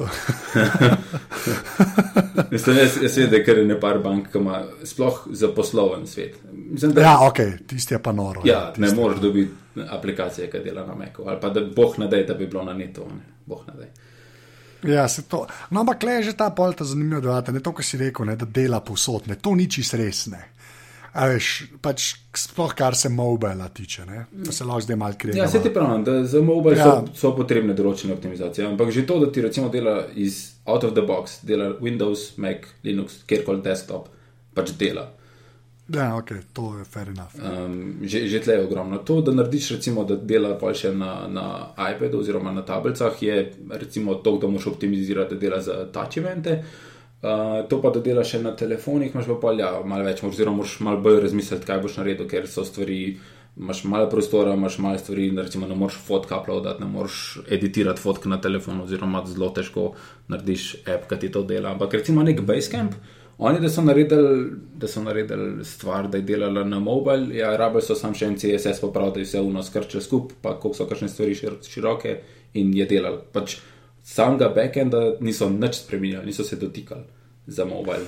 Mislim, 2.50 2.76
jaz, 2.76 3.02
jaz 3.02 3.16
vem, 3.16 3.30
da 3.30 3.36
je 3.36 3.44
kar 3.44 3.56
nekaj 3.66 3.98
bank, 3.98 4.32
ki 4.32 4.38
ima 4.38 4.62
sploh 4.84 5.26
za 5.30 5.48
posloven 5.56 6.06
svet. 6.06 6.36
Mislim, 6.52 6.92
da, 6.92 7.00
ja, 7.00 7.18
ok, 7.28 7.36
tisti 7.66 7.94
je 7.94 8.02
pa 8.02 8.12
noro. 8.12 8.40
Ja, 8.44 8.52
ja 8.52 8.72
ne 8.76 8.94
moreš 8.94 9.20
dobiti 9.20 9.50
aplikacije, 9.90 10.50
ki 10.50 10.58
dela 10.64 10.86
na 10.86 10.94
Meku. 10.94 11.22
Ali 11.26 11.40
pa 11.40 11.50
da 11.50 11.60
boh 11.76 11.98
ne 11.98 12.08
da, 12.08 12.22
da 12.22 12.34
bi 12.34 12.46
bilo 12.46 12.64
na 12.64 12.72
netu. 12.72 13.02
Boh 13.46 13.66
ne 13.66 13.72
da. 13.76 13.84
Ja, 14.92 15.06
no, 15.70 15.80
ampak 15.80 16.02
le 16.02 16.12
je 16.12 16.22
že 16.22 16.36
ta 16.36 16.50
polta 16.50 16.84
zanimiva, 16.84 17.40
da 17.40 17.52
ne 17.52 17.60
to, 17.60 17.72
kar 17.72 17.84
si 17.84 17.98
rekel, 17.98 18.26
ne, 18.26 18.36
da 18.36 18.46
dela 18.46 18.80
povsod. 18.80 19.28
Ne, 19.28 19.34
to 19.34 19.54
ni 19.54 19.70
čisto 19.70 19.96
resne. 19.96 20.48
Veš, 21.12 21.46
pač 21.84 22.06
sploh 22.40 22.72
kar 22.72 22.96
se 22.96 23.10
mobila 23.12 23.68
tiče, 23.68 24.04
ne? 24.08 24.24
da 24.32 24.52
se 24.52 24.64
lahko 24.64 24.80
zdaj 24.80 24.96
malo 24.96 25.14
krije. 25.18 25.36
Ja, 25.36 25.48
se 25.48 25.60
ti 25.62 25.72
pravi, 25.72 26.04
da 26.04 26.24
za 26.24 26.40
mobile 26.40 26.76
ja. 26.78 26.84
so, 26.84 27.08
so 27.14 27.32
potrebne 27.36 27.74
določene 27.76 28.14
optimizacije. 28.16 28.64
Ampak 28.70 28.90
že 28.90 29.04
to, 29.06 29.18
da 29.20 29.28
ti 29.32 29.44
recimo 29.44 29.68
dela 29.68 30.06
iz 30.16 30.54
out 30.64 30.86
of 30.88 30.94
the 30.96 31.04
box, 31.04 31.42
dela 31.44 31.74
Windows, 31.80 32.38
Mac, 32.40 32.64
Linux, 32.84 33.18
kjerkoli 33.28 33.60
desktop, 33.64 34.08
pač 34.56 34.72
dela. 34.80 35.10
Ja, 35.92 36.14
ok, 36.16 36.30
to 36.56 36.70
je 36.78 36.86
fair 36.88 37.10
enough. 37.12 37.36
Um, 37.36 38.00
že 38.08 38.22
že 38.30 38.40
tle 38.40 38.56
je 38.56 38.64
ogromno. 38.64 39.02
To, 39.04 39.18
da 39.20 39.34
narediš, 39.36 39.74
recimo, 39.76 40.06
da 40.08 40.16
dela 40.16 40.54
pa 40.56 40.72
še 40.72 40.94
na, 40.96 41.26
na 41.28 41.44
iPadu 41.90 42.22
oziroma 42.24 42.54
na 42.56 42.64
tablicah, 42.64 43.20
je 43.20 43.36
recimo 43.68 44.16
to, 44.24 44.38
da 44.40 44.48
moš 44.48 44.70
optimizirati, 44.72 45.36
da 45.36 45.40
dela 45.44 45.60
za 45.60 45.76
touch 45.92 46.22
evente. 46.22 46.56
Uh, 46.62 46.91
to 47.68 47.82
pa 47.82 47.90
da 47.90 48.00
delaš 48.00 48.32
na 48.42 48.56
telefonih, 48.56 49.14
imaš 49.14 49.28
pa 49.30 49.38
polja 49.40 49.70
malo 49.86 50.04
več, 50.04 50.24
oziroma 50.26 50.56
moraš 50.56 50.80
malo 50.80 51.00
bolj 51.00 51.20
razmisliti, 51.22 51.66
kaj 51.66 51.80
boš 51.84 52.00
naredil, 52.00 52.26
ker 52.28 52.48
so 52.50 52.64
stvari, 52.66 52.98
imaš 53.56 53.84
malo 53.84 54.08
prostora, 54.10 54.56
imaš 54.58 54.78
malo 54.82 54.98
stvari, 54.98 55.30
recimo 55.36 55.68
ne 55.70 55.76
moreš 55.78 56.00
fotka 56.06 56.40
uploadati, 56.40 56.82
ne 56.82 56.90
moreš 56.90 57.38
editirati 57.46 58.02
fotke 58.02 58.28
na 58.28 58.40
telefonu, 58.40 58.88
oziroma 58.88 59.22
zelo 59.26 59.52
težko 59.54 59.92
narediš 60.32 60.68
app, 60.82 61.06
ki 61.10 61.20
ti 61.22 61.30
to 61.32 61.44
dela. 61.46 61.76
Ampak 61.76 61.94
recimo 62.00 62.26
nek 62.26 62.42
Basecamp, 62.48 62.98
oni 63.38 63.60
da 63.60 63.70
so 63.70 63.82
naredili, 63.86 64.50
da 64.74 64.88
so 64.88 65.02
naredili 65.02 65.64
stvar, 65.64 66.08
da 66.08 66.18
je 66.18 66.26
delala 66.26 66.64
na 66.64 66.80
mobile, 66.80 67.36
ja, 67.36 67.56
rabili 67.56 67.82
so 67.86 67.94
sam 67.94 68.18
še 68.18 68.32
en 68.32 68.38
CSS 68.38 68.82
popraviti, 68.82 69.14
da 69.14 69.20
je 69.20 69.30
vse 69.30 69.40
uno 69.46 69.62
skrčil 69.62 70.02
skupaj, 70.02 70.36
pa 70.42 70.58
koliko 70.58 70.78
so 70.78 70.90
kakšne 70.90 71.08
stvari 71.08 71.38
široke 71.70 72.18
in 72.58 72.74
je 72.74 72.86
delal. 72.86 73.22
Pač, 73.32 73.56
samega 74.04 74.48
backenda 74.54 75.12
niso 75.20 75.50
nič 75.50 75.84
spremenili, 75.84 76.26
niso 76.26 76.44
se 76.44 76.56
dotikali 76.56 77.04
za 77.46 77.64
mobile. 77.64 78.06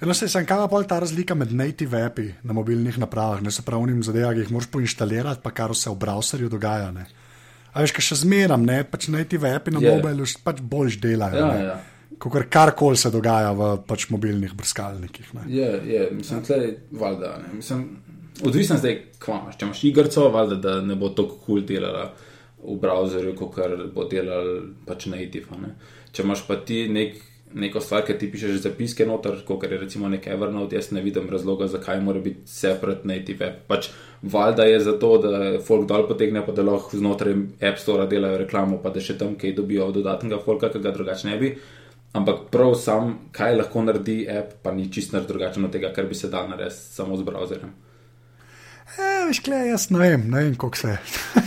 Eno 0.00 0.14
se 0.14 0.26
je, 0.26 0.44
kaj 0.46 0.68
pa 0.70 0.82
ta 0.82 0.98
razlika 0.98 1.34
med 1.34 1.52
native 1.52 2.02
api 2.02 2.30
na 2.42 2.52
mobilnih 2.52 2.98
napravah, 2.98 3.42
ne 3.42 3.50
se 3.50 3.62
pravi, 3.62 3.82
unim 3.82 4.02
zadevah, 4.02 4.32
ki 4.34 4.46
jih 4.46 4.52
moraš 4.52 4.70
poinstalirati, 4.72 5.42
pa 5.42 5.50
kar 5.50 5.74
se 5.76 5.90
v 5.90 5.98
browserju 6.00 6.48
dogaja. 6.48 6.90
Ne? 6.90 7.04
A 7.72 7.84
veš, 7.84 7.92
kaj 7.92 8.06
še 8.08 8.16
zmeram, 8.22 8.64
ne, 8.64 8.80
pač 8.88 9.10
native 9.12 9.52
api 9.54 9.74
na 9.74 9.82
yeah. 9.84 10.00
mobilu 10.00 10.24
pač 10.44 10.62
boljš 10.64 10.96
delajo. 11.04 11.44
Ja, 11.44 11.66
ja. 11.66 11.76
Kot 12.20 12.48
kar 12.52 12.72
koli 12.76 12.96
se 13.00 13.12
dogaja 13.12 13.52
v 13.56 13.68
pač 13.88 14.08
mobilnih 14.12 14.56
brskalnikih. 14.56 15.30
Je, 15.48 15.68
je, 15.88 16.08
mislim, 16.16 16.42
da 16.48 16.58
je 16.60 16.72
valjda. 16.90 17.36
Odvisno 18.40 18.80
zdaj, 18.80 18.96
kva 19.20 19.38
imaš. 19.42 19.60
Če 19.60 19.68
imaš 19.68 19.84
igrico, 19.84 20.26
valjda, 20.32 20.58
da 20.64 20.74
ne 20.84 20.96
bo 20.96 21.12
to 21.12 21.28
kul 21.28 21.38
cool 21.44 21.64
delala 21.68 22.08
v 22.62 22.76
browserju, 22.80 23.34
kot 23.38 23.58
bo 23.94 24.04
delal 24.08 24.52
pač 24.86 25.08
native. 25.10 25.58
Ne. 25.60 25.74
Če 26.12 26.24
imaš 26.26 26.44
pa 26.46 26.58
ti 26.66 26.84
nek, 26.92 27.16
neko 27.54 27.80
stvar, 27.82 28.04
ki 28.06 28.18
ti 28.20 28.28
pišeš 28.30 28.60
zapiske 28.64 29.06
noter, 29.08 29.40
kot 29.46 29.64
je 29.66 29.78
recimo 29.80 30.08
nek 30.08 30.26
Evernote, 30.30 30.76
jaz 30.76 30.90
ne 30.92 31.02
vidim 31.02 31.30
razloga, 31.30 31.70
zakaj 31.70 32.00
mora 32.04 32.22
biti 32.22 32.46
separate 32.50 33.08
native. 33.08 33.50
Pač 33.68 33.90
valjda 34.22 34.68
je 34.68 34.80
zato, 34.86 35.12
da 35.24 35.42
folk 35.66 35.88
dol 35.90 36.06
potegne, 36.08 36.44
pa 36.46 36.54
da 36.56 36.66
lahko 36.66 37.00
znotraj 37.00 37.36
App 37.60 37.82
Store 37.82 38.06
delajo 38.10 38.44
reklamo, 38.44 38.80
pa 38.82 38.92
da 38.94 39.02
še 39.02 39.18
tam 39.18 39.36
kaj 39.40 39.56
dobijo 39.58 39.90
dodatnega 39.96 40.42
folka, 40.44 40.72
ki 40.72 40.82
ga 40.84 40.94
drugače 40.96 41.30
ne 41.30 41.38
bi. 41.40 41.54
Ampak 42.12 42.48
prav 42.50 42.74
sam, 42.74 43.12
kaj 43.32 43.54
lahko 43.54 43.84
naredi 43.86 44.24
app, 44.26 44.56
pa 44.64 44.72
ni 44.74 44.88
čisto 44.90 45.20
drugačen 45.22 45.64
od 45.64 45.70
tega, 45.70 45.92
kar 45.94 46.08
bi 46.10 46.18
se 46.18 46.28
dal 46.28 46.48
narediti 46.50 46.74
samo 46.98 47.16
z 47.16 47.22
browserjem. 47.22 47.70
E, 48.98 49.26
veš, 49.28 49.40
kle, 49.46 49.60
jaz 49.68 49.90
ne 49.94 50.00
vem, 50.02 50.24
ne 50.30 50.44
vem, 50.44 50.54
kako 50.58 50.76
se. 50.76 50.96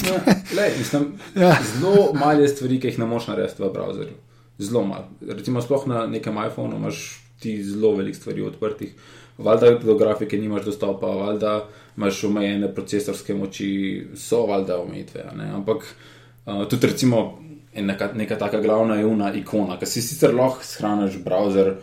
ja, 0.08 0.20
lej, 0.58 0.78
mislim, 0.78 1.10
ja. 1.36 1.56
Zelo 1.74 2.14
malo 2.16 2.48
stvari, 2.48 2.80
ki 2.80 2.94
jih 2.94 3.02
ne 3.02 3.10
moš 3.10 3.28
narediti 3.32 3.64
v 3.64 3.72
browserju. 3.74 4.16
Zelo 4.64 4.86
malo. 4.88 5.10
Recimo, 5.28 5.62
sploh 5.62 5.88
na 5.92 6.06
nekem 6.08 6.38
iPhonu 6.48 6.80
imaš 6.80 7.04
ti 7.44 7.58
zelo 7.64 7.96
veliko 7.96 8.18
stvari 8.18 8.42
odprtih. 8.48 8.94
Valjda 9.38 9.72
do 9.84 9.98
grafike 9.98 10.38
nimaš 10.38 10.66
dostopa, 10.66 11.08
valjda 11.08 11.54
imaš 11.98 12.24
omejene 12.24 12.70
procesorske 12.76 13.34
moči, 13.34 13.70
so 14.16 14.46
valjda 14.46 14.78
omejitve. 14.82 15.26
Ampak 15.54 15.84
uh, 16.46 16.68
tudi 16.70 16.88
recimo 16.88 17.40
neka, 17.76 18.12
neka 18.16 18.38
taka 18.38 18.62
glavna 18.62 18.96
je 18.96 19.06
una 19.06 19.34
ikona, 19.34 19.80
ki 19.80 19.90
si 19.90 20.02
sicer 20.02 20.36
lahko 20.36 20.64
shraniš 20.64 21.20
browser. 21.26 21.76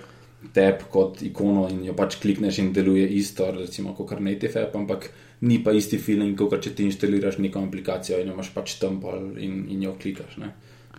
Tep 0.54 0.86
kot 0.88 1.18
ikono 1.22 1.66
in 1.68 1.82
jo 1.84 1.92
pač 1.92 2.14
klikneš 2.22 2.58
in 2.62 2.70
deluje 2.72 3.04
isto, 3.12 3.50
recimo, 3.52 3.92
kot 3.94 4.14
native 4.24 4.62
app, 4.62 4.76
ampak 4.78 5.10
ni 5.40 5.58
pa 5.64 5.72
isti 5.72 5.98
feeling, 5.98 6.36
kot 6.38 6.60
če 6.64 6.74
ti 6.76 6.86
instaliraš 6.88 7.38
neko 7.40 7.62
aplikacijo 7.64 8.20
in 8.20 8.32
imaš 8.32 8.52
pač 8.54 8.76
tempel 8.80 9.30
in, 9.40 9.62
in 9.72 9.84
jo 9.86 9.94
klikaš. 10.00 10.36
Ne? 10.42 10.52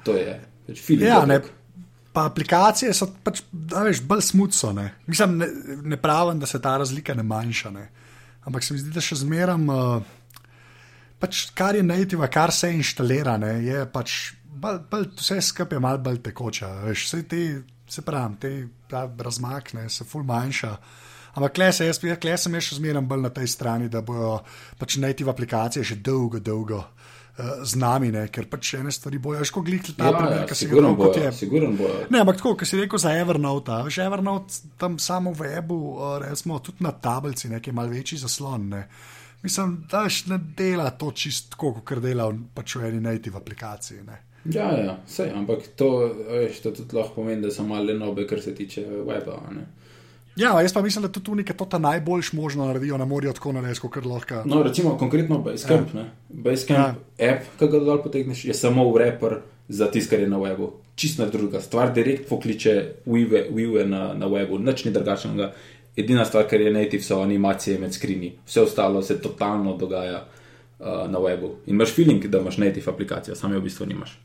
To 0.06 0.16
je 0.18 0.38
pač 0.68 0.82
feeling. 0.82 1.10
Ja, 1.10 1.22
ne, 1.30 1.42
pa 2.14 2.26
aplikacije 2.30 2.94
so 2.98 3.08
pač, 3.24 3.44
veš, 3.52 4.04
bolj 4.08 4.26
smutno. 4.32 4.74
Ne? 4.78 4.88
Mislim, 5.08 5.38
ne, 5.42 5.50
ne 5.94 6.00
pravim, 6.02 6.42
da 6.42 6.50
se 6.50 6.62
ta 6.62 6.78
razlika 6.82 7.16
ne 7.18 7.24
manjša, 7.28 7.74
ne? 7.76 7.88
ampak 8.46 8.64
se 8.66 8.74
mi 8.74 8.82
zdi, 8.82 8.90
da 8.90 9.02
še 9.06 9.20
zmeram, 9.22 9.68
uh, 9.70 10.46
pač, 11.22 11.44
kar 11.54 11.78
je 11.78 11.84
native, 11.86 12.26
kar 12.34 12.50
se 12.56 12.72
instalira, 12.74 13.38
ne? 13.38 13.60
je 13.62 13.84
pač 13.94 14.34
bolj, 14.62 14.82
bolj, 14.92 15.08
vse 15.20 15.38
skupaj 15.46 15.78
je 15.78 15.84
malo 15.84 16.02
bolj 16.02 16.22
tekoče. 16.26 16.72
Vse 16.90 17.22
te, 17.30 17.44
se 17.88 18.02
pravi, 18.02 18.36
te 18.42 19.06
razmakne, 19.22 19.88
se 19.90 20.08
ful 20.08 20.26
manjša. 20.28 20.76
Ampak 21.34 21.54
kle 21.56 21.72
se 21.74 21.88
jaz, 21.88 22.00
kle 22.02 22.36
sem 22.38 22.60
še 22.60 22.78
zmeraj 22.80 23.06
bolj 23.08 23.24
na 23.24 23.32
tej 23.34 23.48
strani, 23.48 23.90
da 23.92 24.04
bojo 24.04 24.40
pač 24.80 24.98
native 25.00 25.32
aplikacije 25.32 25.86
še 25.88 26.02
dolgo, 26.04 26.40
dolgo. 26.44 26.84
Uh, 27.32 27.64
z 27.64 27.80
nami, 27.80 28.10
ne, 28.12 28.26
ker 28.28 28.50
pač 28.52 28.74
ene 28.76 28.92
stvari 28.92 29.18
bojo, 29.24 29.40
ško 29.48 29.62
glih 29.64 29.86
ta 29.96 30.12
primer, 30.12 30.44
ki 30.50 30.56
si 30.58 30.68
ga 30.68 30.82
rekel, 30.84 30.98
kot 31.00 31.16
je. 31.16 31.62
Ne, 32.12 32.20
ampak 32.20 32.42
tako, 32.42 32.52
ki 32.60 32.68
si 32.68 32.80
rekel 32.82 33.00
za 33.00 33.14
Evernote, 33.16 33.78
že 33.88 34.04
Evernote 34.04 34.76
tam 34.78 35.00
samo 35.00 35.32
v 35.32 35.48
webu, 35.48 35.78
uh, 35.96 36.18
recimo 36.20 36.60
tudi 36.60 36.84
na 36.84 36.92
tablici, 36.92 37.48
nekaj 37.50 37.74
mal 37.74 37.88
večji 37.88 38.20
zaslon. 38.20 38.68
Ne. 38.76 38.84
Mislim, 39.46 39.78
da 39.90 40.04
še 40.12 40.34
ne 40.34 40.42
dela 40.60 40.92
to 40.92 41.14
čisto 41.16 41.56
tako, 41.56 41.78
kot 41.80 42.04
dela 42.04 42.28
pač 42.54 42.76
v 42.76 42.92
eni 42.92 43.00
native 43.08 43.40
aplikaciji. 43.40 44.04
Ne. 44.06 44.20
Ja, 44.52 44.68
ja, 44.76 44.98
vse, 45.08 45.32
ampak 45.32 45.72
to, 45.80 45.88
veš, 46.28 46.60
to 46.66 46.76
tudi 46.82 46.98
lahko 46.98 47.22
pomeni, 47.22 47.46
da 47.46 47.52
so 47.54 47.64
malo 47.64 47.96
nobe, 47.96 48.28
kar 48.28 48.42
se 48.44 48.54
tiče 48.58 48.84
weba. 49.08 49.40
Ne. 49.56 49.70
Ja, 50.36 50.62
jaz 50.62 50.74
pa 50.74 50.82
mislim, 50.82 51.02
da 51.02 51.12
tudi 51.12 51.32
unike 51.32 51.54
to 51.54 51.80
najboljš 51.80 52.34
možno 52.34 52.66
naredijo 52.66 52.98
na 52.98 53.06
morju, 53.06 53.34
tako 53.34 53.52
na 53.52 53.62
resko, 53.62 53.90
ker 53.90 54.06
lahko. 54.06 54.44
No, 54.46 54.64
recimo 54.64 54.98
konkretno 54.98 55.38
Basecamp. 55.38 55.96
Ja. 55.96 56.06
Basecamp 56.30 56.80
ja. 56.80 57.34
app, 57.34 57.44
ki 57.60 57.68
ga 57.68 57.80
dol 57.80 58.04
potegneš, 58.04 58.46
je 58.46 58.54
samo 58.54 58.88
v 58.92 58.98
reper 58.98 59.38
za 59.68 59.92
tiskanje 59.92 60.28
na 60.28 60.40
webu. 60.40 60.72
Čisto 60.96 61.26
druga 61.26 61.62
stvar, 61.62 61.94
direkt 61.94 62.30
pokliče 62.30 62.94
Wiive 63.06 63.86
na, 63.86 64.14
na 64.14 64.28
webu, 64.28 64.60
nič 64.60 64.86
ni 64.86 64.92
drugačnega. 64.92 65.52
Edina 65.98 66.26
stvar, 66.26 66.48
kar 66.48 66.62
je 66.62 66.72
native, 66.72 67.04
so 67.04 67.20
animacije 67.22 67.80
med 67.80 67.94
skrini. 67.94 68.34
Vse 68.48 68.62
ostalo 68.62 69.02
se 69.02 69.22
totalno 69.22 69.78
dogaja 69.78 70.24
uh, 70.80 71.12
na 71.12 71.20
webu. 71.20 71.56
In 71.66 71.76
imaš 71.76 71.96
feeling, 71.96 72.28
da 72.28 72.40
imaš 72.40 72.58
native 72.58 72.92
aplikacijo, 72.92 73.36
samo 73.36 73.54
jo 73.54 73.60
v 73.60 73.64
bistvu 73.64 73.86
nimaš. 73.86 74.20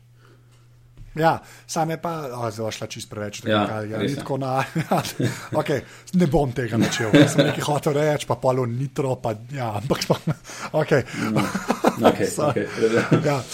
Ja, 1.17 1.39
sam 1.67 1.89
je 1.89 1.97
pa, 2.01 2.13
oh, 2.31 2.47
zelo 2.53 2.71
šla 2.71 2.87
čist 2.87 3.09
preveč. 3.09 3.41
Ja, 3.45 3.65
kaj, 3.67 3.89
ja, 3.89 4.01
ni 4.03 4.11
je. 4.11 4.15
tako 4.21 4.37
na, 4.37 4.63
okay, 5.59 5.81
ne 6.13 6.27
bom 6.27 6.51
tega 6.55 6.77
načel. 6.77 7.11
Sem 7.27 7.45
nekaj 7.47 7.65
hotel 7.67 7.97
reči, 7.97 8.27
pa 8.29 8.37
polo 8.41 8.65
nitro, 8.65 9.15
pa 9.21 9.33
ja, 9.53 9.73
ampak 9.81 10.05
pa, 10.07 10.19
okay. 10.83 11.03
Okay, 11.97 12.29
Sorry. 12.29 12.67
okay. 12.67 13.25
ja. 13.25 13.41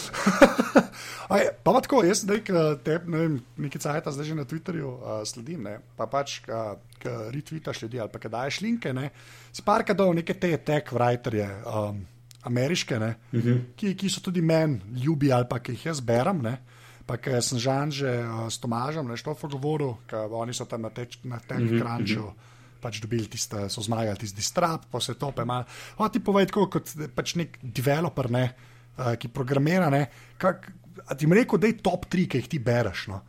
Aj, 1.34 1.48
pa 1.64 1.72
pa 1.72 1.80
tako, 1.82 2.04
jaz 2.06 2.22
zdaj, 2.26 2.42
ki 2.46 2.64
te 2.86 2.98
ne 3.10 3.22
vem, 3.22 3.36
nekaj 3.66 3.82
cajta 3.82 4.12
zdaj 4.14 4.28
že 4.28 4.36
na 4.38 4.46
Twitterju 4.46 4.90
uh, 4.90 5.14
sledim, 5.26 5.64
ne, 5.66 5.78
pa 5.98 6.06
pač, 6.12 6.42
ki 6.44 7.14
retweetaš 7.34 7.86
ljudi 7.86 8.02
ali 8.04 8.12
pa 8.12 8.22
ki 8.22 8.32
daješ 8.34 8.60
linke, 8.66 8.94
ne, 8.94 9.10
si 9.54 9.64
parka 9.66 9.96
dal 9.98 10.14
neke 10.14 10.36
te 10.38 10.52
tech 10.62 10.92
writerje, 10.94 11.48
um, 11.66 12.04
ameriške, 12.44 13.00
ne, 13.00 13.16
uh 13.32 13.40
-huh. 13.40 13.62
ki, 13.76 13.96
ki 13.96 14.10
so 14.10 14.22
tudi 14.22 14.42
meni 14.42 14.82
ljubi 15.06 15.32
ali 15.32 15.48
pa 15.50 15.60
ki 15.60 15.72
jih 15.72 15.86
jaz 15.86 16.02
berem, 16.02 16.42
ne. 16.44 16.58
Pa 17.06 17.18
ker 17.20 17.42
sem 17.44 17.60
žan 17.60 17.92
že 17.92 18.08
uh, 18.08 18.48
s 18.48 18.58
Tomažem, 18.64 19.08
ne 19.08 19.20
štofo 19.20 19.50
govoril, 19.52 19.98
ker 20.08 20.32
oni 20.32 20.56
so 20.56 20.66
tam 20.66 20.88
na 20.88 20.90
tech, 20.90 21.20
na 21.24 21.40
-huh, 21.40 21.80
crunchu. 21.80 22.20
Uh 22.20 22.32
-huh. 22.32 22.52
Pač 22.84 23.00
dobili 23.00 23.28
tiste, 23.28 23.70
so 23.70 23.82
zmagali 23.82 24.18
tisti 24.18 24.42
strap, 24.42 24.86
pa 24.92 24.98
vse 24.98 25.14
to, 25.16 25.32
pa 25.32 25.44
ima. 25.44 25.64
O, 25.98 26.10
ti 26.10 26.20
povej 26.20 26.46
tako, 26.46 26.68
kot 26.68 26.92
pač 27.16 27.36
nek 27.36 27.60
developer, 27.62 28.32
ne, 28.32 28.56
uh, 28.98 29.16
ki 29.16 29.28
programira, 29.28 29.90
ne, 29.90 30.08
kak, 30.38 30.72
a 31.08 31.16
ti 31.16 31.28
mi 31.28 31.36
rekel, 31.36 31.60
da 31.60 31.68
je 31.68 31.78
top 31.78 32.06
3, 32.06 32.28
ki 32.28 32.38
jih 32.38 32.48
ti 32.48 32.60
bereš. 32.60 33.08
No? 33.08 33.22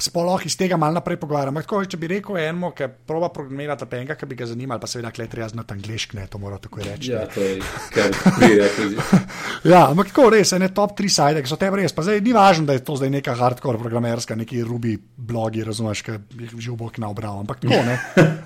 Sploh 0.00 0.46
iz 0.48 0.56
tega 0.56 0.78
malo 0.80 0.96
naprej 0.96 1.18
pogovarjam. 1.20 1.52
Ampak 1.52 1.66
tako, 1.68 1.82
če 1.84 1.98
bi 2.00 2.08
rekel 2.08 2.38
enemu, 2.40 2.70
ki 2.76 2.88
proba 3.06 3.28
programirati 3.34 3.88
penga, 3.90 4.16
ki 4.16 4.28
bi 4.30 4.38
ga 4.38 4.48
zanimali, 4.48 4.80
pa 4.80 4.88
seveda 4.88 5.10
klej 5.12 5.28
treba 5.32 5.48
znati 5.52 5.76
angliški, 5.76 6.16
ne, 6.16 6.24
to 6.30 6.40
mora 6.40 6.56
tako 6.62 6.80
reči. 6.84 7.10
Ja, 7.12 7.26
to 7.28 7.44
je 7.44 7.58
kar 7.92 8.16
prerekvizit. 8.38 9.12
ja, 9.72 9.82
ampak 9.90 10.12
tako 10.14 10.30
res, 10.32 10.54
ene 10.56 10.70
top 10.72 10.96
3 10.98 11.12
sajte, 11.16 11.44
ki 11.44 11.52
so 11.52 11.60
tebi 11.60 11.82
res. 11.82 11.92
Pa 11.96 12.06
zdaj 12.06 12.22
ni 12.24 12.32
važno, 12.36 12.64
da 12.70 12.78
je 12.78 12.84
to 12.86 12.96
zdaj 12.96 13.12
neka 13.18 13.36
hardcore 13.36 13.82
programerska, 13.82 14.38
neki 14.40 14.62
rubi 14.64 14.96
blogi, 14.96 15.66
razumeš, 15.66 16.04
ki 16.06 16.16
jih 16.46 16.56
že 16.56 16.72
v 16.72 16.78
bok 16.80 16.96
naobral. 17.02 17.42
Ampak 17.44 17.60
tako 17.66 17.82
ne. 17.84 17.98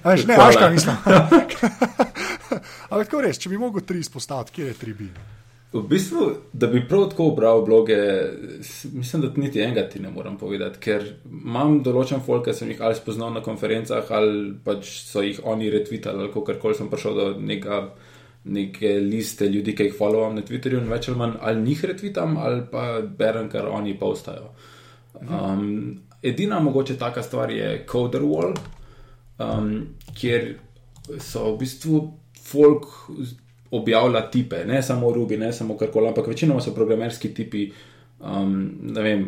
A 0.03 0.15
Veš, 0.15 0.27
ne, 0.27 0.37
veš, 0.39 0.59
kaj 0.59 0.75
mislim. 0.75 0.97
ampak 2.91 3.07
tako 3.07 3.23
res, 3.25 3.39
če 3.39 3.55
bi 3.55 3.63
mogel 3.63 3.87
tri 3.87 4.03
izpostaviti, 4.03 4.59
kje 4.59 4.69
je 4.73 4.77
tri 4.83 4.99
bi. 4.99 5.09
V 5.75 5.81
bistvu, 5.89 6.29
da 6.53 6.67
bi 6.71 6.85
prav 6.89 7.09
tako 7.11 7.25
obral 7.33 7.65
bloge, 7.67 7.97
mislim, 8.93 9.23
da 9.23 9.31
niti 9.37 9.61
enega 9.61 9.89
ti 9.89 9.99
ne 10.01 10.11
moram 10.11 10.37
povedati, 10.39 10.79
ker 10.79 11.03
imam 11.27 11.81
določen 11.83 12.23
folk, 12.23 12.45
ki 12.47 12.55
sem 12.55 12.71
jih 12.71 12.83
ali 12.87 12.95
spoznal 12.95 13.33
na 13.35 13.43
konferencah, 13.43 14.13
ali 14.15 14.53
pač 14.65 14.93
so 15.03 15.25
jih 15.25 15.41
oni 15.43 15.73
retvitali, 15.75 16.23
ali 16.23 16.31
kako 16.31 16.55
koli 16.63 16.79
sem 16.79 16.91
prišel 16.93 17.19
do 17.19 17.27
neka, 17.43 17.81
neke 18.55 18.95
liste 19.03 19.51
ljudi, 19.51 19.75
ki 19.75 19.89
jih 19.89 19.99
followam 19.99 20.39
na 20.39 20.47
Twitterju 20.47 20.79
in 20.79 20.91
več 20.95 21.11
ali 21.11 21.19
manj 21.25 21.37
ali 21.43 21.67
njih 21.67 21.85
retvitam, 21.91 22.39
ali 22.39 22.63
pa 22.71 22.87
berem, 23.03 23.51
kar 23.51 23.67
oni 23.67 23.99
postajo. 23.99 24.53
Um, 25.27 26.03
edina 26.23 26.61
mogoče 26.63 27.01
taka 27.03 27.23
stvar 27.27 27.51
je 27.51 27.81
Coder 27.91 28.23
Wall, 28.23 28.55
um, 29.43 29.73
kjer 30.15 30.53
so 31.19 31.49
v 31.51 31.65
bistvu 31.67 32.05
folk 32.47 32.87
objavlja 33.75 34.25
tipe, 34.31 34.63
ne 34.67 34.83
samo 34.83 35.11
Ruby, 35.15 35.39
ne 35.41 35.53
samo 35.53 35.77
karkoli, 35.79 36.09
ampak 36.09 36.31
večinoma 36.31 36.63
so 36.63 36.75
programerski 36.75 37.33
tipi, 37.35 37.67
um, 38.21 38.55
ne 38.83 39.03
vem, 39.03 39.27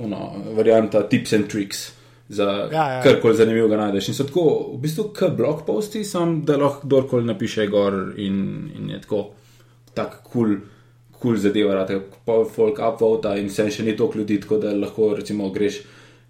ono, 0.00 0.30
varianta 0.56 1.02
tips 1.08 1.32
and 1.38 1.50
tricks. 1.52 1.90
Za 2.32 2.44
Ja, 2.72 2.84
ja. 2.88 3.00
karkoli 3.04 3.36
zanimivega 3.36 3.76
najdeš. 3.76 4.06
In 4.08 4.14
so 4.16 4.24
tako, 4.24 4.44
v 4.72 4.78
bistvu, 4.80 5.10
kot 5.12 5.34
blog 5.36 5.66
posti, 5.66 6.04
sam 6.04 6.38
da 6.48 6.56
lahko 6.56 6.86
kdorkoli 6.86 7.26
napiše 7.28 7.66
gor 7.68 7.96
in, 8.16 8.38
in 8.78 8.90
je 8.94 9.00
tako, 9.02 9.26
tako 9.94 10.22
kul. 10.22 10.54
Cool, 10.54 10.60
Kul 11.22 11.36
zadeva, 11.38 11.74
rade, 11.78 12.00
pa 12.26 12.40
folk 12.50 12.80
upvote 12.82 13.36
in 13.38 13.46
vse 13.46 13.68
še 13.70 13.84
ni 13.86 13.92
toliko 13.94 14.18
ljudi, 14.18 14.40
tako 14.42 14.56
da 14.58 14.72
lahko 14.74 15.12
recimo 15.14 15.52
greš 15.54 15.76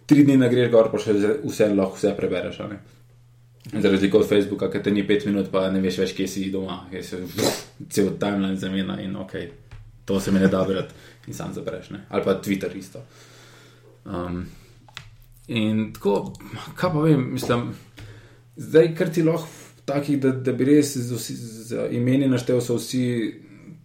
tri 0.06 0.24
dni 0.26 0.36
na 0.36 0.50
greš 0.52 0.68
gor, 0.72 0.90
pa 0.92 1.00
še 1.00 1.14
vse 1.46 1.70
lahko 1.72 1.96
vse 1.96 2.12
prebereš. 2.18 2.58
Za 3.70 3.90
razliko 3.90 4.18
od 4.18 4.28
Facebooka, 4.28 4.70
ki 4.70 4.82
te 4.82 4.90
ni 4.90 5.06
pet 5.06 5.24
minut, 5.26 5.50
pa 5.52 5.68
ne 5.70 5.80
veš 5.80 6.00
več, 6.02 6.16
kje 6.18 6.26
si 6.28 6.48
doma, 6.50 6.80
kje 6.90 7.02
se 7.02 7.20
cel 7.94 8.10
timeline 8.18 8.58
zamenja 8.58 8.98
in 9.00 9.14
ok, 9.16 9.36
to 10.04 10.20
se 10.20 10.32
mi 10.34 10.42
ne 10.42 10.48
da 10.50 10.64
brati 10.66 10.94
in 11.26 11.34
sam 11.34 11.54
zabereš. 11.54 11.92
Ne? 11.94 12.04
Ali 12.10 12.24
pa 12.24 12.34
Twitter 12.42 12.74
isto. 12.76 13.04
Um, 14.04 14.42
in 15.46 15.92
tako, 15.94 16.32
kaj 16.74 16.90
pa 16.90 17.06
vem, 17.06 17.28
mislim, 17.36 17.70
zdaj 18.56 18.94
kar 18.98 19.14
ti 19.14 19.22
lahko 19.22 19.48
takih, 19.84 20.18
da, 20.20 20.30
da 20.30 20.52
bi 20.52 20.66
res 20.66 20.96
z, 20.96 21.14
vsi, 21.14 21.36
z 21.36 21.86
imeni 21.94 22.28
naštel, 22.28 22.60
so 22.60 22.78
vsi. 22.80 23.06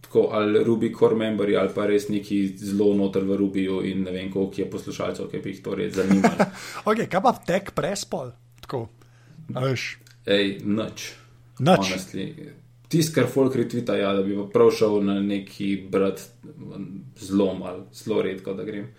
Tako, 0.07 0.29
ali 0.31 0.61
Ruby 0.63 0.93
core 0.95 1.17
memberi, 1.19 1.57
ali 1.59 1.73
pa 1.75 1.83
res 1.89 2.05
neki 2.07 2.37
zelo 2.55 2.93
noter 2.95 3.25
v 3.27 3.35
Rubyju, 3.41 3.81
in 3.89 4.05
ne 4.07 4.13
vem, 4.15 4.29
koliko 4.31 4.61
je 4.61 4.67
poslušalcev, 4.71 5.27
ki 5.27 5.41
bi 5.43 5.51
jih 5.51 5.63
to 5.65 5.73
res 5.75 5.97
zanimalo. 5.97 6.47
Okay, 6.89 7.09
kaj 7.11 7.23
pa 7.25 7.33
tek 7.49 7.73
prespol? 7.75 8.31
Tako, 8.63 8.85
a 9.53 9.63
veš, 9.65 9.97
Ej, 10.27 10.59
noč. 10.67 11.13
Nič. 11.59 11.93
Tisti, 12.87 13.13
kar 13.15 13.27
folk 13.31 13.55
retvita, 13.55 13.95
ja, 13.95 14.11
da 14.15 14.21
bi 14.23 14.35
prav 14.53 14.69
šel 14.75 14.99
na 15.03 15.17
neki 15.23 15.87
brat 15.91 16.21
zelo 17.19 17.53
mal, 17.55 17.85
zelo 17.95 18.21
redko, 18.21 18.53
da 18.53 18.63
grem. 18.67 18.89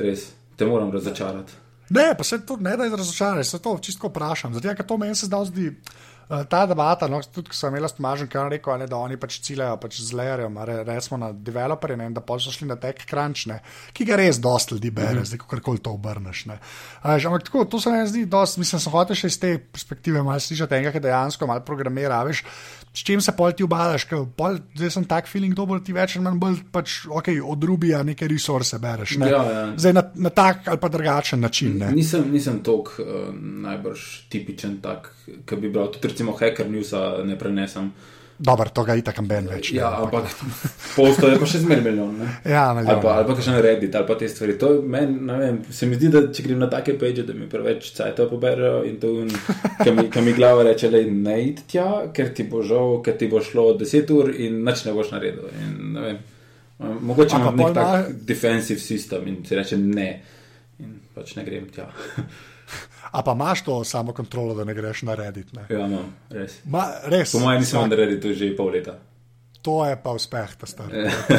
Res, 0.00 0.26
te 0.56 0.66
moram 0.68 0.90
razočarati. 0.92 1.52
Ne, 1.90 2.10
pa 2.18 2.24
se 2.24 2.40
to 2.46 2.56
ne 2.56 2.76
da 2.76 2.88
razočarati, 2.88 3.48
se 3.48 3.62
to 3.62 3.78
čisto 3.82 4.08
vprašam. 4.08 4.54
Zato, 4.56 4.74
ker 4.74 4.86
to 4.86 4.98
meni 5.00 5.14
se 5.14 5.28
zdaj 5.30 5.44
zdi. 5.52 5.68
uh, 5.68 6.15
Ta 6.26 6.64
debata, 6.66 7.06
no, 7.06 7.20
tudi 7.22 7.52
ko 7.52 7.54
sem 7.54 7.70
imel 7.70 7.86
s 7.86 7.94
Tomažem, 7.94 8.26
ki 8.26 8.34
je 8.34 8.44
rekel, 8.56 8.72
ne, 8.80 8.88
da 8.90 8.98
oni 8.98 9.14
pač 9.20 9.36
ciljajo 9.46 9.76
pač 9.78 10.00
z 10.02 10.16
layerjem, 10.18 10.56
a 10.58 10.64
re, 10.66 10.76
recimo 10.88 11.20
na 11.22 11.28
developerje, 11.30 11.96
ne, 12.00 12.08
da 12.16 12.22
pol 12.26 12.40
so 12.42 12.50
šli 12.50 12.66
na 12.66 12.76
tech 12.82 13.04
crunch, 13.06 13.44
ne, 13.46 13.60
ki 13.94 14.08
ga 14.08 14.18
res 14.18 14.40
dosti 14.42 14.74
ljudi 14.74 14.90
bere, 14.90 15.12
mm 15.12 15.18
-hmm. 15.20 15.28
zdaj 15.30 15.38
kako 15.44 15.60
koli 15.68 15.78
to 15.78 15.92
obrneš. 15.94 16.46
ne. 16.50 16.58
A 17.02 17.14
veš, 17.14 17.26
Ampak 17.26 17.42
tako, 17.42 17.64
to 17.64 17.80
se 17.80 17.90
mi 17.90 18.08
zdi 18.08 18.26
dosti, 18.26 18.60
mislim, 18.60 18.80
sem 18.80 18.92
hotel 18.92 19.16
še 19.16 19.26
iz 19.26 19.38
te 19.38 19.58
perspektive 19.58 20.22
malo 20.22 20.40
slišati 20.40 20.74
enega, 20.74 20.92
ki 20.92 21.00
dejansko 21.00 21.46
malo 21.46 21.60
programira, 21.60 22.22
veš. 22.24 22.42
S 22.96 23.04
čim 23.04 23.20
se 23.20 23.32
pol 23.36 23.52
ti 23.52 23.64
obadaš, 23.66 24.06
ker 24.08 24.22
pol, 24.36 24.56
zdaj 24.72 24.90
sem 24.94 25.04
tak 25.04 25.26
feeling, 25.28 25.52
dober 25.56 25.82
ti 25.84 25.92
več 25.92 26.14
ali 26.16 26.24
manj 26.24 26.38
bolj 26.40 26.60
pač, 26.72 26.94
okay, 27.12 27.42
od 27.44 27.64
Rubija 27.68 28.00
neke 28.06 28.24
resurse 28.30 28.78
bereš. 28.80 29.18
Ne? 29.20 29.28
Ja, 29.28 29.40
ja. 29.44 29.64
Zdaj 29.76 29.92
na, 29.92 30.04
na 30.26 30.32
tak 30.32 30.70
ali 30.72 30.80
pa 30.80 30.88
drugačen 30.88 31.44
način. 31.44 31.76
Ne? 31.82 31.90
Nisem, 31.92 32.24
nisem 32.32 32.62
tok 32.64 32.94
uh, 33.02 33.28
najbrž 33.36 34.06
tipičen 34.32 34.78
tak, 34.80 35.12
ki 35.44 35.58
bi 35.60 35.68
bral, 35.68 35.90
tudi 35.92 36.08
recimo 36.08 36.32
Hacker 36.40 36.70
Newsa 36.72 37.02
ne 37.28 37.36
prenesem. 37.36 37.92
Dobro, 38.38 38.68
to 38.68 38.84
ga 38.84 38.94
itak 38.94 39.16
ben 39.24 39.46
več. 39.48 39.70
ne, 39.72 39.78
Ja, 39.78 39.94
ampak 39.96 40.26
posto 40.94 41.28
je 41.28 41.38
pa 41.40 41.46
še 41.48 41.62
zmer 41.62 41.80
milijon. 41.80 42.18
Ne? 42.18 42.26
Ja, 42.44 42.74
milijon, 42.74 42.90
ali 42.92 43.02
pa, 43.02 43.08
ja. 43.08 43.14
ali 43.16 43.26
pa 43.28 43.40
še 43.40 43.50
na 43.50 43.62
Reddit, 43.64 43.94
ali 43.94 44.06
pa 44.06 44.14
te 44.14 44.28
stvari. 44.28 44.58
To 44.58 44.82
men, 44.84 45.14
ne 45.24 45.38
vem, 45.38 45.60
se 45.70 45.86
mi 45.86 45.96
zdi, 45.96 46.08
da 46.08 46.20
če 46.28 46.44
grem 46.44 46.58
na 46.58 46.68
take 46.68 46.98
page, 47.00 47.24
da 47.24 47.32
mi 47.32 47.48
preveč 47.48 47.88
cajtov 47.96 48.28
poberajo 48.30 48.82
in 48.84 48.98
to, 49.00 49.12
ki 49.80 50.20
mi, 50.20 50.32
glava 50.32 50.66
reče, 50.68 50.90
da 50.90 51.00
ne 51.00 51.36
id 51.42 51.64
tja, 51.66 51.86
ker 52.12 52.34
ti 52.34 52.44
bo 52.44 52.60
žal, 52.62 52.98
ker 53.02 53.16
ti 53.16 53.26
bo 53.26 53.40
šlo 53.40 53.70
10 53.78 54.12
ur 54.12 54.28
in 54.30 54.60
nič 54.64 54.84
ne 54.84 54.92
boš 54.92 55.14
naredil. 55.16 55.48
In, 55.62 55.72
ne 55.94 56.00
vem, 56.02 56.18
mogoče 57.02 57.36
A 57.36 57.38
pa 57.38 57.44
imam 57.46 57.56
nek 57.56 57.72
tak 57.74 58.10
ima- 58.10 58.26
defensive 58.26 58.80
system 58.80 59.24
in 59.26 59.40
si 59.44 59.56
reče 59.56 59.80
ne. 59.80 60.10
In 60.78 61.00
pač 61.14 61.36
ne 61.36 61.44
grem 61.44 61.70
tja. 61.72 61.88
A 63.10 63.22
pa 63.22 63.32
imaš 63.32 63.64
to 63.64 63.84
samo 63.84 64.12
kontrolo, 64.12 64.54
da 64.54 64.64
ne 64.64 64.74
greš 64.74 65.02
na 65.02 65.14
Reddit. 65.14 65.52
Ne? 65.52 65.66
ja, 65.70 65.86
imam, 65.86 66.14
res. 66.30 66.58
Ma, 66.64 66.86
res. 67.04 67.32
Po 67.32 67.38
mojem 67.38 67.60
nisem 67.60 67.90
na 67.90 67.96
Redditu 67.96 68.34
že 68.34 68.56
pol 68.56 68.74
leta. 68.74 68.98
To 69.66 69.82
je 69.82 69.96
pa 69.98 70.12
uspeh, 70.14 70.50
ta 70.54 70.66
star. 70.66 70.86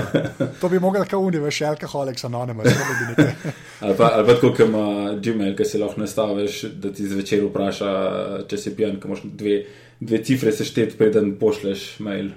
To 0.62 0.70
bi 0.70 0.80
mogel 0.80 1.06
kao 1.08 1.20
univerz, 1.20 1.62
alkoholik, 1.62 2.20
anonimus. 2.26 2.68
to. 3.16 3.24
Ali 3.86 3.96
pa, 3.98 4.10
ali 4.14 4.26
pa 4.28 4.34
tako, 4.34 4.50
kot 4.50 4.60
ima 4.60 5.14
Gmail, 5.24 5.56
ki 5.56 5.66
si 5.66 5.78
lahko 5.78 6.02
nastaviš, 6.02 6.64
da 6.82 6.90
ti 6.92 7.06
zvečer 7.08 7.44
vpraša, 7.46 7.92
če 8.50 8.58
si 8.58 8.74
pijan, 8.76 8.96
ki 9.00 9.08
moraš 9.08 9.22
dve, 9.38 9.58
dve 10.00 10.20
cifre 10.26 10.52
sešteti, 10.52 10.98
preden 10.98 11.36
pošleš 11.40 12.00
mail. 12.02 12.32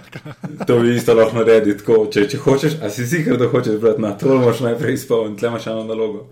To 0.68 0.78
bi 0.80 0.96
isto 0.96 1.14
lahko 1.14 1.36
narediti, 1.36 1.82
tako, 1.82 2.06
če, 2.08 2.24
če 2.32 2.40
hočeš, 2.40 2.78
a 2.80 2.90
si 2.90 3.04
ziger, 3.06 3.36
da 3.36 3.50
hočeš 3.52 3.76
brati 3.82 4.02
na 4.02 4.14
to, 4.16 4.38
moraš 4.40 4.64
najprej 4.64 4.96
izpolniti, 4.96 5.42
tle 5.42 5.52
imaš 5.52 5.68
eno 5.68 5.84
nalogo. 5.84 6.26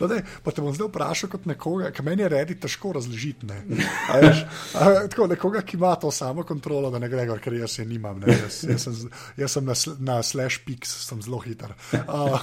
No, 0.00 0.08
dej, 0.10 0.22
pa 0.44 0.54
te 0.54 0.62
bom 0.62 0.74
zdaj 0.74 0.88
vprašal 0.88 1.30
kot 1.32 1.46
nekoga, 1.50 1.90
ki 1.94 2.04
meni 2.06 2.22
je 2.22 2.28
redi 2.32 2.56
težko 2.60 2.92
razložiti. 2.96 3.48
Ne? 3.48 3.62
A 4.08 4.18
veš, 4.22 4.44
a, 4.78 4.90
tako 5.10 5.26
nekoga, 5.32 5.62
ki 5.66 5.76
ima 5.76 5.94
to 6.00 6.10
samo 6.14 6.44
kontrolo, 6.46 6.90
da 6.94 7.00
ne 7.02 7.08
gre 7.10 7.26
ker 7.42 7.58
jaz 7.58 7.78
je 7.78 7.86
nimam. 7.88 8.20
Ne? 8.22 8.36
Jaz, 8.36 8.60
jaz, 8.68 8.86
sem, 8.86 9.10
jaz 9.36 9.56
sem 9.58 9.66
na, 9.66 9.76
na 9.98 10.20
slash 10.22 10.60
pix, 10.66 10.92
sem 11.08 11.22
zelo 11.22 11.40
hiter. 11.42 11.74
Uh, 12.04 12.38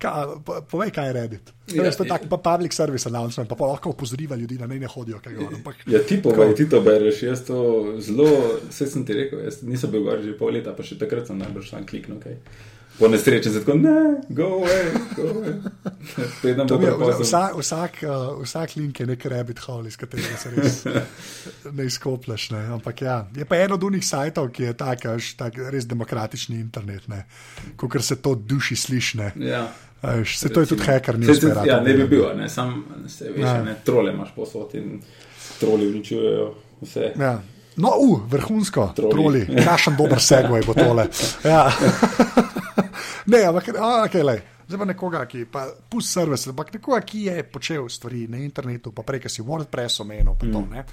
po- 0.46 0.62
povej, 0.70 0.94
kaj 0.94 1.10
je 1.10 1.12
Reddit. 1.12 1.52
Ja, 1.72 1.84
Ja, 1.84 1.90
to 1.94 2.04
je 2.04 2.10
tako 2.10 2.26
pa 2.26 2.38
public 2.52 2.74
service 2.74 3.08
announcement, 3.08 3.48
pa, 3.48 3.54
pa 3.56 3.66
lahko 3.66 3.90
opozoriva 3.94 4.36
ljudi, 4.36 4.58
da 4.58 4.66
naj 4.66 4.78
ne 4.78 4.86
hodijo. 4.86 5.20
Ampak, 5.56 5.86
Ja, 5.86 6.02
ti 6.02 6.18
povej, 6.22 6.54
ti 6.58 6.68
to 6.68 6.80
bereš, 6.80 7.22
jaz 7.22 7.44
to 7.46 7.58
zelo, 8.02 8.28
vse 8.68 8.86
sem 8.86 9.06
ti 9.06 9.14
rekel, 9.16 9.44
jaz 9.46 9.62
nisem 9.62 9.90
bil 9.90 10.04
gor 10.06 10.22
že 10.22 10.34
pol 10.38 10.52
leta, 10.52 10.74
pa 10.76 10.82
še 10.82 10.98
takrat 10.98 11.30
sem 11.30 11.38
najbrž 11.38 11.70
tam 11.74 11.86
kliknil. 11.86 12.18
Okay. 12.22 12.38
Po 13.02 13.08
nesreči 13.10 13.50
se 13.50 13.60
tako, 13.64 13.74
ne, 13.82 14.22
go 14.30 14.44
away, 14.60 14.84
go 15.16 15.22
away. 15.34 15.54
To 16.42 16.48
je, 16.48 16.54
prepozno. 16.80 17.24
vsak, 17.24 17.56
vsak, 17.58 17.92
uh, 18.02 18.42
vsak 18.42 18.76
link 18.76 19.00
je 19.00 19.06
nek 19.06 19.24
rabbit 19.26 19.58
hole, 19.58 19.88
iz 19.88 19.96
katerega 19.96 20.36
se 20.38 20.50
res 20.50 20.76
ne 21.76 21.86
izkopljaš. 21.86 22.50
Ne? 22.50 22.60
Ampak 22.76 23.02
ja, 23.02 23.16
je 23.36 23.44
pa 23.44 23.58
eno 23.58 23.74
od 23.74 23.82
unih 23.82 24.06
sajtov, 24.06 24.50
ki 24.54 24.62
je 24.62 24.74
tak, 24.78 25.06
až, 25.06 25.32
tak 25.34 25.58
res 25.70 25.86
demokratični 25.86 26.60
internet, 26.60 27.10
kot 27.76 27.98
se 28.02 28.16
to 28.22 28.34
duši 28.34 28.76
slišne. 28.76 29.32
Ja. 29.42 29.66
Veš, 30.02 30.38
Se 30.38 30.48
to 30.48 30.60
je 30.60 30.66
tudi 30.66 30.82
heker, 30.82 31.18
ni 31.18 31.26
Se. 31.34 31.50
Ja, 31.66 31.80
ne 31.80 31.94
bi 31.94 32.06
bil, 32.06 32.26
ne, 32.36 32.48
sam 32.48 32.84
se 33.08 33.30
veš, 33.30 33.42
Ja. 33.42 33.62
ne, 33.62 33.76
trole 33.84 34.12
imaš 34.12 34.34
posod 34.34 34.74
in 34.74 35.00
troli 35.60 35.86
uničujejo 35.86 36.54
vse. 36.82 37.12
Ja. 37.18 37.40
No, 37.76 37.88
uh, 37.98 38.20
vrhunsko, 38.28 38.92
Troli. 38.96 39.10
troli, 39.46 39.64
kakšen 39.64 39.96
dober 39.96 40.20
segway 40.20 40.64
bo 40.66 40.74
tole. 40.74 41.06
Ja. 41.44 41.70
ne, 43.32 43.44
ampak, 43.48 43.68
okay, 44.06 44.22
lej. 44.22 44.42
zdaj 44.68 44.78
pa 44.78 44.84
nekoga, 44.88 45.22
ki 45.28 45.44
pa 45.52 45.62
pust 45.90 46.12
servis, 46.12 46.46
ampak 46.48 46.72
nekoga, 46.74 47.00
ki 47.04 47.24
je 47.26 47.42
počel 47.44 47.88
stvari 47.88 48.26
na 48.28 48.38
internetu, 48.40 48.92
pa 48.92 49.02
prej, 49.02 49.20
ki 49.24 49.28
si 49.28 49.42
WordPress 49.44 50.00
omenil, 50.04 50.34
pa 50.38 50.46
to, 50.46 50.60
Mm. 50.60 50.70
ne. 50.70 50.84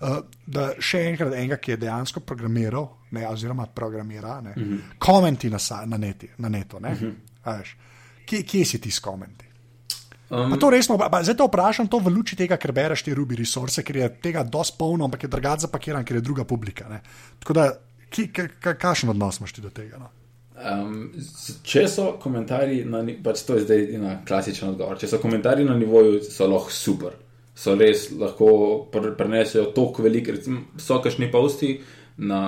Uh, 0.00 0.18
da 0.46 0.70
še 0.80 1.02
enkrat 1.10 1.32
enega, 1.34 1.56
ki 1.56 1.70
je 1.70 1.76
dejansko 1.76 2.20
programiral, 2.20 2.88
ne, 3.12 3.26
oziroma 3.28 3.66
programira, 3.66 4.40
ne, 4.40 4.52
mm. 4.56 4.62
-hmm. 4.62 4.98
komenti 4.98 5.50
na, 5.50 5.58
sa- 5.58 5.86
na, 5.86 5.96
neti, 5.96 6.28
na 6.38 6.48
netu. 6.48 6.80
Ne, 6.80 6.90
mm 6.90 6.96
-hmm. 7.44 7.64
kje, 8.26 8.42
kje 8.42 8.64
si 8.64 8.78
ti 8.78 8.90
s 8.90 9.00
komenti? 9.00 9.45
Um, 10.30 10.50
Pa 10.50 10.58
to 10.58 10.70
resno, 10.74 10.98
pa, 10.98 11.06
pa, 11.08 11.22
zdaj 11.22 11.36
te 11.38 11.46
vprašam 11.46 11.86
to 11.86 12.00
v 12.02 12.10
luči 12.10 12.34
tega, 12.34 12.58
ker 12.58 12.72
bereš 12.74 13.04
te 13.06 13.14
Ruby 13.14 13.38
resurse, 13.38 13.84
ker 13.86 14.00
je 14.00 14.08
tega 14.24 14.42
dosti 14.42 14.74
polno, 14.78 15.06
ampak 15.06 15.22
je 15.22 15.30
drugače 15.30 15.68
zapakiran, 15.68 16.04
ker 16.04 16.18
je 16.18 16.24
druga 16.26 16.44
publika. 16.44 16.88
Ne? 16.90 16.98
Tako 17.38 17.54
da, 17.54 17.66
kakšen 18.60 19.12
odnos 19.14 19.38
imaš 19.38 19.54
ti 19.54 19.62
do 19.62 19.70
tega? 19.70 20.00
No? 20.02 20.10
Um, 20.56 21.12
če 21.62 21.84
so 21.92 22.08
komentarji, 22.18 22.80
na, 22.88 23.04
pač 23.22 23.44
to 23.46 23.58
je 23.58 23.66
zdaj 23.66 23.86
na 24.02 24.16
klasičen 24.26 24.72
odgovor. 24.72 24.98
Če 24.98 25.12
so 25.12 25.20
komentarji 25.22 25.68
na 25.68 25.76
nivoju, 25.78 26.18
so 26.24 26.48
lahko 26.50 26.74
super, 26.74 27.14
so 27.54 27.76
res 27.78 28.08
lahko 28.16 28.48
pr 28.90 29.12
prenesejo 29.18 29.70
toliko 29.76 30.06
veliko, 30.08 30.34
recimo, 30.34 30.64
so 30.80 30.98
kašni 31.04 31.30
posti 31.30 31.76
na, 32.18 32.40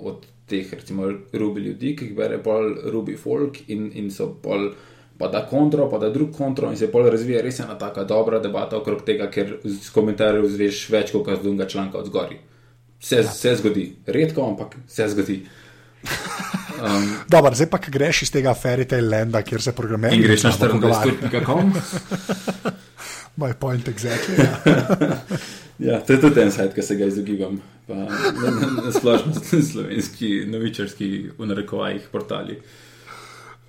od 0.00 0.24
teh, 0.48 0.72
recimo, 0.72 1.10
Ruby 1.34 1.68
ljudi, 1.68 1.96
ki 1.98 2.10
jih 2.10 2.16
bere 2.16 2.38
pol 2.40 2.76
Ruby 2.94 3.18
folk 3.18 3.66
in, 3.68 3.90
in 3.98 4.12
so 4.14 4.30
pol. 4.42 4.70
Pa 5.18 5.28
da 5.32 5.46
kontro, 5.50 5.88
pa 5.90 5.98
da 5.98 6.10
drug 6.12 6.34
kontro, 6.36 6.70
in 6.70 6.76
se 6.76 6.90
pol 6.92 7.08
razvija 7.10 7.42
res 7.42 7.60
ena 7.64 7.78
taka 7.78 8.04
dobra 8.04 8.38
debata 8.38 8.76
okrog 8.76 9.04
tega, 9.06 9.30
ker 9.32 9.58
z 9.64 9.92
komentarjev 9.94 10.48
zveš 10.52 10.82
več 10.92 11.12
kot 11.14 11.30
z 11.38 11.42
drugega 11.42 11.68
članka 11.72 11.98
od 11.98 12.10
zgori. 12.10 12.36
Se, 13.00 13.22
ja. 13.22 13.30
se 13.30 13.54
zgodi, 13.56 13.86
redko, 14.06 14.44
ampak 14.44 14.76
se 14.88 15.08
zgodi. 15.08 15.40
Um, 16.76 17.08
Dobar, 17.32 17.54
zdaj 17.56 17.70
pa, 17.72 17.80
greš 17.88 18.22
iz 18.26 18.32
tega 18.34 18.54
fairy 18.54 18.84
tale 18.88 19.08
landa, 19.08 19.42
kjer 19.42 19.62
se 19.62 19.72
programeri. 19.72 20.16
In 20.16 20.26
greš 20.28 20.48
na 20.48 20.52
z 20.52 20.64
tabo 20.64 20.80
pogovarjajo. 20.80 21.30
24.com. 21.32 21.72
My 23.36 23.52
point 23.60 23.88
exactly. 23.88 24.36
Ja. 24.38 25.16
Ja, 25.78 26.00
to 26.00 26.12
je 26.12 26.20
tudi 26.20 26.40
en 26.40 26.52
sajt, 26.52 26.72
ki 26.74 26.82
se 26.82 26.94
ga 26.96 27.06
izogibam. 27.10 27.58
Pa, 27.86 27.94
na, 27.94 28.06
na, 28.08 28.68
na 28.86 28.92
splošno 28.92 29.34
slovenski, 29.72 30.46
novičarski, 30.48 31.08
v 31.38 31.48
narekovajih 31.50 32.08
portali. 32.12 32.56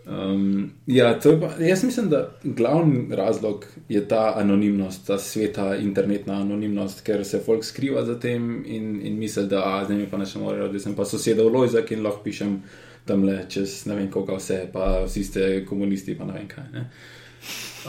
Um, 0.08 0.72
ja, 0.86 1.20
pa, 1.24 1.64
jaz 1.64 1.84
mislim, 1.84 2.10
da 2.10 2.32
glavni 2.44 3.16
razlog 3.16 3.66
je 3.90 4.08
ta 4.08 4.34
anonimnost, 4.38 5.08
ta 5.08 5.18
sveta 5.20 5.76
internetna 5.76 6.34
anonimnost, 6.42 7.02
ker 7.04 7.26
se 7.26 7.42
folk 7.46 7.66
skriva 7.66 8.06
za 8.06 8.20
tem 8.20 8.64
in, 8.66 9.02
in 9.04 9.18
misli, 9.20 9.48
da 9.48 9.64
a, 9.66 9.84
zdaj 9.86 9.98
mi 9.98 10.08
pa 10.08 10.18
ne 10.18 10.26
še 10.26 10.40
morajo, 10.40 10.70
da 10.72 10.80
sem 10.80 10.96
pa 10.96 11.06
sosedov 11.06 11.52
Lojzak 11.52 11.92
in 11.92 12.06
lahko 12.08 12.24
pišem 12.24 12.62
tam 13.08 13.24
le 13.28 13.42
čez 13.50 13.82
ne 13.88 13.96
vem 13.96 14.08
koga 14.12 14.38
vse, 14.40 14.62
pa 14.72 15.04
vsi 15.04 15.24
ste 15.24 15.50
komunisti, 15.68 16.16
pa 16.16 16.28
ne 16.28 16.40
vem 16.40 16.48
kaj. 16.56 16.72
Ne? 16.72 16.88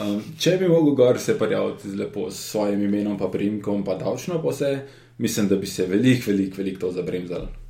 Um, 0.03 0.19
če 0.39 0.57
bi 0.59 0.69
mogel 0.71 0.99
gor 0.99 1.23
se 1.23 1.39
prijaviti 1.39 1.95
lepo 1.99 2.31
s 2.31 2.51
svojim 2.51 2.83
imenom, 2.83 3.19
pa 3.19 3.31
primkom, 3.31 3.85
pa 3.87 3.95
davčno 3.99 4.43
pa 4.43 4.51
vse, 4.51 4.75
mislim, 5.19 5.49
da 5.49 5.57
bi 5.57 5.67
se 5.67 5.87
veliko, 5.87 6.31
veliko, 6.31 6.63
veliko 6.63 6.87
to 6.87 6.93
zabremzalo. 6.99 7.68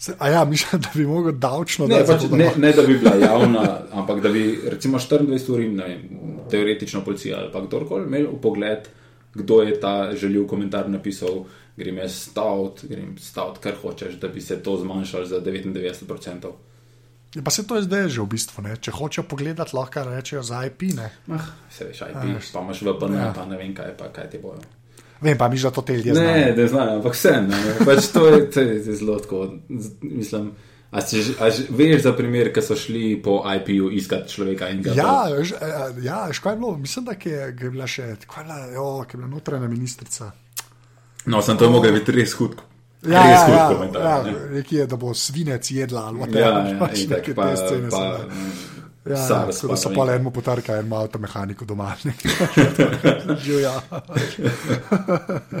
Se, 0.00 0.14
a 0.18 0.28
ja, 0.32 0.44
mislim, 0.48 0.80
da 0.80 0.88
bi 0.94 1.04
mogel 1.06 1.32
davčno 1.36 1.84
Ne, 1.86 1.98
pač, 2.08 2.22
ne, 2.32 2.46
ne, 2.56 2.70
da 2.72 2.82
bi 2.82 2.94
bila 2.98 3.14
javna, 3.20 3.64
ampak 3.92 4.22
da 4.24 4.30
bi 4.32 4.44
recimo 4.64 4.98
24 4.98 5.50
ur, 5.52 5.60
ne 5.60 5.84
vem, 5.84 6.00
teoretično 6.50 7.02
policija 7.04 7.38
ali 7.38 7.52
pa 7.52 7.60
kdorkoli 7.60 8.06
imel 8.08 8.30
pogled, 8.42 8.88
kdo 9.34 9.60
je 9.62 9.76
ta 9.80 9.92
želil 10.16 10.46
komentar 10.48 10.88
napisal, 10.88 11.44
grem 11.76 12.00
jaz 12.00 12.16
stavt, 12.30 12.80
grem 12.88 13.12
stavt, 13.20 13.60
kar 13.60 13.76
hočeš, 13.82 14.16
da 14.16 14.28
bi 14.28 14.40
se 14.40 14.56
to 14.62 14.78
zmanjšalo 14.80 15.26
za 15.26 15.40
99%. 15.40 16.50
Ja, 17.34 17.42
pa 17.44 17.50
se 17.50 17.66
to 17.66 17.76
je 17.76 17.82
zdaj 17.82 18.08
že 18.08 18.24
v 18.24 18.26
bistvu. 18.26 18.62
Ne? 18.62 18.76
Če 18.80 18.90
hočejo 18.90 19.28
pogledati, 19.28 19.76
lahko 19.76 20.02
rečejo 20.08 20.42
za 20.42 20.64
IP. 20.66 20.82
Ne? 20.96 21.10
Ah, 21.28 21.52
se 21.70 21.84
veš, 21.84 22.00
IP, 22.08 22.16
pa 22.52 22.60
imaš 22.60 22.82
VPN, 22.82 23.14
Ja. 23.20 23.32
pa 23.36 23.44
ne 23.46 23.56
vem 23.60 23.74
kaj, 23.76 23.92
pa 24.00 24.08
kaj 24.08 24.30
ti 24.32 24.38
bojo. 24.42 24.58
Vem 25.20 25.36
pa, 25.38 25.48
mi 25.48 25.56
že 25.56 25.70
to 25.70 25.82
te 25.82 25.96
ljudje 25.96 26.12
Ne, 26.16 26.52
da 26.56 26.66
znajo, 26.66 26.96
ampak 26.96 27.14
ne. 27.24 27.58
Pač 27.84 28.08
to, 28.08 28.26
je, 28.26 28.50
to 28.50 28.60
je 28.60 28.94
zelo 28.96 29.18
tako. 29.20 29.48
Mislim, 30.02 30.52
a, 30.90 31.00
si, 31.00 31.20
a 31.40 31.50
že 31.50 31.68
veš 31.70 32.02
za 32.02 32.12
primer, 32.16 32.52
ki 32.52 32.62
so 32.64 32.76
šli 32.76 33.20
po 33.22 33.44
IP-ju 33.44 33.90
iskat 33.92 34.28
človeka 34.32 34.70
in 34.72 34.82
ga 34.82 34.96
Ja, 34.96 35.28
veš, 35.28 35.52
eh, 35.60 36.00
ja, 36.02 36.24
kaj 36.32 36.52
je 36.52 36.56
bilo? 36.56 36.76
Mislim, 36.76 37.04
da 37.04 37.12
je, 37.12 37.36
je 37.52 37.70
bila 37.70 37.86
še 37.86 38.02
je 38.02 38.16
bila, 38.26 38.58
jo, 38.74 39.04
je 39.04 39.16
bila 39.16 39.28
notranja 39.28 39.68
ministrica. 39.68 40.32
No, 41.26 41.42
sem 41.42 41.60
to 41.60 41.70
mogel 41.70 41.92
biti 41.92 42.16
res 42.16 42.32
hud. 42.40 42.56
Ja, 43.04 43.20
res 43.20 43.36
ja, 43.36 43.44
hud 43.44 43.56
ja, 43.56 43.68
komentar. 43.68 44.02
ja, 44.02 44.16
ne. 44.24 44.56
nekje, 44.56 44.86
da 44.86 44.96
bo 44.96 45.14
svinec 45.14 45.70
jedla 45.70 46.08
ali 46.08 46.32
Ja, 46.32 46.48
ja, 46.64 46.74
pač 46.80 47.04
pa, 47.08 47.20
te 47.20 47.56
scene 47.60 47.92
pa. 47.92 48.04
Ja, 48.04 48.79
ja, 49.10 49.26
SARS, 49.26 49.60
tako 49.60 49.72
da 49.72 49.76
so 49.76 49.90
pa 49.94 50.04
vem 50.04 50.14
enemu 50.14 50.30
potrka, 50.30 50.78
enemu 50.78 50.96
avtomehaniku 50.96 51.64
doma. 51.64 51.94
Živijo. 53.44 53.72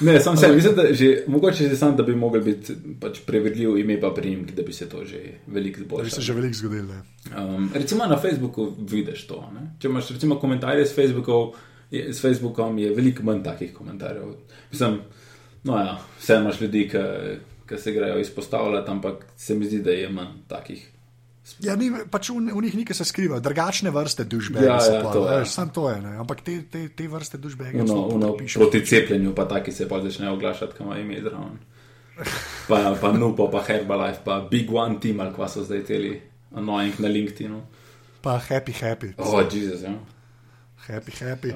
Ne, 0.00 0.20
sam 0.20 0.36
se, 0.36 0.52
mislim, 0.52 0.74
da 0.74 0.94
že, 0.94 1.24
mogoče 1.26 1.68
že 1.68 1.76
sam, 1.76 1.96
da 1.96 2.02
bi 2.02 2.14
mogel 2.14 2.42
biti 2.42 2.74
pač 3.00 3.18
preverljiv 3.26 3.78
ime 3.78 4.00
pa 4.00 4.10
priimk, 4.16 4.50
da 4.56 4.62
bi 4.62 4.72
se 4.72 4.88
to 4.88 5.04
že 5.04 5.18
veliko 5.46 5.96
Da 5.96 6.02
bi 6.02 6.10
se 6.10 6.20
že 6.20 6.32
veliko 6.32 6.54
zgodilo. 6.54 6.94
ne. 6.94 7.02
Um, 7.44 7.70
recimo 7.74 8.06
na 8.06 8.18
Facebooku 8.18 8.72
vidiš 8.90 9.26
to. 9.26 9.50
Ne? 9.54 9.70
Če 9.78 9.88
imaš 9.88 10.10
recimo 10.10 10.38
komentarje 10.38 10.86
s, 10.86 10.94
Facebookov, 10.94 11.52
je, 11.90 12.14
s 12.14 12.20
Facebookom, 12.20 12.78
je 12.78 12.94
veliko 12.94 13.22
manj 13.22 13.42
takih 13.42 13.74
komentarjev. 13.74 14.34
Mislim, 14.72 15.00
no 15.64 15.76
ja, 15.76 15.98
vse 16.18 16.38
imaš 16.40 16.60
ljudi, 16.60 16.88
ki 17.68 17.78
se 17.78 17.92
grejo 17.92 18.18
izpostavljati, 18.18 18.90
ampak 18.90 19.26
se 19.36 19.54
mi 19.54 19.66
zdi, 19.66 19.82
da 19.82 19.90
je 19.90 20.08
manj 20.08 20.40
takih. 20.48 20.88
Ja, 21.60 21.74
ni, 21.76 21.90
pač 22.10 22.30
v, 22.30 22.40
v 22.54 22.62
njih 22.64 22.76
nekaj 22.80 22.96
se 22.96 23.04
skriva, 23.04 23.40
drugačne 23.40 23.90
vrste 23.90 24.24
dušbege. 24.24 24.66
Ja, 24.66 24.78
ja, 24.78 25.00
pol, 25.02 25.12
to, 25.12 25.24
ja. 25.26 25.38
veš, 25.40 25.48
Sam 25.54 25.72
to 25.74 25.90
je, 25.90 26.00
ne. 26.00 26.16
ampak 26.22 26.40
te, 26.46 26.62
te, 26.70 26.88
te 26.88 27.08
vrste 27.08 27.38
dušbege 27.38 27.82
Uno, 27.82 28.06
uno, 28.06 28.36
pišemo. 28.36 28.64
proti 28.64 28.86
cepljenju, 28.86 29.34
pa 29.34 29.48
taki 29.48 29.72
se 29.72 29.88
pa 29.88 30.00
začnejo 30.02 30.32
oglašati, 30.38 30.76
kam 30.78 30.86
ima 30.86 30.98
ime 30.98 31.20
zraven. 31.20 31.58
Pa, 32.68 32.96
pa 33.00 33.12
Nupo, 33.12 33.48
pa 33.50 33.62
Herbalife, 33.66 34.20
pa 34.24 34.40
Big 34.50 34.72
One 34.72 35.00
Team, 35.00 35.20
ali 35.20 35.34
kva 35.34 35.48
so 35.48 35.64
zdaj 35.64 35.84
teli, 35.88 36.14
annoying 36.54 37.00
na 37.00 37.08
LinkedInu. 37.08 37.60
Pa 38.20 38.38
happy, 38.38 38.72
happy. 38.72 39.14
Oh, 39.18 39.40
Jezus, 39.52 39.82
ja. 39.82 39.94
Happy, 40.86 41.12
happy. 41.24 41.52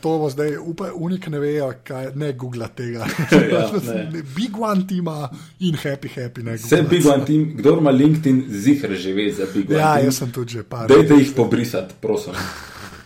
To 0.00 0.18
bo 0.18 0.28
zdaj, 0.30 0.56
upaj, 0.58 0.90
unik 0.94 1.26
ne 1.32 1.38
vejo, 1.38 1.68
kaj, 1.84 2.10
ne 2.14 2.32
googla 2.32 2.68
tega. 2.68 3.06
Ja, 3.52 3.70
ne. 3.94 4.22
Big 4.36 4.58
one 4.58 4.86
tima 4.88 5.28
in 5.60 5.74
happy, 5.76 6.08
happy. 6.08 6.42
Ne 6.42 6.56
googlati. 6.58 6.88
Big 6.90 7.06
One 7.06 7.24
Team, 7.24 7.44
kdo 7.56 7.76
ima 7.78 7.90
LinkedIn, 7.90 8.44
zihr 8.48 8.94
že 8.96 9.12
ve 9.14 9.30
za 9.32 9.46
Big 9.54 9.70
One 9.70 9.78
Ja, 9.78 9.94
Team. 9.94 10.04
jaz 10.06 10.16
sem 10.18 10.30
tudi 10.32 10.52
že 10.52 10.62
par. 10.62 10.88
Dajte 10.88 11.14
jih 11.14 11.32
pobrisati, 11.36 11.94
prosim. 12.00 12.34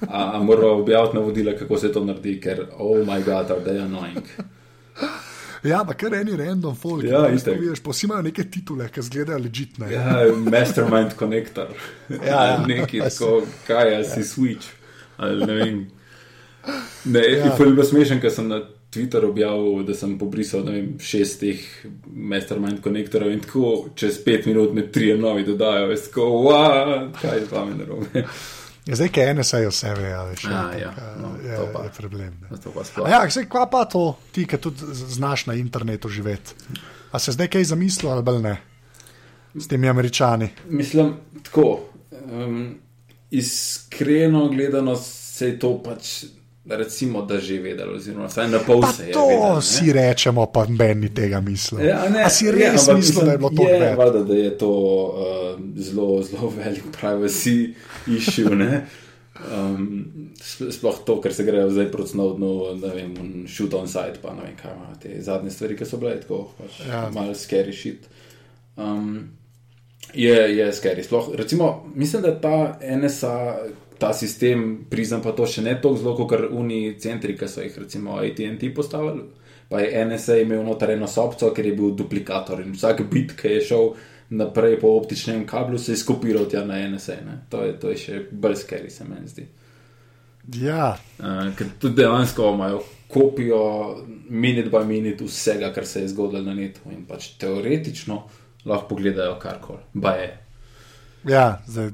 A, 0.09 0.37
a 0.37 0.43
moramo 0.43 0.81
objaviti 0.83 1.17
navodila, 1.17 1.53
kako 1.59 1.79
se 1.79 1.93
to 1.93 2.05
naredi, 2.05 2.41
ker, 2.41 2.67
oh 2.79 3.05
moj 3.07 3.21
bog, 3.25 3.51
are 3.51 3.61
they 3.65 3.79
annoying. 3.81 4.23
Ja, 5.65 5.81
pa 5.85 5.95
kar 5.99 6.15
eni 6.15 6.37
random 6.37 6.77
folk. 6.77 7.05
Ja, 7.05 7.25
itak. 7.33 7.57
vidiš, 7.61 7.81
pa 7.83 7.91
vsi 7.91 8.07
imajo 8.07 8.23
neke 8.23 8.45
titule, 8.51 8.89
ki 8.93 9.01
izgledajo 9.01 9.39
ležitne. 9.39 9.89
Ja, 9.93 10.27
mastermind 10.51 11.17
connector. 11.19 11.73
Ja, 12.09 12.45
ja. 12.45 12.59
Neki 12.67 13.01
tako, 13.03 13.43
kaj 13.67 13.93
je, 13.93 14.05
si 14.05 14.23
switch. 14.25 14.76
Ali 15.17 15.47
ne 15.47 15.55
vem. 15.55 15.87
Ne, 17.05 17.21
Ja. 17.21 17.45
ja. 17.47 17.53
je 17.59 17.67
bilo 17.71 17.85
smešen, 17.85 18.21
ker 18.21 18.31
sem 18.31 18.49
na 18.49 18.61
Twitteru 18.91 19.29
objavil, 19.31 19.83
da 19.87 19.95
sem 19.95 20.19
pobrisal 20.19 20.65
vem, 20.67 20.95
šest 21.03 21.41
teh 21.41 21.63
mastermind 22.07 22.81
konektorjev 22.83 23.33
in 23.33 23.41
tako 23.45 23.89
čez 23.95 24.19
pet 24.25 24.47
minut 24.47 24.73
me 24.75 24.87
trije 24.93 25.19
novi 25.19 25.45
dodajo. 25.45 25.91
Jaz 25.91 26.07
tako, 26.09 26.29
wow, 26.47 27.11
kaj 27.21 27.39
je 27.39 27.45
z 27.47 27.53
vami 27.53 27.75
narobe. 27.79 28.25
Ja, 28.87 28.95
zdaj, 28.95 29.09
ki 29.09 29.21
ene 29.21 29.45
sejo 29.45 29.73
vse 29.73 29.91
ve, 29.99 30.13
a 30.15 30.23
veš, 30.29 30.45
A, 30.45 30.49
itak, 30.49 30.81
ja, 30.81 30.93
a, 30.95 31.15
no, 31.19 31.33
je, 31.43 31.57
to 31.59 31.67
pa. 31.75 31.83
je 31.85 31.91
problem. 31.97 32.37
Ja, 33.11 33.25
zdaj, 33.31 33.49
kva 33.51 33.65
pa 33.71 33.85
to, 33.91 34.05
ti, 34.33 34.47
ki 34.47 34.61
tudi 34.63 34.87
znaš 34.95 35.47
na 35.47 35.55
internetu 35.59 36.09
živeti. 36.09 36.55
A 37.11 37.19
se 37.19 37.35
zdaj 37.35 37.51
kaj 37.51 37.65
zamislil 37.65 38.11
ali 38.11 38.43
ne? 38.43 38.57
S 39.55 39.69
temi 39.69 39.89
američani. 39.89 40.49
Mislim, 40.69 41.15
tako. 41.43 41.81
Um, 42.31 42.79
iskreno 43.31 44.49
gledano 44.49 44.97
se 44.97 45.47
je 45.47 45.59
to 45.59 45.83
pač, 45.83 46.25
recimo, 46.67 47.23
da 47.23 47.39
že 47.39 47.59
vedelo, 47.59 47.95
oziroma 47.95 48.27
vsaj 48.27 48.49
na 48.49 48.59
pol 48.59 48.83
se 48.85 49.07
je. 49.07 49.13
to 49.13 49.27
vedelo, 49.27 49.55
ne. 49.55 49.63
si 49.63 49.93
rečemo, 49.93 50.47
pa 50.47 50.67
meni 50.69 51.09
tega 51.11 51.41
mislil. 51.41 51.81
Ja, 51.83 52.09
ne, 52.09 52.25
A 52.25 52.29
si 52.29 52.47
ja, 52.47 52.53
res 52.53 52.83
ampak 52.83 52.97
mislil, 52.97 53.25
da 53.25 53.33
je 53.33 53.39
bilo 53.39 53.51
to 53.53 53.63
je, 53.65 53.81
več? 53.81 53.97
valjda, 53.97 54.23
da 54.25 54.35
je 54.35 54.59
to 54.59 54.71
uh, 54.71 55.17
zelo, 55.79 56.23
zelo 56.23 56.49
velik 56.51 56.85
privacy 56.93 57.75
issue. 58.09 58.51
ne. 58.53 58.87
Um, 59.53 60.33
sp- 60.35 60.73
sploh 60.73 61.05
to, 61.05 61.21
ker 61.21 61.29
se 61.31 61.45
grejo 61.45 61.69
zdaj 61.71 61.91
proti 61.93 62.11
Snowdenu, 62.11 62.51
ne 62.81 62.89
vem, 62.91 63.13
shoot 63.47 63.75
on 63.75 63.85
site, 63.87 64.19
pa 64.23 64.33
ne 64.33 64.43
vem, 64.43 64.55
kaj 64.57 64.73
ima 64.73 64.95
te 64.97 65.13
zadnje 65.21 65.51
stvari, 65.51 65.77
ki 65.77 65.85
so 65.85 65.99
bile 65.99 66.15
tako, 66.21 66.47
pač 66.57 66.81
Ja. 66.81 66.87
ja. 66.95 67.11
malo 67.11 67.35
scary 67.35 67.73
shit. 67.73 68.09
Um, 68.77 69.29
Je, 70.15 70.57
je 70.57 70.73
scary. 70.73 71.03
Sploh, 71.03 71.29
recimo, 71.35 71.87
mislim, 71.95 72.23
da 72.23 72.41
ta 72.41 72.79
NSA, 72.97 73.57
ta 73.99 74.13
sistem, 74.13 74.87
prizem 74.91 75.23
pa 75.23 75.33
to 75.33 75.47
še 75.47 75.63
ne 75.63 75.75
tako 75.81 75.97
zelo, 75.97 76.15
kot 76.17 76.47
oni 76.51 76.95
centri, 77.01 77.37
ki 77.37 77.49
so 77.49 77.65
jih 77.65 77.79
recimo 77.85 78.19
ATT 78.21 78.69
postavili. 78.75 79.27
Pa 79.69 79.81
je 79.83 80.05
NSA 80.07 80.37
imel 80.45 80.63
noter 80.65 80.95
eno 80.95 81.09
sobco, 81.11 81.51
ker 81.55 81.67
je 81.67 81.75
bil 81.75 81.97
duplikator 81.99 82.63
in 82.63 82.77
vsak 82.77 83.03
bit, 83.11 83.35
ki 83.39 83.57
je 83.57 83.65
šel 83.73 83.89
naprej 84.37 84.81
po 84.81 84.95
optičnem 84.99 85.47
kablu, 85.47 85.79
se 85.79 85.93
je 85.93 86.03
skopiral 86.03 86.47
tja 86.51 86.65
na 86.65 86.79
NSA. 86.89 87.19
To 87.51 87.65
je, 87.65 87.79
to 87.81 87.91
je 87.91 88.03
še 88.03 88.21
bolj 88.31 88.61
scary, 88.63 88.91
se 88.91 89.07
meni 89.09 89.31
zdi. 89.31 89.47
Ja. 90.63 90.95
Uh, 91.19 91.51
ker 91.59 91.73
tudi 91.83 92.03
dejansko 92.03 92.53
imajo 92.55 92.83
kopijo 93.11 93.63
minut 94.31 94.71
by 94.71 94.85
minut 94.87 95.21
vsega, 95.21 95.73
kar 95.75 95.87
se 95.87 96.01
je 96.01 96.09
zgodilo 96.09 96.43
na 96.43 96.55
netu 96.55 96.91
in 96.91 97.05
pač 97.07 97.33
teoretično 97.41 98.23
lahko 98.67 98.89
pogledajo 98.89 99.39
karkoli. 99.39 99.79
Ja, 101.27 101.63
zdaj, 101.67 101.91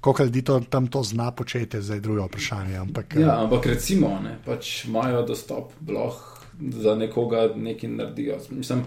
koliko 0.00 0.24
ljudi 0.24 0.42
to, 0.44 0.60
tam 0.60 0.86
to 0.86 1.02
zna 1.02 1.30
početi, 1.30 1.82
zdaj 1.82 2.00
drugo 2.00 2.26
vprašanje. 2.26 2.76
Ampak, 2.76 3.14
ja, 3.18 3.42
ampak 3.42 3.66
recimo, 3.66 4.18
ne, 4.22 4.38
pač 4.46 4.84
imajo 4.84 5.22
dostop, 5.26 5.72
lahko 5.88 6.38
za 6.82 6.94
nekoga 6.94 7.48
nekaj 7.56 7.90
naredijo. 7.90 8.38
Mislim, 8.50 8.84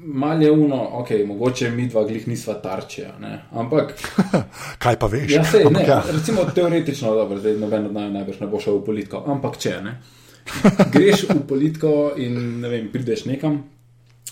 Mal 0.00 0.42
je 0.42 0.50
uno, 0.52 0.88
ok, 0.92 1.08
mogoče 1.26 1.70
mi 1.70 1.88
dva 1.88 2.04
glih 2.04 2.28
nisva 2.28 2.54
tarče, 2.54 3.06
ampak. 3.50 3.94
Kaj 4.82 4.98
pa 4.98 5.06
veš? 5.06 5.32
Ja, 5.32 5.44
sej, 5.44 5.64
ne, 5.70 5.82
ja. 5.88 6.02
Recimo 6.12 6.44
teoretično, 6.54 7.14
dobro, 7.14 7.38
zdaj 7.38 7.56
noben 7.58 7.86
od 7.86 7.92
naj 7.92 8.10
najbrž 8.10 8.38
ne 8.40 8.46
bo 8.46 8.60
šel 8.62 8.78
v 8.78 8.84
politiko, 8.86 9.24
ampak 9.26 9.58
če 9.58 9.72
ne. 9.82 9.96
Greš 10.92 11.24
v 11.32 11.40
politiko 11.48 12.12
in 12.16 12.60
ne 12.62 12.70
vem, 12.70 12.86
prideš 12.92 13.26
nekam, 13.26 13.58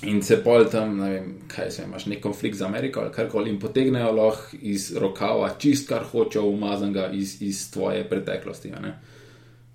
In 0.02 0.22
se 0.22 0.36
pol 0.44 0.66
tam, 0.68 0.98
ne 0.98 1.10
vem, 1.10 1.28
kaj 1.48 1.70
se 1.70 1.84
imaš, 1.86 2.04
nek 2.10 2.20
konflikt 2.20 2.58
z 2.58 2.66
Ameriko 2.66 3.00
ali 3.00 3.12
karkoli, 3.12 3.50
in 3.50 3.60
potegnejo 3.60 4.10
lahko 4.12 4.58
iz 4.60 4.90
rokava 4.96 5.48
čist, 5.58 5.88
kar 5.88 6.04
hočejo, 6.04 6.44
umazanga 6.52 7.08
iz, 7.12 7.38
iz 7.42 7.70
tvoje 7.72 8.04
preteklosti. 8.08 8.74
Ne? 8.76 8.92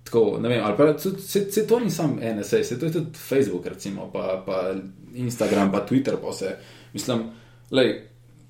Tako, 0.04 0.38
ne 0.40 0.48
vem, 0.48 0.62
ali 0.64 0.76
pa 0.78 0.92
se, 0.98 1.50
se 1.50 1.66
to 1.66 1.80
ni 1.80 1.90
sam 1.90 2.20
NSA, 2.22 2.62
se 2.64 2.78
to 2.78 2.86
je 2.86 2.92
tudi 2.92 3.18
Facebook, 3.18 3.66
recimo, 3.66 4.10
pa, 4.12 4.42
pa 4.46 4.74
Instagram, 5.14 5.72
pa 5.72 5.86
Twitter, 5.90 6.16
pa 6.22 6.30
vse. 6.30 6.56
Mislim, 6.92 7.28
lej. 7.70 7.94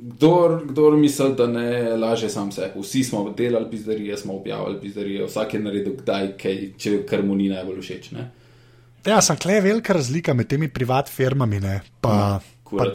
Kdor, 0.03 0.65
kdor 0.67 0.97
misli, 0.99 1.29
da 1.39 1.47
ne 1.47 1.97
laže 1.97 2.29
sam 2.29 2.49
se, 2.53 2.73
vsi 2.75 3.05
smo 3.05 3.35
delali 3.39 3.71
pizzerije, 3.71 4.17
smo 4.17 4.35
objavili 4.35 4.81
pizzerije, 4.81 5.25
vsak 5.25 5.55
je 5.55 5.61
naredil 5.61 5.95
kdaj, 6.01 6.33
kaj, 6.43 6.57
če 6.79 6.97
kar 7.07 7.23
mu 7.23 7.37
ni 7.39 7.47
najbolj 7.53 7.79
všeč. 7.81 8.09
Ne? 8.17 8.25
Ja, 9.07 9.19
sem 9.23 9.37
klej 9.37 9.61
velika 9.65 9.97
razlika 9.97 10.35
med 10.35 10.49
temi 10.49 10.69
privat 10.69 11.09
firmami 11.11 11.59
in 11.59 11.69
pa, 12.01 12.41
pa, 12.71 12.87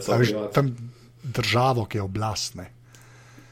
pa 0.54 0.62
državo, 1.22 1.84
ki 1.84 1.98
je 1.98 2.02
oblastne. 2.02 2.68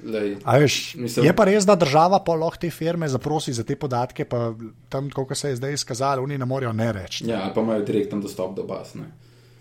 Lej, 0.07 0.37
veš, 0.45 0.95
mislim, 1.01 1.27
je 1.27 1.33
pa 1.37 1.45
res, 1.49 1.65
da 1.67 1.75
država 1.75 2.21
pa 2.25 2.35
lahko 2.39 2.61
te 2.63 2.71
firme 2.71 3.09
zaprosi 3.09 3.53
za 3.57 3.65
te 3.65 3.77
podatke, 3.77 4.25
pa 4.29 4.53
tam, 4.89 5.09
kot 5.11 5.33
se 5.37 5.51
je 5.51 5.57
zdaj 5.57 5.73
izkazalo, 5.73 6.23
oni 6.23 6.39
ne 6.39 6.47
morejo 6.47 6.73
ne 6.73 6.91
reči. 6.93 7.25
Ja, 7.27 7.49
pa 7.55 7.65
imajo 7.65 7.85
direkten 7.85 8.21
dostop 8.21 8.55
do 8.57 8.67
baz. 8.69 8.95
Ne. 8.95 9.09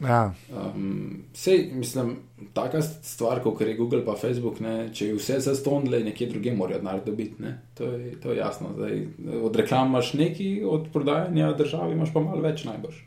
Ja. 0.03 0.33
Um, 0.51 1.23
sej, 1.33 1.69
mislim, 1.73 2.15
taka 2.53 2.81
stvar, 2.81 3.39
kot 3.43 3.61
je 3.61 3.75
Google 3.77 4.05
pa 4.05 4.15
Facebook, 4.19 4.59
ne, 4.59 4.89
če 4.93 5.07
je 5.07 5.15
vse 5.15 5.39
zastonile, 5.39 6.01
nekje 6.03 6.27
druge 6.33 6.53
morajo 6.55 6.81
denar 6.83 6.99
dobiti. 7.05 7.53
To, 7.79 7.91
to 8.23 8.31
je 8.31 8.37
jasno. 8.37 8.73
Zdaj, 8.75 9.07
od 9.43 9.55
reklam 9.55 9.87
imaš 9.87 10.13
nekaj, 10.13 10.63
od 10.63 10.87
prodajanja 10.93 11.53
državi 11.53 11.95
imaš 11.95 12.13
pa 12.13 12.19
malo 12.19 12.43
več 12.43 12.65
najbrž. 12.67 13.01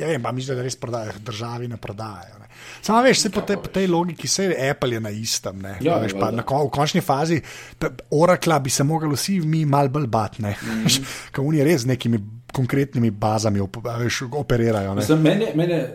Ja, 0.00 0.06
vem, 0.06 0.22
pa 0.22 0.32
mislim, 0.32 0.56
da 0.56 0.62
res 0.62 0.76
prodajajo, 0.76 1.20
državi 1.24 1.68
ne 1.68 1.76
prodajajo. 1.76 2.38
Ne. 2.40 2.46
Samo 2.82 3.02
veš, 3.02 3.20
se 3.20 3.30
po, 3.30 3.40
te, 3.40 3.56
po 3.56 3.68
tej 3.72 3.86
logiki, 3.90 4.28
vse 4.28 4.48
Apple 4.70 4.96
je 4.96 5.00
na 5.00 5.10
istem. 5.10 5.64
Ja, 5.80 5.98
veš, 6.02 6.14
pa, 6.20 6.30
na, 6.30 6.44
v 6.46 6.70
končni 6.72 7.00
fazi, 7.00 7.40
Oracle 8.10 8.60
bi 8.60 8.70
se 8.70 8.84
mogli 8.84 9.10
vsi 9.14 9.40
mi 9.40 9.64
mal 9.64 9.88
bolj 9.88 10.06
batne, 10.06 10.56
mm 10.62 10.84
-hmm. 10.84 11.16
ker 11.32 11.44
oni 11.44 11.64
res 11.64 11.82
z 11.82 11.86
nekimi 11.86 12.20
konkretnimi 12.52 13.10
bazami 13.10 13.60
veš, 13.98 14.22
operirajo. 14.32 14.94
Mislim, 14.94 15.22
mene, 15.22 15.52
mene 15.54 15.88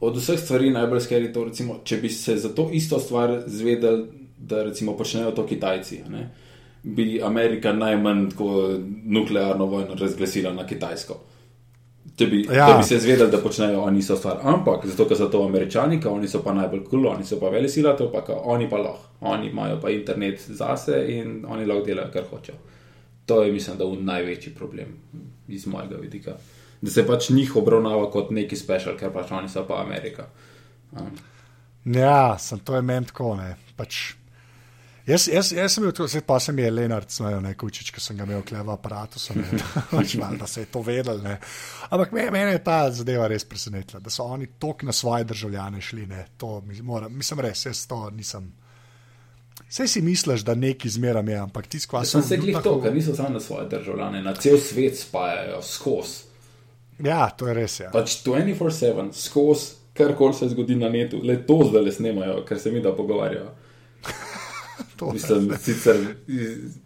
od 0.00 0.16
vseh 0.16 0.40
stvari 0.40 0.70
najbolj 0.70 1.00
skrbi 1.00 1.32
to, 1.32 1.44
recimo, 1.44 1.80
če 1.84 1.96
bi 1.96 2.08
se 2.08 2.36
za 2.36 2.48
to 2.54 2.68
isto 2.72 2.98
stvar 2.98 3.42
zvedeli, 3.46 4.06
da 4.38 4.62
recimo 4.62 4.96
počnejo 4.96 5.30
to 5.30 5.46
Kitajci. 5.46 6.02
Ne? 6.08 6.30
Bi 6.82 7.20
Amerika 7.22 7.72
najmanj 7.72 8.28
nuklearno 9.04 9.66
vojno 9.66 9.94
razglasila 9.94 10.52
na 10.52 10.66
Kitajsko. 10.66 11.20
Če 12.16 12.26
bi, 12.26 12.40
ja. 12.52 12.66
bi 12.76 12.84
se 12.84 12.98
zvedeli, 12.98 13.30
da 13.30 13.38
počnejo 13.40 13.80
oni 13.82 13.98
isto 13.98 14.16
stvar. 14.16 14.40
Ampak 14.42 14.86
zato, 14.86 15.06
ker 15.08 15.16
so 15.16 15.28
to 15.32 15.42
američani, 15.46 16.00
oni 16.06 16.28
so 16.28 16.42
pa 16.44 16.52
najbolj 16.56 16.82
kul, 16.84 16.90
cool, 16.90 17.08
oni 17.14 17.24
so 17.24 17.38
pa 17.40 17.48
veli 17.52 17.68
sila, 17.68 17.94
to 17.96 18.10
pa 18.12 18.24
oni 18.28 18.68
pa 18.70 18.80
lahko. 18.82 19.08
Oni 19.20 19.48
imajo 19.48 19.78
pa 19.80 19.90
internet 19.90 20.40
zase 20.40 21.04
in 21.08 21.44
oni 21.48 21.66
lahko 21.66 21.86
delajo, 21.86 22.12
kar 22.12 22.28
hočejo. 22.30 22.58
To 23.26 23.42
je, 23.42 23.52
mislim, 23.52 23.78
da 23.78 23.84
je 23.84 24.02
največji 24.02 24.54
problem 24.54 24.96
iz 25.48 25.66
mojega 25.66 25.96
vidika. 25.96 26.36
Da 26.80 26.90
se 26.90 27.06
pač 27.06 27.30
njih 27.30 27.56
obravnava 27.56 28.10
kot 28.10 28.30
neki 28.30 28.56
special, 28.56 28.96
ker 28.98 29.12
pač 29.14 29.32
oni 29.32 29.48
so 29.48 29.64
pa 29.68 29.82
Amerika. 29.84 30.26
Um. 30.92 31.12
Ja, 31.84 32.38
sem 32.38 32.58
to 32.58 32.76
je 32.76 32.82
meni 32.82 33.06
tako. 33.06 33.36
Pač, 33.76 34.14
jaz, 35.10 35.26
jaz, 35.28 35.50
jaz 35.52 35.74
sem 35.74 35.84
bil 35.84 35.92
tu, 35.96 36.06
pa 36.26 36.38
sem 36.40 36.58
je 36.58 36.70
Leonard, 36.70 37.10
znajo 37.10 37.40
ne 37.44 37.52
kučič, 37.58 37.90
ki 37.94 38.02
sem 38.02 38.16
ga 38.18 38.26
imel 38.28 38.42
v 38.42 38.72
aparatu, 38.72 39.20
sem 39.22 39.42
pač 39.90 40.14
mal, 40.20 40.36
da 40.40 40.46
se 40.50 40.64
je 40.64 40.70
to 40.72 40.82
vedel. 40.86 41.20
Ne. 41.24 41.36
Ampak 41.90 42.14
meni 42.16 42.30
me 42.34 42.44
je 42.52 42.62
ta 42.64 42.78
zadeva 42.94 43.28
res 43.30 43.44
presenetila, 43.44 44.00
da 44.00 44.10
so 44.10 44.24
oni 44.24 44.48
tok 44.58 44.86
na 44.88 44.92
svoje 44.92 45.26
državljane 45.30 45.80
šli. 45.80 46.08
To, 46.36 46.62
moram, 46.82 47.16
mislim, 47.16 47.44
res, 47.46 47.66
jaz 47.66 47.84
to 47.90 48.02
nisem. 48.14 48.52
Vse 49.70 49.86
si 49.86 50.00
misliš, 50.02 50.42
da 50.46 50.54
neki 50.54 50.88
zmeram 50.88 51.28
je, 51.28 51.36
ampak 51.38 51.66
ti 51.66 51.78
skvasi. 51.80 52.10
Sem 52.10 52.22
se 52.22 52.36
glih 52.40 52.56
to, 52.64 52.78
ker 52.82 52.94
niso 52.94 53.14
samo 53.14 53.28
na 53.36 53.40
svoje 53.40 53.68
državljane, 53.68 54.22
na 54.22 54.34
cel 54.34 54.58
svet 54.58 54.98
spajajo 54.98 55.62
skozi. 55.62 56.30
Ja, 57.04 57.28
to 57.30 57.48
je 57.48 57.54
res. 57.54 57.80
Ja. 57.80 57.90
Pač 57.94 58.18
24-7, 58.26 59.12
skozi 59.16 59.80
karkoli 60.00 60.34
se 60.34 60.48
zgodi 60.48 60.76
na 60.76 60.88
netu, 60.88 61.20
le 61.24 61.36
to 61.46 61.60
zdaj 61.68 61.82
le 61.82 61.92
snemajo, 61.92 62.44
ker 62.48 62.58
se 62.58 62.72
mi 62.72 62.80
da 62.80 62.92
pogovarjajo. 62.96 63.50
Mislim, 65.12 65.50
sicer 65.66 65.96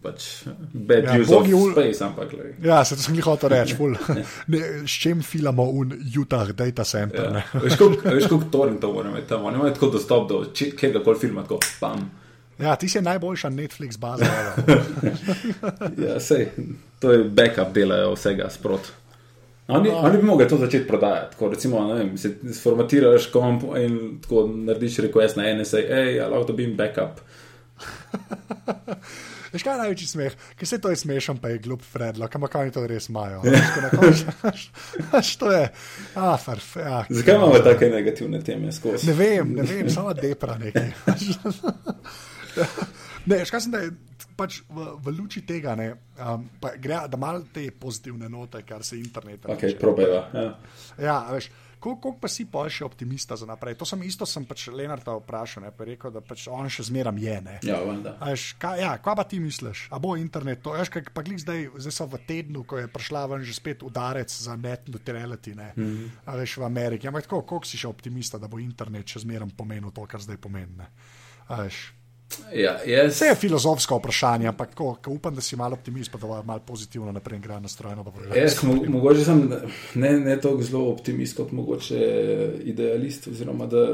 pač 0.02 0.46
bad 0.72 1.04
ja, 1.04 1.16
news 1.16 1.30
of 1.30 1.48
space, 1.72 2.04
ampak 2.04 2.32
le. 2.32 2.54
Ja, 2.62 2.84
se 2.84 2.96
to 2.96 3.02
sem 3.02 3.18
jih 3.18 3.26
hotel 3.26 3.52
reči, 3.54 3.76
ne, 4.52 4.60
s 4.86 4.98
čim 5.02 5.22
filamo 5.22 5.66
v 5.72 6.00
Utah 6.16 6.50
data 6.52 6.84
center. 6.84 7.40
Ja. 7.40 7.60
Veš, 7.60 7.78
koliko 8.28 8.50
torrentov 8.50 8.94
moramo 8.94 9.16
imeti 9.16 9.28
tam, 9.28 9.44
oni 9.44 9.58
imajo 9.60 9.74
tako 9.74 9.92
dostop 9.98 10.28
do 10.28 10.44
kjerkoli 10.54 11.18
filma, 11.18 11.42
tako 11.42 11.60
pam. 11.80 12.10
Ja, 12.58 12.76
ti 12.76 12.88
si 12.88 13.00
najboljša 13.02 13.50
Netflix 13.50 13.98
baza. 13.98 14.24
ja, 16.06 16.20
sej, 16.20 16.52
to 17.02 17.12
je 17.12 17.24
backup 17.24 17.74
delajo 17.74 18.12
vsega 18.14 18.50
sprot. 18.50 18.92
Oni, 19.68 19.88
no. 19.88 19.96
oni 19.96 20.18
bi 20.18 20.22
mogli 20.22 20.48
to 20.48 20.56
začeti 20.56 20.86
prodajati. 20.86 21.36
Ko 21.36 21.48
recimo, 21.48 21.94
vem, 21.94 22.18
se 22.18 22.34
formatiraš 22.62 23.26
komp 23.32 23.62
in 23.80 24.18
tako 24.22 24.46
narediš 24.46 24.98
request 24.98 25.36
na 25.36 25.54
NSA, 25.54 25.80
hej, 25.88 26.16
ja, 26.16 26.28
lahko 26.28 26.52
dobim 26.52 26.76
backup. 26.76 27.20
Veš 29.54 29.62
kaj 29.62 29.76
je 29.76 29.78
največji 29.78 30.06
smeh, 30.10 30.32
ki 30.58 30.66
se 30.66 30.80
to 30.82 30.90
je 30.90 30.96
smešen, 30.98 31.38
pa 31.38 31.52
je 31.52 31.60
glup 31.62 31.82
Fredlock, 31.86 32.34
ampak 32.34 32.56
oni 32.58 32.72
to 32.74 32.82
res 32.90 33.06
imajo. 33.08 33.42
to 35.38 35.52
je, 35.52 35.68
ah, 36.18 36.34
farf. 36.42 36.72
Ja, 36.76 37.04
Zakaj 37.08 37.38
imamo 37.38 37.60
take 37.62 37.86
negativne 37.92 38.40
teme 38.42 38.72
skozi? 38.74 39.06
Ne 39.06 39.14
vem, 39.14 39.52
ne 39.54 39.62
vem, 39.62 39.90
samo 39.90 40.10
depra 40.18 40.58
nekaj. 40.58 40.90
ne, 43.30 43.38
škaj 43.46 43.60
sem, 43.60 43.76
da 43.76 43.84
je 43.84 43.92
pač 44.36 44.62
v, 44.68 44.86
v 45.02 45.14
luči 45.14 45.44
tega, 45.46 45.74
ne, 45.78 45.90
um, 46.18 46.46
gre, 46.80 47.04
da 47.10 47.20
malo 47.20 47.44
te 47.52 47.68
pozitivne 47.70 48.28
note, 48.30 48.62
kar 48.66 48.84
se 48.84 48.98
interneta 48.98 49.54
tiče. 49.54 49.74
Okay, 49.74 49.80
probeva, 49.80 50.26
ja, 50.34 50.48
ja 50.98 51.20
veš. 51.32 51.50
Kako 51.84 52.14
pa 52.16 52.30
si 52.32 52.46
pa 52.48 52.62
še 52.72 52.80
optimista 52.86 53.36
za 53.36 53.44
naprej? 53.44 53.74
To 53.76 53.84
sem 53.84 54.00
isto 54.08 54.24
sem 54.24 54.46
pač 54.48 54.70
Lenarta 54.72 55.18
vprašal, 55.18 55.66
ne, 55.66 55.72
pa 55.76 55.84
rekel, 55.84 56.14
da 56.14 56.22
pač 56.24 56.46
on 56.48 56.64
še 56.72 56.86
zmeram 56.88 57.18
je. 57.20 57.34
Ne. 57.44 57.56
Ja, 57.60 57.82
vanda. 57.84 58.14
Kaj 58.56 58.80
ja, 58.80 58.94
pa 59.04 59.24
ti 59.28 59.36
misliš? 59.36 59.82
A 59.92 60.00
bo 60.00 60.14
internet 60.16 60.62
to? 60.64 60.72
Veš, 60.72 60.88
kaj, 60.94 61.10
pa 61.12 61.20
glih 61.26 61.36
zdaj, 61.42 61.66
zdaj 61.84 61.92
so 61.92 62.06
v 62.08 62.22
tednu, 62.24 62.64
ko 62.64 62.80
je 62.80 62.88
prišla 62.88 63.26
ven 63.34 63.44
že 63.44 63.52
spet 63.52 63.84
udarec 63.84 64.32
za 64.32 64.56
net 64.56 64.88
neutrality, 64.88 65.52
ne, 65.52 65.74
mm 65.76 65.84
-hmm. 65.84 66.38
veš, 66.40 66.56
v 66.56 66.64
Ameriki. 66.64 67.08
Ampak 67.08 67.28
tako, 67.28 67.42
koliko 67.42 67.68
si 67.68 67.76
še 67.76 67.88
optimista, 67.88 68.40
da 68.40 68.48
bo 68.48 68.56
internet 68.58 69.04
še 69.04 69.20
zmeram 69.20 69.52
pomenil 69.52 69.92
to, 69.92 70.06
kar 70.08 70.24
zdaj 70.24 70.40
pomeni? 70.40 70.88
Ja, 72.54 72.76
yes. 72.86 73.14
Vse 73.14 73.26
je 73.26 73.34
filozofsko 73.34 73.98
vprašanje, 73.98 74.48
ampak 74.48 74.74
ko, 74.74 74.94
ko 75.02 75.10
upam, 75.10 75.34
da 75.34 75.42
si 75.42 75.56
malo 75.56 75.74
optimist, 75.74 76.12
pa 76.12 76.18
da 76.18 76.26
bo 76.26 76.42
malo 76.42 76.60
pozitivno 76.66 77.12
naprej 77.12 77.40
gre 77.42 77.60
nastrojeno. 77.60 78.04
Jaz 78.36 78.62
mo 78.62 78.76
mogoče 78.88 79.24
sem 79.24 79.42
ne, 79.94 80.12
ne 80.20 80.36
tako 80.40 80.62
zelo 80.62 80.84
optimist 80.92 81.36
kot 81.36 81.52
mogoče 81.52 82.00
idealist, 82.64 83.28
oziroma 83.28 83.66
da, 83.66 83.84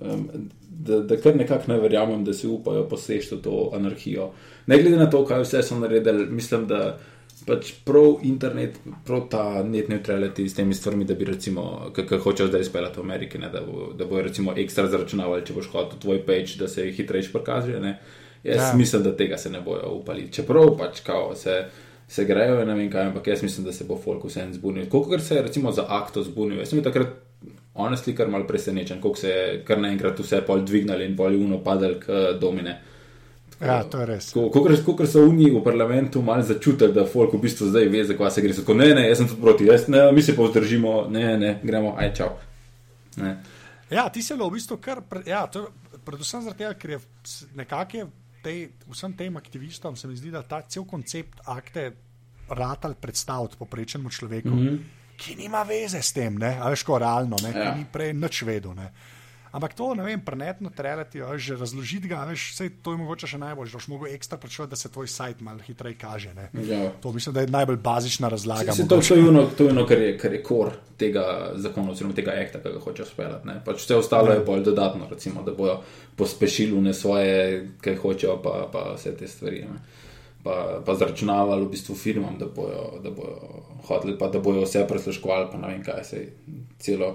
um, 0.00 0.28
da, 0.68 1.00
da 1.00 1.20
kar 1.20 1.36
nekako 1.36 1.72
ne 1.72 1.78
verjamem, 1.80 2.24
da 2.24 2.34
si 2.34 2.48
upajo 2.48 2.88
poseči 2.88 3.42
to 3.42 3.70
anarhijo. 3.74 4.32
Ne 4.66 4.78
glede 4.82 4.96
na 4.96 5.10
to, 5.10 5.24
kaj 5.26 5.42
vse 5.42 5.62
so 5.62 5.78
naredili, 5.78 6.26
mislim, 6.30 6.66
da 6.66 6.98
pač 7.46 7.72
prav 7.84 8.20
internet, 8.22 8.78
prav 9.06 9.26
ta 9.30 9.62
net 9.62 9.88
neutrality 9.88 10.48
s 10.48 10.54
temi 10.54 10.74
stvarmi, 10.74 11.04
da 11.04 11.14
bi 11.14 11.24
recimo, 11.24 11.90
kako 11.92 12.18
hočejo 12.18 12.48
zdaj 12.48 12.60
izpeljati 12.60 13.00
v 13.00 13.02
Ameriki, 13.02 13.38
ne, 13.38 13.48
da, 13.50 13.60
bo, 13.60 13.92
da 13.98 14.06
bojo 14.06 14.22
recimo 14.22 14.54
ekstra 14.56 14.86
zaračunavali, 14.88 15.46
če 15.46 15.52
boš 15.52 15.70
hotel 15.72 15.98
tvoj 16.00 16.22
page, 16.26 16.58
da 16.58 16.68
se 16.68 16.90
hitrejš 16.90 17.32
prikaže. 17.32 17.80
ne. 17.80 17.98
Jaz 18.44 18.56
Ja. 18.56 18.74
mislim, 18.76 19.02
da 19.02 19.16
tega 19.16 19.38
se 19.38 19.50
ne 19.50 19.60
bojo 19.60 19.90
upali. 20.00 20.28
Čeprav 20.32 20.76
pač 20.78 21.00
kao 21.00 21.34
se. 21.34 21.64
Se 22.08 22.24
grejo, 22.24 22.64
ne 22.66 22.74
vem 22.74 22.90
kaj, 22.90 23.06
ampak 23.06 23.26
jaz 23.26 23.42
mislim, 23.42 23.64
da 23.64 23.72
se 23.72 23.84
bo 23.88 23.96
folk 23.96 24.24
vseeno 24.24 24.52
zbunil. 24.52 24.88
Kolikor 24.90 25.20
se 25.20 25.34
je 25.34 25.42
recimo 25.42 25.72
za 25.72 25.84
akto 25.88 26.22
zbunil, 26.22 26.58
jaz 26.58 26.68
sem 26.68 26.76
bil 26.76 26.84
takrat 26.84 27.08
honestly 27.74 28.12
kar 28.16 28.28
mal 28.28 28.46
presenečen, 28.46 29.00
koliko 29.00 29.18
se 29.18 29.28
je 29.28 29.62
kar 29.64 29.80
naenkrat 29.80 30.20
vse 30.20 30.42
pol 30.46 30.60
dvignali 30.66 31.06
in 31.06 31.16
pol 31.16 31.36
uno 31.36 31.62
padali 31.64 32.00
k 32.00 32.34
domine. 32.40 32.80
Ja, 33.62 33.82
to 33.86 34.00
je 34.00 34.06
res. 34.06 34.30
Kot 34.32 35.04
so 35.06 35.22
oni 35.22 35.50
v 35.50 35.62
parlamentu 35.62 36.22
malo 36.22 36.42
začutili, 36.42 36.92
da 36.92 37.04
folk 37.06 37.34
v 37.36 37.42
bistvu 37.44 37.68
zdaj 37.70 37.88
ve, 37.92 38.04
za 38.04 38.16
kva 38.18 38.30
se 38.30 38.42
gre. 38.42 38.54
Tako, 38.56 38.74
ne, 38.74 38.88
ne, 38.94 39.04
jaz 39.08 39.22
sem 39.22 39.28
tudi 39.30 39.40
proti, 39.40 39.68
jaz, 39.70 39.86
ne, 39.92 40.08
mi 40.12 40.22
se 40.22 40.34
pa 40.36 40.48
vzdržimo, 40.48 40.94
ne, 41.10 41.26
ne, 41.38 41.52
gremo, 41.62 41.94
aj 41.98 42.14
čau. 42.18 42.32
Ne. 43.22 43.36
Ja, 43.92 44.08
ti 44.10 44.24
bilo 44.24 44.48
v 44.50 44.58
bistvu 44.58 44.80
kar. 44.82 45.04
Pre, 45.06 45.22
ja, 45.28 45.44
to, 45.46 45.68
predvsem 46.04 46.42
zato, 46.42 46.72
ker 46.80 46.96
je 46.96 47.00
nekako 47.54 48.08
tej, 48.42 48.72
vsem 48.90 49.14
tem 49.14 49.36
aktivistom, 49.38 49.96
se 49.96 50.08
mi 50.08 50.16
zdi, 50.18 50.32
da 50.34 50.42
ta 50.42 50.62
cel 50.66 50.84
koncept 50.88 51.44
akte 51.46 51.92
ratal 52.50 52.94
predstaviti 52.98 53.56
poprečnemu 53.58 54.10
človeku, 54.10 54.48
mm 54.48 54.58
-hmm. 54.58 54.78
ki 55.16 55.36
nima 55.36 55.62
veze 55.62 56.02
s 56.02 56.12
tem, 56.12 56.38
ne, 56.38 56.58
a 56.60 56.70
veš, 56.70 56.82
ko 56.82 56.98
realno, 56.98 57.36
ne. 57.42 57.52
Ja. 57.54 57.72
ki 57.72 57.78
ni 57.78 57.86
prej 57.92 58.12
nič 58.12 58.42
vedel. 58.42 58.74
Ne. 58.74 58.92
Ampak 59.52 59.74
to, 59.76 59.94
ne 59.94 60.04
vem, 60.04 60.20
prenetno 60.24 60.70
trelati, 60.72 61.20
že 61.36 61.56
razložiti 61.60 62.08
ga, 62.08 62.22
veš, 62.24 62.54
sej, 62.56 62.70
to 62.80 62.94
je 62.94 62.98
mogoče 63.02 63.28
še 63.34 63.38
najbolj, 63.40 63.68
že 63.68 63.76
boš 63.76 63.88
mogel 63.92 64.14
ekstra 64.16 64.38
početi, 64.40 64.70
da 64.72 64.78
se 64.80 64.88
tvoj 64.88 65.10
sajt 65.12 65.42
malo 65.44 65.60
hitreje 65.60 65.98
kaže. 66.00 66.32
Ne. 66.32 66.48
Ja. 66.64 66.88
To 67.04 67.12
mislim, 67.12 67.34
da 67.36 67.44
je 67.44 67.50
najbolj 67.52 67.76
bazična 67.84 68.30
razlaga. 68.32 68.72
Se, 68.72 68.88
to, 68.88 68.96
to 69.04 69.14
je 69.14 69.28
ono, 69.28 69.44
to 69.52 69.66
je 69.68 69.74
ono 69.74 69.84
kar, 69.86 70.00
je, 70.00 70.14
kar 70.18 70.32
je 70.32 70.40
kor 70.42 70.72
tega 70.96 71.24
zakona, 71.60 71.92
oziroma 71.92 72.16
tega 72.16 72.32
akta, 72.32 72.62
ki 72.64 72.72
ga 72.72 72.80
hočejo 72.80 73.08
speljati. 73.10 73.58
Pač 73.66 73.84
vse 73.84 73.98
ostalo 74.00 74.32
je 74.32 74.40
bolj 74.46 74.64
dodatno, 74.70 75.10
recimo, 75.10 75.44
da 75.44 75.52
bojo 75.52 75.82
pospešili 76.16 76.80
ne 76.80 76.96
svoje, 76.96 77.36
kaj 77.84 78.00
hočejo, 78.00 78.38
pa, 78.40 78.54
pa 78.72 78.86
vse 78.96 79.12
te 79.20 79.28
stvari. 79.28 79.66
Ne. 79.68 79.82
Pa, 80.42 80.80
pa 80.80 80.96
zračunavali 80.96 81.68
v 81.68 81.74
bistvu 81.76 81.94
firmam, 81.94 82.40
da 82.40 82.48
bojo, 82.48 82.88
da 83.04 83.12
bojo 83.12 83.62
hoteli, 83.84 84.16
pa 84.18 84.32
da 84.32 84.40
bojo 84.40 84.64
vse 84.64 84.88
presluškovali, 84.88 85.52
pa 85.52 85.60
ne 85.60 85.76
vem 85.76 85.84
kaj 85.84 86.04
se 86.08 86.24
celo. 86.80 87.12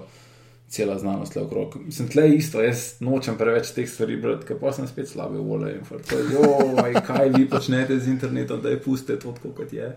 Cela 0.68 0.98
znanost 0.98 1.36
je 1.36 1.42
okrog. 1.42 1.76
Mislim, 1.84 2.08
tle 2.08 2.22
je 2.22 2.36
isto, 2.36 2.60
jaz 2.62 3.00
nočem 3.00 3.38
preveč 3.38 3.70
teh 3.72 3.88
stvari 3.88 4.18
brati, 4.20 4.44
ker 4.46 4.58
pa 4.60 4.72
sem 4.72 4.88
spet 4.88 5.08
slabe 5.08 5.40
vole 5.40 5.72
in 5.78 5.86
tako. 5.88 6.18
Joj, 6.32 6.98
kaj 7.06 7.32
vi 7.36 7.48
počnete 7.48 7.96
z 7.98 8.12
internetom, 8.12 8.60
da 8.62 8.74
je 8.74 8.82
puste 8.82 9.16
to 9.18 9.32
kot 9.56 9.72
je. 9.72 9.88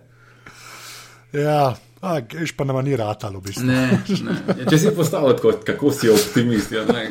Ja, 1.33 1.73
a, 2.01 2.17
veš 2.33 2.51
pa 2.51 2.63
nama 2.63 2.81
ni 2.81 2.95
ratalo, 2.95 3.39
v 3.39 3.43
bistvu. 3.43 3.65
Ne, 3.65 3.81
ne. 4.23 4.33
Ja, 4.57 4.65
Če 4.67 4.77
si 4.77 4.91
postavil 4.91 5.35
tako, 5.35 5.53
kako 5.63 5.91
si 5.91 6.09
optimist, 6.09 6.71
ja, 6.71 6.81
ne. 6.85 7.05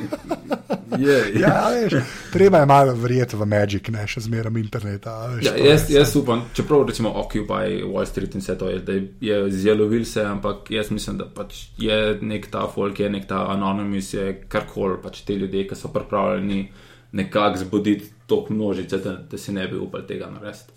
Je, 0.99 1.16
ja. 1.39 1.71
Veš, 1.71 1.95
treba 2.33 2.59
je 2.59 2.66
malo 2.66 2.93
verjeti 2.95 3.37
v 3.37 3.47
Magic, 3.47 3.89
ne 3.89 4.03
še 4.05 4.21
zmeraj 4.21 4.53
interneta. 4.59 5.14
Veš, 5.29 5.45
Ja, 5.47 5.53
to 5.53 5.59
je- 5.59 5.71
jaz, 5.71 5.87
jaz 5.91 6.16
upam, 6.16 6.43
čeprav 6.53 6.85
recimo 6.87 7.12
Occupy 7.14 7.81
Wall 7.85 8.05
Street 8.05 8.35
in 8.35 8.41
vse 8.41 8.59
to 8.59 8.68
je, 8.68 8.79
da 8.81 8.93
je 9.23 9.51
zjelovil 9.51 10.05
se, 10.05 10.25
ampak 10.25 10.68
jaz 10.71 10.91
mislim, 10.91 11.16
da 11.16 11.25
pač 11.27 11.71
je 11.79 12.18
nek 12.21 12.51
ta 12.51 12.66
folk, 12.66 13.01
je 13.01 13.09
nek 13.09 13.25
ta 13.27 13.47
anonymous, 13.49 14.12
je 14.12 14.43
karkoli, 14.49 14.99
pač 15.03 15.23
te 15.23 15.35
ljudje, 15.35 15.68
ki 15.68 15.75
so 15.77 15.89
pripravljeni 15.89 16.66
nekako 17.12 17.59
zbuditi 17.59 18.11
tok 18.27 18.51
množice, 18.51 18.99
da, 18.99 19.16
da 19.23 19.39
si 19.39 19.53
ne 19.53 19.64
bi 19.66 19.79
upal 19.79 20.03
tega 20.03 20.29
narediti. 20.29 20.77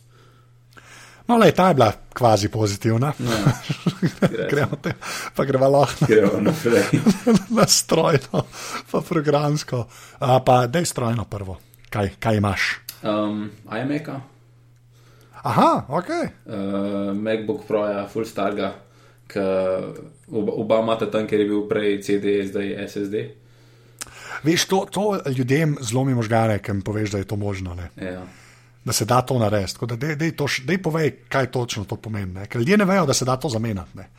No, 1.28 1.38
le, 1.38 1.52
ta 1.56 1.68
je 1.72 1.74
bila 1.74 1.92
kvazi 2.14 2.50
pozitivna. 2.52 3.14
Ja, 3.20 3.54
Gremo 4.52 4.76
te, 4.82 4.94
pa 5.36 5.46
gremo 5.46 5.70
lahko 5.72 6.06
naprej. 6.42 7.00
na 7.58 7.68
strojno, 7.68 8.44
pa 8.92 9.02
programsko. 9.02 9.86
A, 10.20 10.40
pa 10.44 10.68
dej 10.68 10.86
strojno 10.86 11.24
prvo. 11.26 11.58
Kaj, 11.90 12.16
kaj 12.20 12.38
imaš? 12.38 12.62
Um, 13.04 13.52
iMac, 13.68 14.08
Aha, 15.44 15.86
ok. 15.90 16.10
uh, 16.10 17.12
MacBook 17.16 17.66
Pro, 17.68 17.84
ja, 17.88 18.06
full 18.08 18.24
starga, 18.26 18.70
ki 19.28 19.40
oba, 20.32 20.52
oba 20.56 20.80
imata 20.80 21.10
tam, 21.12 21.28
ker 21.28 21.44
je 21.44 21.48
bil 21.50 21.66
prej 21.68 22.00
CD, 22.00 22.40
zdaj 22.48 22.88
SSD. 22.88 23.24
Veš, 24.44 24.66
to, 24.72 24.86
to 24.92 25.04
ljudem 25.36 25.76
zlomi 25.84 26.16
možgane, 26.16 26.60
ker 26.64 26.76
jim 26.76 26.82
poveš, 26.82 27.12
da 27.12 27.18
je 27.18 27.28
to 27.28 27.36
možno. 27.36 27.76
Ne? 27.76 27.90
Ja. 28.00 28.24
Da 28.86 28.92
se 28.92 29.06
da 29.06 29.22
to 29.22 29.40
narediti. 29.40 29.74
Tako 29.74 29.86
da 29.86 29.96
dej, 29.98 30.16
dej, 30.16 30.32
to, 30.34 30.46
dej 30.66 30.78
povej, 30.80 31.12
kaj 31.30 31.48
točno 31.48 31.84
to 31.86 31.96
pomeni. 31.98 32.34
Ne? 32.34 32.46
Ker 32.46 32.60
ljudje 32.60 32.78
ne 32.78 32.86
vejo, 32.86 33.06
da 33.06 33.14
se 33.14 33.26
da 33.26 33.36
to 33.38 33.50
zamenjati. 33.50 33.90
Ne? 33.96 34.10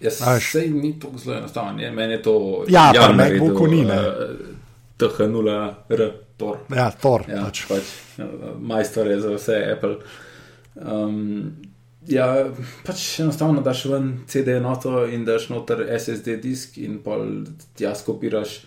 Jaz 0.00 0.20
veš. 0.22 0.50
sej 0.52 0.70
ni 0.70 0.98
to 0.98 1.10
zelo 1.16 1.36
enostavno, 1.36 1.80
je- 1.80 1.90
meni 1.92 2.12
je 2.12 2.22
to. 2.22 2.64
Ja, 2.68 2.90
pri 2.90 2.98
Jan 2.98 3.16
MacBooku 3.16 3.66
naredil, 3.66 3.70
ni, 3.70 3.84
ne. 3.84 3.94
eh, 3.94 4.54
TH0R, 4.98 6.10
Tor. 6.36 6.56
Ja, 6.70 6.90
Tor. 6.92 7.24
Ja, 7.28 7.44
Pač. 7.44 7.64
pač. 7.66 7.82
pač 8.16 8.26
majstor 8.60 9.06
je 9.06 9.20
za 9.20 9.30
vse 9.30 9.58
Apple. 9.72 9.96
Um, 10.76 11.52
ja, 12.06 12.46
pač 12.84 13.20
enostavno 13.20 13.62
daš 13.62 13.84
ven 13.84 14.24
CD 14.26 14.48
enoto 14.48 15.04
in 15.06 15.24
daš 15.24 15.48
noter 15.48 15.84
SSD 15.90 16.36
disk 16.36 16.78
in 16.78 16.98
pol 16.98 17.44
tja 17.74 17.94
skopiraš 17.94 18.62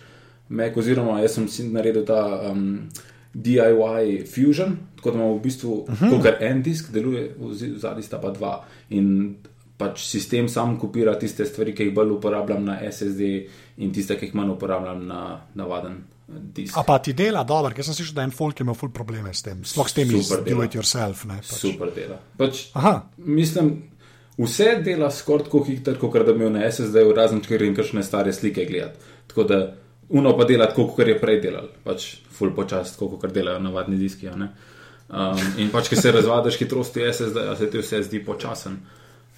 Mac, 0.48 0.76
oziroma 0.76 1.18
jaz 1.20 1.34
sem 1.34 1.48
si 1.48 1.66
naredil 1.68 2.06
ta 2.06 2.22
um, 2.48 2.88
DIY 3.34 4.24
Fusion, 4.26 4.76
tako 4.96 5.10
da 5.10 5.16
imamo 5.16 5.34
v 5.34 5.40
bistvu 5.40 5.72
uh 5.74 6.00
-huh. 6.00 6.22
kar 6.22 6.36
en 6.40 6.62
disk, 6.62 6.90
deluje, 6.92 7.34
zadnji 7.76 8.02
sta 8.02 8.18
pa 8.18 8.30
dva. 8.30 8.64
In 8.90 9.36
pač 9.78 10.02
sistem 10.10 10.48
sam 10.48 10.76
kopira 10.80 11.14
tiste 11.18 11.46
stvari, 11.46 11.74
ki 11.74 11.88
jih 11.88 11.94
bolj 11.94 12.16
uporabljam 12.16 12.64
na 12.64 12.78
SSD 12.90 13.28
in 13.76 13.92
tiste, 13.94 14.18
ki 14.18 14.26
jih 14.26 14.34
manj 14.34 14.50
uporabljam 14.56 15.04
na 15.06 15.40
navaden 15.54 16.00
eh, 16.28 16.40
disk. 16.54 16.78
A 16.78 16.82
pa 16.82 16.98
ti 16.98 17.12
dela 17.12 17.44
dobro, 17.44 17.74
ker 17.74 17.86
sem 17.86 17.94
slišal, 17.94 18.14
da 18.14 18.26
en 18.26 18.34
folk 18.34 18.60
ima 18.60 18.74
ful 18.74 18.90
probleme 18.94 19.34
s 19.34 19.42
tem, 19.46 19.62
sploh 19.64 19.88
s 19.88 19.94
tem 19.94 20.10
Super 20.10 20.42
do 20.48 20.64
it 20.64 20.74
yourself. 20.74 21.24
Ne, 21.30 21.38
pač. 21.44 21.60
Super 21.60 21.94
dela. 21.94 22.18
Pač, 22.36 22.64
Aha, 22.74 22.94
mislim, 23.16 23.70
vse 24.38 24.80
dela 24.84 25.12
skoraj 25.14 25.46
tako 25.46 25.62
hitro, 25.68 25.94
kot 26.02 26.26
da 26.26 26.32
bi 26.32 26.42
imel 26.42 26.56
na 26.58 26.66
SSD-ju, 26.70 27.14
razen 27.14 27.44
če 27.44 27.54
grem 27.54 27.78
kakšne 27.78 28.02
stare 28.06 28.34
slike 28.34 28.66
gledati. 28.66 29.14
Tako 29.30 29.46
da 29.46 29.60
uno 30.08 30.36
pa 30.36 30.44
dela 30.44 30.66
tako, 30.66 30.88
kot 30.96 31.08
je 31.08 31.18
prej 31.20 31.40
delal, 31.40 31.68
pač 31.84 32.08
full 32.32 32.54
počas, 32.56 32.94
tako 32.96 33.18
kot 33.20 33.32
delajo 33.34 33.60
navadni 33.62 33.98
diski. 34.00 34.28
a 34.28 34.36
ne. 34.36 34.52
Um, 35.08 35.40
in 35.56 35.70
pač, 35.72 35.88
ki 35.88 35.96
se 35.96 36.12
razvadaš 36.12 36.58
hitrosti 36.60 37.06
SSD-ja, 37.08 37.56
se 37.56 37.70
ti 37.72 37.80
vse 37.80 38.02
zdi 38.04 38.20
počasen. 38.24 38.76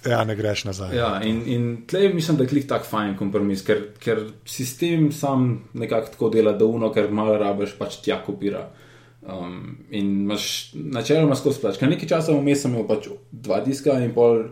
ja, 0.05 0.23
ne 0.25 0.35
greš 0.35 0.65
nazaj. 0.67 0.95
Ja, 0.97 1.11
in, 1.23 1.43
in 1.47 1.65
tleh 1.87 2.13
mislim, 2.13 2.37
da 2.37 2.43
je 2.43 2.49
klik 2.49 2.67
tak 2.67 2.85
fajn 2.89 3.15
kompromis, 3.19 3.63
ker, 3.63 3.83
ker 4.01 4.25
sistem 4.45 5.11
sam 5.15 5.61
nekako 5.73 6.11
tako 6.15 6.29
dela, 6.33 6.51
da 6.57 6.65
uno, 6.65 6.91
ker 6.91 7.11
malo 7.11 7.37
rabiš, 7.39 7.77
pač 7.79 8.01
tja 8.03 8.19
kopira. 8.25 8.65
Um, 9.21 9.77
in 9.93 10.09
imaš 10.25 10.73
načeloma 10.73 11.37
skozi 11.37 11.61
plač. 11.61 11.77
Ker 11.77 11.91
nekaj 11.91 12.09
časa 12.09 12.33
vmes 12.33 12.63
sem 12.63 12.73
imel 12.73 12.87
pač 12.89 13.07
dva 13.31 13.59
diska 13.61 13.99
in 14.01 14.15
pol, 14.17 14.47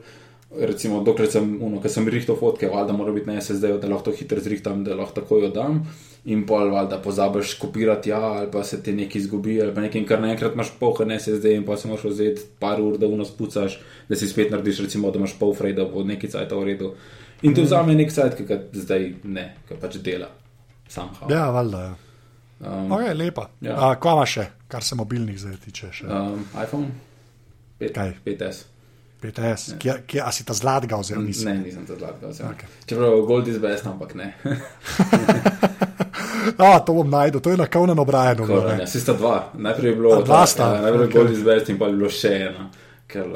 recimo, 0.56 1.02
dokler 1.04 1.28
sem, 1.32 1.56
uno, 1.66 1.82
ker 1.82 1.92
sem 1.92 2.08
rihtal 2.08 2.38
fotke, 2.40 2.70
valjda 2.70 2.96
mora 2.96 3.12
biti 3.16 3.28
na 3.28 3.42
SSD-ju, 3.42 3.82
da 3.82 3.90
lahko 3.90 4.12
to 4.12 4.16
hitro 4.22 4.40
zrihtam, 4.46 4.86
da 4.86 4.96
lahko 4.96 5.20
takoj 5.20 5.50
oddam. 5.50 5.82
In 6.26 6.42
pol, 6.46 6.68
valjda, 6.74 6.98
pozabiš 7.02 7.54
kopirati, 7.62 8.10
ja, 8.10 8.20
ali 8.20 8.50
pa 8.52 8.64
se 8.64 8.82
ti 8.84 8.92
nekaj 8.92 9.22
izgubi, 9.22 9.62
ali 9.64 9.72
pa 9.74 9.82
nekaj, 9.82 10.04
kar 10.06 10.20
naenkrat 10.22 10.54
imaš 10.54 10.74
polhen 10.80 11.14
SSD 11.20 11.54
in 11.56 11.64
pa 11.66 11.78
se 11.78 11.88
moraš 11.88 12.04
vzeti 12.12 12.42
par 12.60 12.82
ur, 12.82 12.98
da 13.00 13.08
uno 13.08 13.26
spucaš, 13.26 13.80
da 14.10 14.16
si 14.20 14.28
spet 14.28 14.52
narediš, 14.52 14.80
recimo, 14.84 15.12
da 15.12 15.18
imaš 15.18 15.38
pol 15.40 15.56
frej, 15.56 15.74
da 15.74 15.86
bo 15.88 16.04
neki 16.04 16.28
cajt 16.28 16.52
v 16.52 16.64
redu. 16.68 16.92
In 17.42 17.56
to 17.56 17.64
vzame 17.64 17.96
nek 17.96 18.12
cajt, 18.12 18.36
ki 18.36 18.46
ga 18.50 18.60
zdaj 18.76 19.14
ne, 19.24 19.46
ki 19.70 19.80
pač 19.80 19.96
dela. 20.04 20.28
Sam 20.92 21.10
ha. 21.22 21.30
Ja, 21.32 21.50
valjda. 21.56 21.80
Ja. 21.88 21.96
Um, 22.60 22.92
Okay, 22.92 23.16
lepa. 23.16 23.48
Ja. 23.64 23.94
Kva 23.96 24.18
imaš 24.18 24.34
še, 24.36 24.46
kar 24.68 24.84
se 24.84 24.96
mobilnih 25.00 25.40
zdaj 25.40 25.56
tiče? 25.66 25.92
Še? 26.02 26.10
um, 26.12 26.44
iPhone? 26.60 26.92
5, 27.80 27.94
Kaj? 27.96 28.14
5S. 28.26 28.66
5S, 29.22 29.74
kje, 29.80 29.94
kje, 30.08 30.22
a 30.24 30.32
si 30.32 30.46
ta 30.48 30.54
zlatega 30.56 30.96
vzel? 31.02 31.20
Nisi. 31.22 31.46
Ne, 31.46 31.58
nisem 31.60 31.84
to 31.86 31.96
zlatka 32.00 32.30
vzel. 32.32 32.46
Okej. 32.54 32.70
Čeprav 32.88 33.22
Gold 33.28 33.48
is 33.52 33.58
best, 33.60 33.86
ampak 33.86 34.14
ne. 34.16 34.34
A, 36.58 36.80
to 36.80 36.94
bom 36.94 37.10
najdel, 37.10 37.40
to 37.42 37.52
je 37.52 37.58
na 37.58 37.68
Koran, 38.48 38.78
ne. 38.78 38.84
ja, 38.84 38.88
Vsi 38.88 39.00
sta 39.00 39.14
dva. 39.14 39.52
Najprej 39.54 39.92
je 39.92 39.96
bilo, 39.96 40.14
A, 40.16 40.22
dva 40.24 40.46
sta? 40.48 40.70
Ja, 40.76 40.82
najprej 40.82 41.02
je 41.02 41.08
Ok. 41.08 41.14
Gold 41.14 41.32
is 41.32 41.44
best 41.46 41.70
in 41.70 41.78
pa 41.80 41.88
je 41.88 41.98
bilo 41.98 42.10
še 42.12 42.32
ena. 42.48 42.70
Ker 43.10 43.28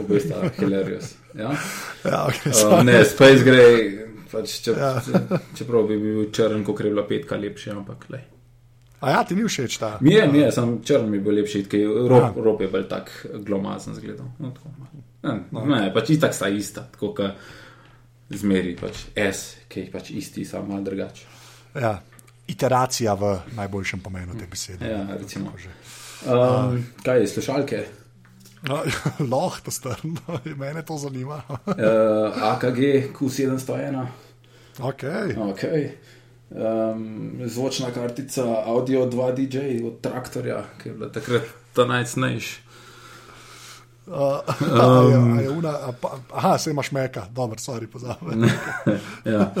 obe 0.00 0.20
sta 0.20 0.42
hilarious. 0.58 1.14
Ja? 1.34 1.52
Ja, 2.08 2.24
okay, 2.26 2.52
Uh, 2.54 2.82
ne, 2.86 2.98
Space 3.04 3.42
Gray, 3.44 3.88
pač, 4.30 4.58
če, 4.64 4.74
Ja. 4.78 4.90
ja. 5.02 5.38
čeprav 5.58 5.86
bi 5.88 5.98
bil 6.00 6.28
črn, 6.34 6.62
kot 6.66 6.80
je 6.82 6.90
bila 6.92 7.04
petka 7.08 7.36
lepši, 7.36 7.70
ampak 7.74 8.06
le. 8.14 8.20
A 9.00 9.12
ja, 9.14 9.20
ti 9.24 9.34
ni 9.38 9.44
všeč 9.46 9.78
ta? 9.78 9.96
Mi 10.02 10.14
je, 10.14 10.24
mi 10.30 10.40
je, 10.42 10.50
sem 10.54 10.78
črn 10.82 11.06
mi 11.10 11.18
je 11.20 11.24
bil 11.26 11.36
lepši, 11.40 11.64
ker 11.70 11.84
rob, 12.10 12.38
rob 12.42 12.62
je 12.64 12.68
bolj 12.72 12.88
tak 12.90 13.10
glomazen 13.46 13.94
zgledal. 13.94 14.30
No, 14.42 14.50
tako, 14.54 14.74
ne, 15.22 15.34
No. 15.50 15.64
ne, 15.64 15.90
pač 15.94 16.10
itak 16.10 16.34
sta 16.34 16.48
ista, 16.48 16.86
tako 16.92 17.14
kot 17.14 17.30
zmeri, 18.30 18.76
pač 18.76 19.06
S, 19.16 19.64
ki 19.68 19.80
je 19.80 19.90
pač 19.90 20.10
isti, 20.10 20.44
samo 20.44 20.66
malo 20.68 20.82
drugače. 20.82 21.26
Ja, 21.74 21.94
iteracija 22.46 23.14
v 23.14 23.38
najboljšem 23.56 24.00
pomenu 24.00 24.36
te 24.38 24.46
besede. 24.46 24.86
Ja, 24.86 25.06
recimo. 25.18 25.52
Um, 26.26 26.82
kaj 27.04 27.20
je, 27.20 27.26
slušalke? 27.28 27.84
No, 28.62 28.82
Lahko 29.32 29.64
to 29.64 29.70
strno, 29.70 30.40
mene 30.62 30.82
to 30.82 30.96
zanima. 30.98 31.42
Uh, 31.66 31.74
AKG 32.44 33.12
Q701. 33.14 34.06
Okay. 34.78 35.34
Okay. 35.36 35.88
Um, 36.50 37.38
zvočna 37.44 37.90
kartica 37.90 38.44
Audio 38.66 39.06
2 39.06 39.34
DJ 39.34 39.58
od 39.86 40.00
traktorja, 40.00 40.62
ki 40.82 40.88
je 40.88 40.94
bila 40.94 41.12
takrat 41.12 41.42
ta 41.72 41.84
najcenejša. 41.84 42.60
Uh, 44.08 44.40
um, 45.16 45.38
je, 45.38 45.44
je 45.44 45.50
una, 45.50 45.68
a, 45.68 45.92
pa, 46.00 46.18
aha, 46.34 46.58
se 46.58 46.70
imaš 46.70 46.90
meka, 46.92 47.26
dobro, 47.30 47.58
sorry, 47.58 47.86
pozabim. 47.86 48.44
ja. 49.24 49.52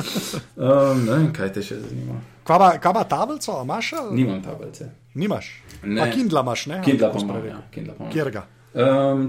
um, 0.56 1.04
ne 1.04 1.12
vem, 1.12 1.26
kaj 1.36 1.52
te 1.52 1.62
še 1.62 1.76
zanima. 1.82 2.16
Kaj 2.48 2.80
pa 2.80 3.04
tablico, 3.04 3.58
imaš? 3.62 3.92
Nimam 4.10 4.40
tablice. 4.42 4.88
Nimaš? 5.14 5.50
Ne. 5.82 6.00
A 6.00 6.08
Kindla 6.12 6.40
imaš, 6.40 6.64
ne? 6.66 6.80
Kindla 6.84 7.12
pa 7.12 7.20
spravi? 7.20 7.50
Ja, 7.52 7.58
Kindla 7.74 7.98
pa 7.98 8.04
imam. 8.06 8.14
Kjer 8.14 8.30
ga? 8.32 8.46
Um, 8.72 9.28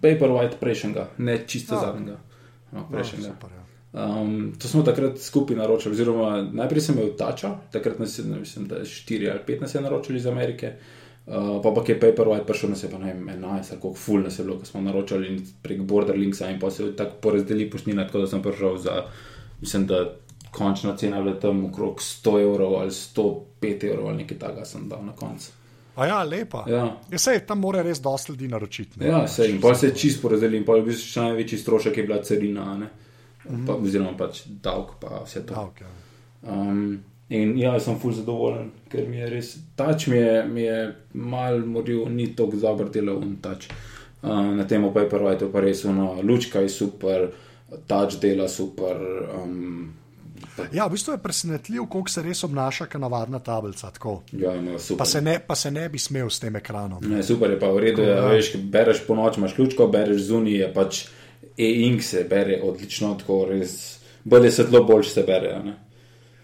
Paperwhite 0.00 0.60
prejšnjega, 0.62 1.08
ne 1.18 1.40
čisto 1.46 1.74
A. 1.74 1.80
zadnjega. 1.88 2.20
No, 2.70 2.86
prejšnjega. 2.92 3.26
super, 3.26 3.50
ja. 3.56 3.66
Um, 4.06 4.52
to 4.54 4.70
smo 4.70 4.84
takrat 4.86 5.18
skupaj 5.18 5.58
naročili, 5.58 5.98
oziroma 5.98 6.44
najprej 6.46 6.86
sem 6.86 6.94
imel 6.94 7.10
tača, 7.18 7.56
takrat 7.74 7.98
nas 7.98 8.14
je, 8.18 8.24
mislim, 8.24 8.70
da 8.70 8.84
je 8.84 8.86
4 8.86 9.34
ali 9.34 9.46
5 9.48 9.66
nas 9.66 9.74
je 9.74 9.82
naročili 9.82 10.22
iz 10.22 10.30
Amerike. 10.30 10.76
Uh, 10.78 10.99
pa 11.62 11.70
pa 11.74 11.82
je 11.86 12.00
Paperwhite 12.00 12.46
prišel, 12.46 12.70
nas 12.70 12.82
je 12.82 12.90
pa 12.90 12.98
ne 12.98 13.12
vem, 13.12 13.28
11 13.28 13.72
ali 13.72 13.80
koliko 13.80 13.98
full 13.98 14.22
nas 14.22 14.38
je 14.38 14.44
bilo, 14.44 14.58
ko 14.58 14.66
smo 14.66 14.80
naročali 14.80 15.42
prek 15.62 15.80
Borderlinksa 15.80 16.50
in 16.50 16.58
pa 16.60 16.70
se 16.70 16.96
tako 16.96 17.16
porazdeli 17.22 17.70
poštnina, 17.70 18.06
tako 18.06 18.18
da 18.18 18.26
sem 18.26 18.42
prišel 18.42 18.78
za, 18.78 19.04
mislim, 19.60 19.86
da 19.86 20.14
končna 20.50 20.96
cena 20.96 21.16
je 21.16 21.22
bila 21.22 21.40
tam 21.40 21.64
okrog 21.64 22.00
100 22.00 22.42
evrov 22.42 22.74
ali 22.74 22.90
105 22.90 23.90
evrov 23.90 24.08
ali 24.08 24.16
nekaj 24.16 24.38
takega 24.38 24.64
sem 24.64 24.88
dal 24.88 25.04
na 25.04 25.12
koncu. 25.12 25.50
A 25.96 26.06
ja, 26.06 26.22
lepa. 26.24 26.64
Ja. 26.68 26.96
Ja, 27.10 27.18
sej, 27.18 27.42
tam 27.46 27.60
mora 27.60 27.82
res 27.82 28.00
dosti 28.00 28.32
ljudi 28.32 28.48
naročiti. 28.48 29.00
ne. 29.00 29.06
Ja, 29.06 29.26
se 29.28 29.50
in 29.50 29.60
pa 29.60 29.74
se 29.74 29.86
je 29.86 29.94
čist 29.94 30.22
porazdelil, 30.22 30.60
in 30.60 30.64
pa 30.64 30.78
je 30.78 30.82
bil 30.82 30.96
še 30.96 31.20
največji 31.20 31.58
strošek, 31.58 31.96
je 31.96 32.04
bila 32.06 32.22
carina, 32.22 32.76
ne? 32.78 32.88
pa, 33.66 33.74
oziroma 33.74 34.14
pač 34.16 34.44
davek, 34.62 34.96
pa 35.00 35.22
vse 35.24 35.42
to. 35.46 35.54
Ja, 35.54 35.66
okay. 35.66 35.90
Um, 36.42 37.02
in 37.30 37.54
ja, 37.58 37.76
sem 37.80 37.98
fulj 37.98 38.20
zadovoljen, 38.20 38.72
ker 38.90 39.06
mi 39.08 39.20
je 39.20 39.28
res, 39.30 39.52
tač 39.78 40.08
mi 40.10 40.18
je, 40.18 40.42
mi 40.50 40.64
je 40.66 40.80
mal 41.14 41.62
moril, 41.66 42.08
ni 42.10 42.32
tako 42.36 42.58
dober 42.58 42.90
delal 42.90 43.22
in 43.22 43.36
tač. 43.42 43.68
Um, 44.20 44.56
na 44.58 44.66
tem 44.68 44.82
Paperwhite 44.92 45.48
pa 45.52 45.62
res 45.64 45.84
ono, 45.88 46.12
lučka 46.26 46.60
je 46.60 46.68
super, 46.68 47.30
tač 47.88 48.18
dela 48.20 48.48
super. 48.50 48.98
Um, 49.38 49.92
ja, 50.74 50.86
v 50.86 50.96
bistvu 50.96 51.14
je 51.14 51.22
presenetljiv, 51.22 51.86
koliko 51.88 52.12
se 52.12 52.24
res 52.26 52.42
obnaša, 52.44 52.88
kot 52.90 53.00
navadna 53.00 53.38
tablica. 53.38 53.92
Tako. 53.94 54.20
ja, 54.32 54.52
super. 54.78 54.98
Pa 54.98 55.06
se, 55.08 55.22
ne, 55.24 55.38
pa 55.46 55.54
se 55.54 55.70
ne 55.70 55.88
bi 55.88 55.98
smel 55.98 56.28
s 56.30 56.42
tem 56.42 56.56
ekranom. 56.56 57.04
Ne, 57.06 57.22
super 57.22 57.54
je 57.54 57.60
pa 57.60 57.70
v 57.72 57.84
redu, 57.86 58.04
ja. 58.04 58.26
veš, 58.26 58.52
ko 58.56 58.64
bereš 58.74 59.04
po 59.06 59.16
noč, 59.16 59.38
imaš 59.38 59.54
ključko, 59.56 59.86
bereš 59.88 60.26
zunaj, 60.32 60.58
je 60.64 60.72
pač 60.74 61.04
e-ink 61.56 62.02
se 62.02 62.24
bere 62.28 62.60
odlično, 62.64 63.14
tako 63.22 63.44
res, 63.52 63.78
bolje 64.24 64.50
se 64.50 64.66
tlo 64.68 64.82
boljš 64.84 65.14
se 65.14 65.24
bere. 65.28 65.54
Ne? 65.64 65.76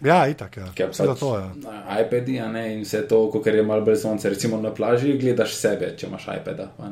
Ja, 0.05 0.27
itak, 0.29 0.57
ja. 0.57 0.67
Pač 0.77 0.97
to 1.19 1.29
je. 1.39 1.45
na 1.63 1.99
iPadi, 2.01 2.39
a 2.39 2.47
ne, 2.51 2.65
in 2.75 2.83
vse 2.85 3.07
to, 3.09 3.31
ko 3.33 3.41
je 3.45 3.63
malo 3.63 3.81
brez 3.85 4.01
sonca, 4.01 4.29
recimo 4.29 4.61
na 4.61 4.69
plaži, 4.69 5.17
gledaš 5.17 5.55
sebe, 5.57 5.95
če 5.97 6.07
imaš 6.07 6.27
iPada. 6.37 6.71
a 6.77 6.91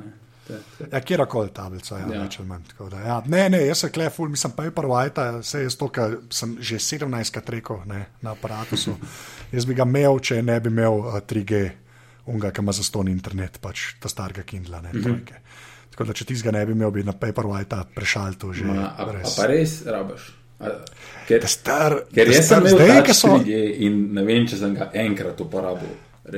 Ja, 0.91 0.99
kjerkoli 1.01 1.49
tablica, 1.49 1.97
ja, 1.97 2.05
Ja. 2.05 2.15
ja. 2.15 2.21
več 2.21 2.39
ali 2.39 2.47
manj. 2.47 2.67
Da, 2.91 2.99
ja. 3.01 3.15
Ne, 3.25 3.49
ne, 3.49 3.63
jaz 3.65 3.79
se 3.81 3.89
kleful, 3.89 4.29
mislim, 4.29 4.53
Paperwhite, 4.53 5.23
vse 5.41 5.63
jaz 5.63 5.77
to, 5.77 5.89
kar 5.89 6.17
sem 6.29 6.57
že 6.61 6.77
17krat 6.77 7.49
rekel 7.49 7.81
ne, 7.89 8.05
na 8.21 8.35
aparatu. 8.37 8.77
jaz 9.55 9.65
bi 9.65 9.73
ga 9.73 9.87
imel, 9.89 10.19
če 10.19 10.41
ne 10.45 10.59
bi 10.61 10.69
imel 10.69 11.01
uh, 11.01 11.17
3G, 11.25 11.63
unga, 12.29 12.51
ki 12.53 12.61
ima 12.61 12.75
za 12.77 12.85
ston 12.85 13.09
internet, 13.09 13.57
pač 13.61 13.95
ta 13.99 14.09
starega 14.11 14.45
Kindla, 14.45 14.83
ne, 14.85 14.93
trojke. 14.93 15.41
Tako 15.95 16.09
da, 16.11 16.13
če 16.13 16.25
ti 16.29 16.37
ga 16.43 16.51
ne 16.51 16.65
bi 16.67 16.77
imel, 16.77 16.91
bi 16.91 17.05
na 17.07 17.13
Paperwhite 17.17 17.81
prešal 17.95 18.37
to 18.37 18.53
že. 18.53 18.65
Ma, 18.69 18.91
a, 18.91 18.95
a 19.01 19.11
res. 19.17 19.35
pa 19.37 19.49
res 19.49 19.79
rabaš. 19.89 20.29
Ker, 21.27 21.41
Ta 21.41 21.47
Star, 21.47 21.95
ker 22.13 22.29
jaz 22.29 22.47
sem 22.47 22.61
star, 22.61 22.61
imel 22.61 22.75
zdaj, 22.77 23.03
ki 23.03 23.13
so. 23.13 23.27
3G 23.35 23.61
in 23.81 23.95
ne 24.13 24.23
vem, 24.23 24.45
če 24.47 24.57
sem 24.57 24.75
ga 24.77 24.91
enkrat 24.93 25.39
uporabil. 25.41 25.89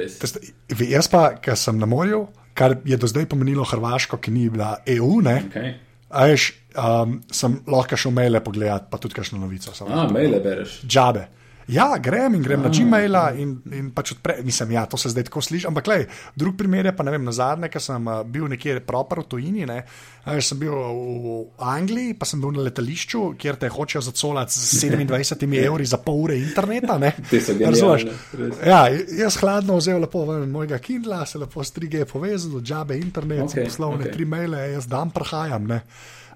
Sta- 0.09 0.39
Jaz 0.84 1.07
pa, 1.07 1.36
ker 1.36 1.55
sem 1.55 1.78
na 1.80 1.86
morju, 1.86 2.26
kar 2.53 2.78
je 2.86 2.97
do 2.97 3.07
zdaj 3.07 3.28
pomenilo 3.28 3.63
Hrvaško, 3.63 4.18
ki 4.18 4.32
ni 4.32 4.49
bila 4.49 4.78
EU, 4.88 5.22
ne, 5.22 5.36
Okay. 5.47 5.74
a 6.09 6.26
veš, 6.26 6.47
um, 6.76 7.22
sem 7.32 7.59
lahko 7.68 7.95
šel 7.95 8.11
maile 8.11 8.39
pogledat, 8.41 8.89
pa 8.89 8.97
tudi 8.97 9.13
kakšno 9.13 9.39
novico. 9.39 9.72
A, 9.86 10.07
maile 10.07 10.39
bereš. 10.39 10.82
džabe. 10.88 11.28
Ja, 11.68 11.97
grem 11.99 12.38
in 12.38 12.43
grem 12.43 12.61
na 12.63 12.70
Gmaila 12.72 13.34
in, 13.36 13.57
in 13.76 13.89
pač 13.91 14.13
odprem. 14.15 14.39
Nisem 14.47 14.72
ja, 14.72 14.86
to 14.88 14.95
se 14.99 15.11
zdaj 15.11 15.26
tako 15.28 15.41
sliši. 15.43 15.68
Ampak, 15.68 15.89
lej, 15.91 16.05
drug 16.39 16.55
primer 16.55 16.88
je 16.88 16.93
pa 16.95 17.03
ne 17.03 17.11
vem, 17.11 17.26
na 17.28 17.34
zadnje, 17.36 17.68
ker 17.74 17.84
sem 17.84 18.07
uh, 18.07 18.22
bil 18.24 18.47
nekje 18.47 18.80
proper 18.88 19.26
v 19.26 19.28
tujini. 19.34 19.65
Ne, 19.68 19.82
veš, 20.24 20.53
sem 20.53 20.61
bil 20.61 20.72
v 20.72 21.34
Angliji, 21.68 22.13
pa 22.15 22.28
sem 22.30 22.39
bil 22.39 22.55
na 22.55 22.63
letališču, 22.70 23.24
kjer 23.39 23.59
te 23.59 23.72
hočejo 23.74 24.05
zacolati 24.07 24.55
z 24.55 24.88
27 24.95 25.57
evri 25.68 25.88
za 25.88 25.99
pol 26.03 26.24
ure 26.28 26.38
interneta. 26.39 26.95
Razumeš? 27.68 28.07
Ja, 28.63 28.86
jaz 29.20 29.39
hladno 29.41 29.76
vzel 29.82 29.99
lepo 30.05 30.24
ven 30.30 30.47
mojega 30.53 30.80
Kindla, 30.80 31.26
se 31.28 31.41
lepo 31.41 31.63
s 31.63 31.76
3G 31.76 32.05
povezal, 32.07 32.61
džabe 32.61 32.95
internet, 32.95 33.43
okay, 33.49 33.68
poslovne 33.68 34.05
okay. 34.05 34.15
tri 34.15 34.30
maile, 34.30 34.63
jaz 34.78 34.88
dan 34.88 35.11
prehajam. 35.11 35.68
Ne, 35.68 35.82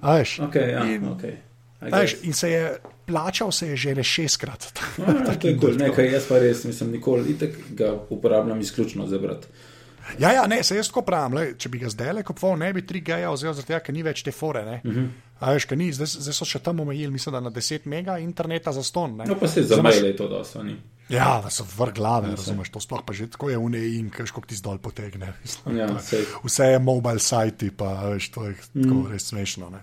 a 0.02 0.18
veš. 0.20 0.42
Okay, 0.50 0.76
ja, 0.76 0.84
in, 0.92 1.08
okay. 1.14 1.40
Veš, 1.82 2.16
in 2.22 2.34
se 2.34 2.50
je 2.50 2.78
plačal, 3.06 3.52
se 3.52 3.68
je 3.68 3.76
že 3.78 3.96
ne 3.96 4.04
šestkrat. 4.04 4.68
Ja, 5.00 5.36
to 5.36 5.48
je 5.48 5.58
cool. 5.58 5.74
Nekaj 5.76 6.12
jaz 6.12 6.26
pa 6.26 6.38
res 6.38 6.64
nisem 6.64 6.92
nikoli, 6.92 7.32
itek 7.32 7.58
ga 7.72 7.94
uporabljam 8.10 8.60
izključno 8.60 9.08
za 9.08 9.18
brat. 9.18 9.48
Ja, 10.20 10.32
ja, 10.32 10.48
ne, 10.48 10.64
se 10.64 10.76
jaz 10.76 10.88
tako 10.88 11.02
pravim, 11.02 11.34
lej, 11.34 11.56
če 11.58 11.70
bi 11.70 11.80
ga 11.80 11.90
zdaj 11.90 12.14
le 12.14 12.24
kupoval, 12.24 12.58
ne 12.58 12.74
bi 12.74 12.82
3G 12.82 13.20
vzel, 13.28 13.54
zato 13.54 13.80
ker 13.80 13.94
ni 13.94 14.04
več 14.04 14.24
te 14.24 14.32
fore. 14.32 14.62
Uh 14.62 14.90
Mhm. 14.90 15.00
-huh. 15.00 15.10
A 15.40 15.54
veš, 15.54 15.70
ni, 15.72 15.92
zdaj, 15.92 16.08
zdaj 16.08 16.34
so 16.34 16.46
še 16.46 16.60
tam 16.60 16.80
omejili, 16.80 17.12
mislim, 17.12 17.34
da 17.34 17.40
na 17.40 17.50
10 17.50 17.86
mega 17.86 18.18
interneta 18.20 18.72
za 18.72 18.84
ston. 18.84 19.16
Ne. 19.18 19.26
No, 19.26 19.36
pa 19.36 19.48
se 19.48 19.62
za 19.62 19.68
Zdaj 19.68 19.80
imaš- 19.80 19.94
maile 19.94 20.08
je 20.08 20.16
to 20.16 20.28
dosto. 20.28 20.64
Ni. 20.64 20.76
Ja, 21.10 21.42
da 21.44 21.50
so 21.50 21.66
vrh 21.78 21.94
glave, 21.94 22.28
razumeš, 22.28 22.70
to 22.70 22.80
sploh 22.80 23.02
pa 23.06 23.14
že 23.14 23.28
tako 23.28 23.50
je 23.50 23.58
neji 23.60 24.00
in 24.00 24.10
kaj 24.10 24.26
škok 24.26 24.46
ti 24.48 24.56
zdol 24.56 24.78
potegne. 24.78 25.34
Mislim, 25.42 25.78
Ja, 25.80 26.00
sej. 26.00 26.26
Vse 26.44 26.64
je 26.66 26.80
mobile 26.80 27.20
sajti, 27.20 27.72
pa 27.72 27.86
veš, 28.06 28.30
to 28.30 28.44
je 28.44 28.56
mm. 28.76 29.08
res 29.12 29.24
smešno. 29.24 29.70
Ne. 29.70 29.82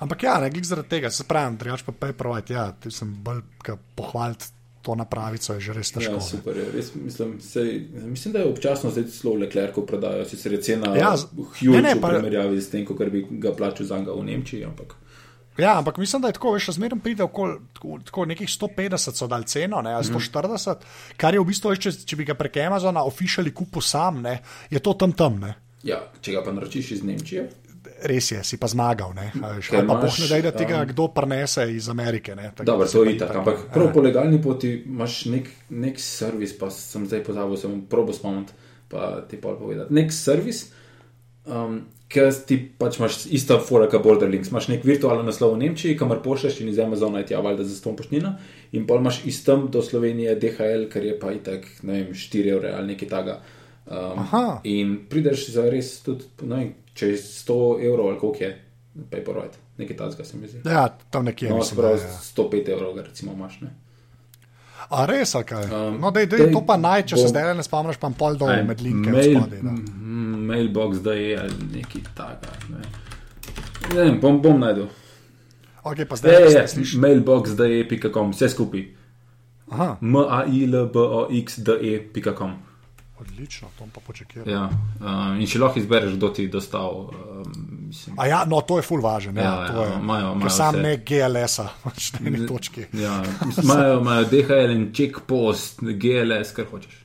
Ampak 0.00 0.22
ja, 0.22 0.40
ne 0.40 0.50
glede 0.50 0.66
zaradi 0.66 0.88
tega, 0.88 1.10
se 1.10 1.24
pravim, 1.24 1.56
drugač 1.56 1.82
pa 1.82 1.92
Paperwhite, 1.92 2.54
ja, 2.54 2.72
ti 2.72 2.90
sem 2.90 3.14
bolj 3.24 3.42
pohvaliti 3.94 4.44
to 4.84 4.94
napravico, 4.94 5.54
je 5.54 5.60
že 5.60 5.72
res 5.72 5.92
težko. 5.92 6.12
Ja, 6.12 6.20
super 6.20 6.56
je. 6.56 6.66
Res, 6.72 6.90
mislim, 6.94 7.38
sej, 7.40 7.70
mislim, 8.04 8.32
da 8.32 8.38
je 8.38 8.50
občasno 8.50 8.90
zdaj 8.90 9.06
celo 9.08 9.32
v 9.34 9.46
Leclercu 9.46 9.86
prodajo, 9.86 10.26
sicer 10.28 10.52
je 10.52 10.60
cena 10.62 10.92
Ja, 10.92 11.14
huge 11.16 11.72
ne, 11.72 11.82
ne, 11.82 11.94
v 11.94 12.00
pa- 12.00 12.10
primerjavi 12.10 12.60
s 12.60 12.68
tem, 12.68 12.84
kar 12.84 13.08
bi 13.08 13.24
ga 13.30 13.52
plačal 13.52 13.86
za 13.86 13.98
njega 13.98 14.12
v 14.12 14.24
Nemčiji. 14.24 14.64
Ampak, 14.64 14.94
Ja, 15.54 15.78
ampak 15.78 15.96
mislim, 15.98 16.18
da 16.22 16.28
je 16.28 16.34
tako, 16.34 16.52
veš, 16.52 16.72
zmeraj 16.74 16.98
pride 16.98 17.22
okoli 17.22 17.60
tako, 17.72 17.98
tako 18.04 18.24
nekih 18.26 18.48
150 18.50 19.14
so 19.14 19.26
dal 19.26 19.42
ceno, 19.46 19.80
ne, 19.80 19.92
ali 19.94 20.04
140, 20.04 20.82
kar 21.16 21.34
je 21.34 21.40
v 21.40 21.46
bistvu, 21.46 21.70
veš, 21.70 21.78
če, 21.78 21.92
če 22.04 22.16
bi 22.16 22.24
ga 22.24 22.34
prek 22.34 22.56
Amazona 22.56 23.04
ofišali 23.06 23.52
kupil 23.54 23.78
sam, 23.80 24.18
ne, 24.20 24.40
je 24.66 24.82
to 24.82 24.92
tam 24.94 25.12
tam, 25.12 25.38
ne. 25.38 25.54
ja, 25.86 26.00
če 26.20 26.32
ga 26.32 26.42
pa 26.42 26.50
naročiš 26.52 26.90
iz 26.90 27.02
Nemčije, 27.06 27.46
Res 28.04 28.30
je, 28.32 28.42
si 28.44 28.58
pa 28.60 28.68
zmagal, 28.68 29.14
ali 29.16 29.86
pa 29.88 29.96
boh 29.96 30.16
ne 30.20 30.40
da 30.44 30.52
tega 30.52 30.82
um, 30.82 30.88
kdo 30.90 31.08
prenese 31.16 31.64
iz 31.72 31.88
Amerike, 31.88 32.34
dobro, 32.60 32.84
to 32.84 33.00
pa 33.00 33.08
je 33.08 33.14
itak. 33.16 33.36
Ampak 33.40 33.62
prav 33.72 33.88
po 33.94 34.04
legalni 34.04 34.42
poti 34.42 34.74
imaš 34.84 35.24
nek, 35.32 35.48
nek 35.70 36.00
servis, 36.00 36.52
pa 36.58 36.68
sem 36.70 37.06
zdaj 37.08 37.24
pozabil, 37.24 37.56
sem 37.56 37.80
probo 37.88 38.12
spomniti, 38.12 38.52
pa 38.92 39.24
ti 39.30 39.40
pol 39.40 39.56
povedati. 39.56 39.94
Nek 39.96 40.12
servis, 40.12 40.66
um, 41.48 41.80
ker 42.12 42.30
ti 42.46 42.58
pač 42.78 43.00
imaš 43.00 43.18
isto 43.32 43.56
fora, 43.64 43.88
kot 43.90 44.04
Borderlinks. 44.04 44.52
Imaš 44.52 44.68
nek 44.70 44.84
virtualen 44.86 45.26
naslov 45.26 45.56
v 45.56 45.64
Nemčiji, 45.64 45.96
kamor 45.98 46.20
pošleš 46.24 46.60
in 46.62 46.70
iz 46.70 46.78
Amazona 46.82 47.22
je 47.22 47.32
tja 47.32 47.40
valjda 47.44 47.64
za 47.64 47.78
ston 47.78 47.96
poštnina. 47.96 48.36
In 48.76 48.86
pol 48.86 49.00
imaš 49.02 49.24
istem 49.30 49.66
do 49.72 49.82
Slovenije 49.82 50.36
DHL, 50.38 50.88
ker 50.92 51.08
je 51.08 51.18
pa 51.18 51.32
itak, 51.34 51.66
ne 51.82 52.02
vem, 52.02 52.12
4 52.14 52.56
evre 52.56 52.74
ali 52.76 52.92
nekaj 52.94 53.10
taga. 53.10 53.40
Um, 53.86 54.18
Aha. 54.18 54.60
in 54.64 55.06
prideš 55.10 55.50
za 55.52 55.66
res 55.70 56.02
tudi, 56.02 56.24
vem, 56.40 56.74
če 56.94 57.08
je 57.08 57.16
100 57.18 57.56
evrov 57.84 58.08
ali 58.08 58.18
koliko 58.18 58.44
je, 58.44 58.52
Paperwhite, 59.10 59.58
nekaj 59.78 59.96
tazga 59.96 60.24
se 60.24 60.36
mi 60.36 60.48
zdi. 60.48 60.62
Ja, 60.64 60.88
tam 61.10 61.24
nekje. 61.24 61.50
No, 61.50 61.56
mislim, 61.56 61.76
sprav 61.76 61.96
da 61.96 62.02
je, 62.02 62.08
ja. 62.08 62.20
105 62.36 62.68
evrov, 62.68 62.96
recimo 62.98 63.32
imaš. 63.32 63.60
Ne? 63.60 63.74
A 64.88 65.06
res, 65.06 65.34
kaj? 65.46 65.64
Um, 65.64 66.00
no, 66.00 66.10
dej, 66.10 66.26
dej, 66.26 66.38
dej, 66.38 66.52
to 66.52 66.60
pa 66.66 66.76
naj, 66.76 67.02
če 67.02 67.16
bom- 67.16 67.22
se 67.22 67.28
zdaj 67.28 67.54
ne 67.54 67.62
spomniš, 67.62 67.96
pa 67.96 68.10
pol 68.10 68.36
dol 68.36 68.52
med 68.64 68.80
linke 68.80 69.10
mail, 69.10 69.40
spodaj. 69.40 69.60
da. 69.60 69.72
mailbox, 70.44 71.00
da 71.00 71.12
je 71.12 71.38
ali 71.38 71.52
nekaj 71.72 72.02
takega. 72.14 72.52
Ne. 72.68 72.82
ne 73.94 74.02
vem, 74.02 74.20
bom, 74.20 74.42
bom 74.42 74.60
najdel. 74.60 74.88
Ok, 75.84 75.96
pa 76.08 76.14
Je, 76.14 76.16
zdaj 76.16 76.42
je, 76.42 76.52
je, 76.52 76.68
slišiš. 76.68 76.94
mailbox, 76.96 77.56
da 77.56 77.64
je 77.64 77.88
pika.com, 77.88 78.30
vse 78.32 78.48
skupaj. 78.48 78.84
Aha, 79.68 79.96
M-A-I-L-B-O-X, 80.02 81.58
da 81.58 81.72
je 81.72 81.98
pika.com. 82.12 82.54
odlično, 83.20 83.68
to 83.78 83.86
pa 83.94 84.00
počakal. 84.00 84.42
Ja, 84.48 84.68
um, 85.00 85.40
in 85.40 85.46
če 85.46 85.58
lahko 85.58 85.78
izbereš, 85.78 86.16
kdo 86.16 86.28
ti 86.28 86.42
je 86.42 86.48
dostal. 86.48 87.10
Um, 87.10 87.90
A 88.18 88.26
ja, 88.26 88.44
no, 88.44 88.60
to 88.60 88.78
je 88.78 88.82
full 88.82 89.02
važen. 89.02 89.36
Ja, 89.36 89.42
Ja, 89.42 89.50
ja, 89.62 89.68
Ker 89.68 90.00
imajo 90.00 90.50
sam 90.50 90.74
vse. 90.74 90.82
ne 90.82 90.96
GLS-a, 90.96 91.68
pač 91.84 92.12
na 92.12 92.26
eni 92.28 92.46
točki. 92.46 92.86
ja, 92.92 93.22
imajo, 93.62 94.00
imajo 94.00 94.24
DHL 94.24 94.70
in 94.74 94.92
checkpost, 94.92 95.80
GLS, 95.80 96.52
kar 96.56 96.66
hočeš. 96.70 97.00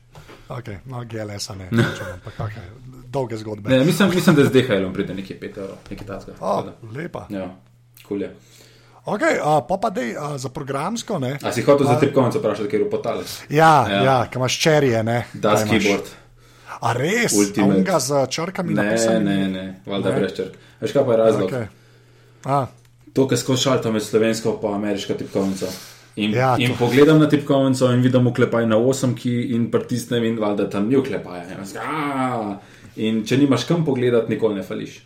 Okay, 0.49 0.79
no, 0.85 1.03
GLS-a 1.05 1.53
ne, 1.55 1.67
rečem, 1.71 2.07
ampak 2.13 2.39
okay, 2.39 2.69
dolge 3.05 3.37
zgodbe. 3.37 3.69
Ne, 3.69 3.83
mislim, 3.85 4.09
mislim, 4.15 4.35
da 4.35 4.45
z 4.45 4.51
DHL-om 4.51 4.93
pride 4.93 5.13
nekje 5.13 5.39
5 5.39 5.57
evrov, 5.57 5.77
nekaj 5.89 6.07
takega. 6.07 6.37
O, 6.39 6.55
Tako 6.61 6.65
da, 6.65 6.99
lepa. 7.01 7.27
Ja, 7.29 7.55
kul 8.07 8.21
je. 8.21 8.31
Okay, 9.05 9.37
uh, 9.37 9.63
pa 9.63 9.77
pa 9.77 9.89
dej 9.89 10.13
uh, 10.13 10.35
za 10.35 10.49
programsko. 10.49 11.19
Ne? 11.19 11.39
A 11.39 11.51
si 11.51 11.61
hotel 11.61 11.87
za 11.87 11.95
tipkovnico 11.95 12.39
vprašati, 12.39 12.69
ker 12.69 12.81
je 12.81 12.89
potale? 12.89 13.23
Ja, 13.49 13.87
Ja. 13.87 14.03
ja. 14.03 14.17
ki 14.25 14.37
imaš 14.37 14.59
čerije. 14.59 15.03
Ne? 15.03 15.25
Kaj 15.33 15.39
imaš? 15.65 15.69
keyboard. 15.71 16.07
A 16.79 16.93
res, 16.93 17.33
Ultimate. 17.33 17.75
unga 17.75 17.99
z 17.99 18.27
črkami 18.27 18.73
Ne, 18.73 18.83
napisanim? 18.83 19.23
ne, 19.23 19.47
ne, 19.49 19.81
valjda 19.85 20.09
Ne? 20.09 20.15
brez 20.15 20.31
črk. 20.31 20.53
Veš 20.79 20.91
kaj 20.91 21.05
pa 21.05 21.11
je 21.11 21.17
razlog? 21.17 21.49
Okay. 21.49 21.65
A, 22.45 22.65
To, 23.09 23.27
kar 23.27 23.37
skozi 23.37 23.61
šalta 23.63 23.91
med 23.91 24.03
slovensko 24.03 24.59
in 24.63 24.73
ameriško 24.73 25.13
tipkovnico. 25.13 25.65
In, 26.15 26.31
Ja, 26.31 26.55
in 26.57 26.71
pogledam 26.77 27.19
na 27.19 27.27
tipkovnico 27.27 27.91
in 27.91 28.01
vidim 28.01 28.27
uklepaj 28.27 28.67
na 28.67 28.77
osemki 28.77 29.31
in 29.49 29.71
pritisnem 29.71 30.23
in 30.23 30.39
valjda 30.39 30.69
tam 30.69 30.87
ni 30.87 30.95
uklepaja. 30.95 31.43
In, 31.43 32.55
in 32.97 33.25
če 33.25 33.37
nimaš 33.37 33.63
kam 33.63 33.85
pogledati, 33.85 34.29
nikoli 34.29 34.55
ne 34.55 34.63
fališ. 34.63 35.01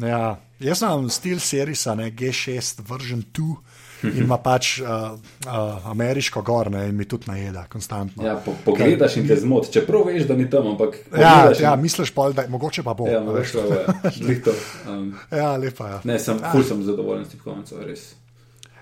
ja. 0.00 0.36
Jaz 0.64 0.80
sem 0.80 1.08
stil 1.10 1.40
serisa, 1.40 1.94
ne, 1.94 2.10
G6, 2.10 2.80
version 2.82 3.22
2. 3.30 3.56
In 4.04 4.18
ima 4.20 4.36
pač 4.36 4.80
uh, 4.80 5.14
uh, 5.16 5.52
ameriško 5.86 6.42
gor, 6.42 6.68
ne, 6.70 6.82
in 6.88 6.96
mi 6.96 7.04
tudi 7.04 7.24
najeda, 7.26 7.62
konstantno. 7.66 8.20
Ja, 8.20 8.34
po, 8.36 8.52
pogledaš 8.64 9.16
in 9.16 9.28
te 9.28 9.36
zmot, 9.36 9.70
čeprav 9.72 10.04
veš, 10.04 10.26
da 10.28 10.36
ni 10.36 10.44
tam, 10.50 10.66
ampak 10.66 10.98
ja, 10.98 11.08
pogledaš 11.08 11.58
in- 11.58 11.64
ja 11.64 11.72
misliš 11.76 12.10
pa, 12.10 12.26
da 12.32 12.44
mogoče 12.48 12.82
pa 12.82 12.92
bo. 12.94 13.06
Ja, 13.08 13.22
veš. 13.22 13.54
pa 13.54 13.64
je. 13.64 13.84
Glih 14.20 14.42
to. 14.44 14.52
Um, 14.86 15.14
ja, 15.30 15.54
lepa 15.56 15.88
je. 15.88 15.98
ne, 16.04 16.18
sem, 16.18 16.40
ful 16.52 16.62
sem 16.62 16.82
zadovoljen 16.84 17.24
s 17.24 17.32
tipkovnico, 17.32 17.80
res. 17.80 18.10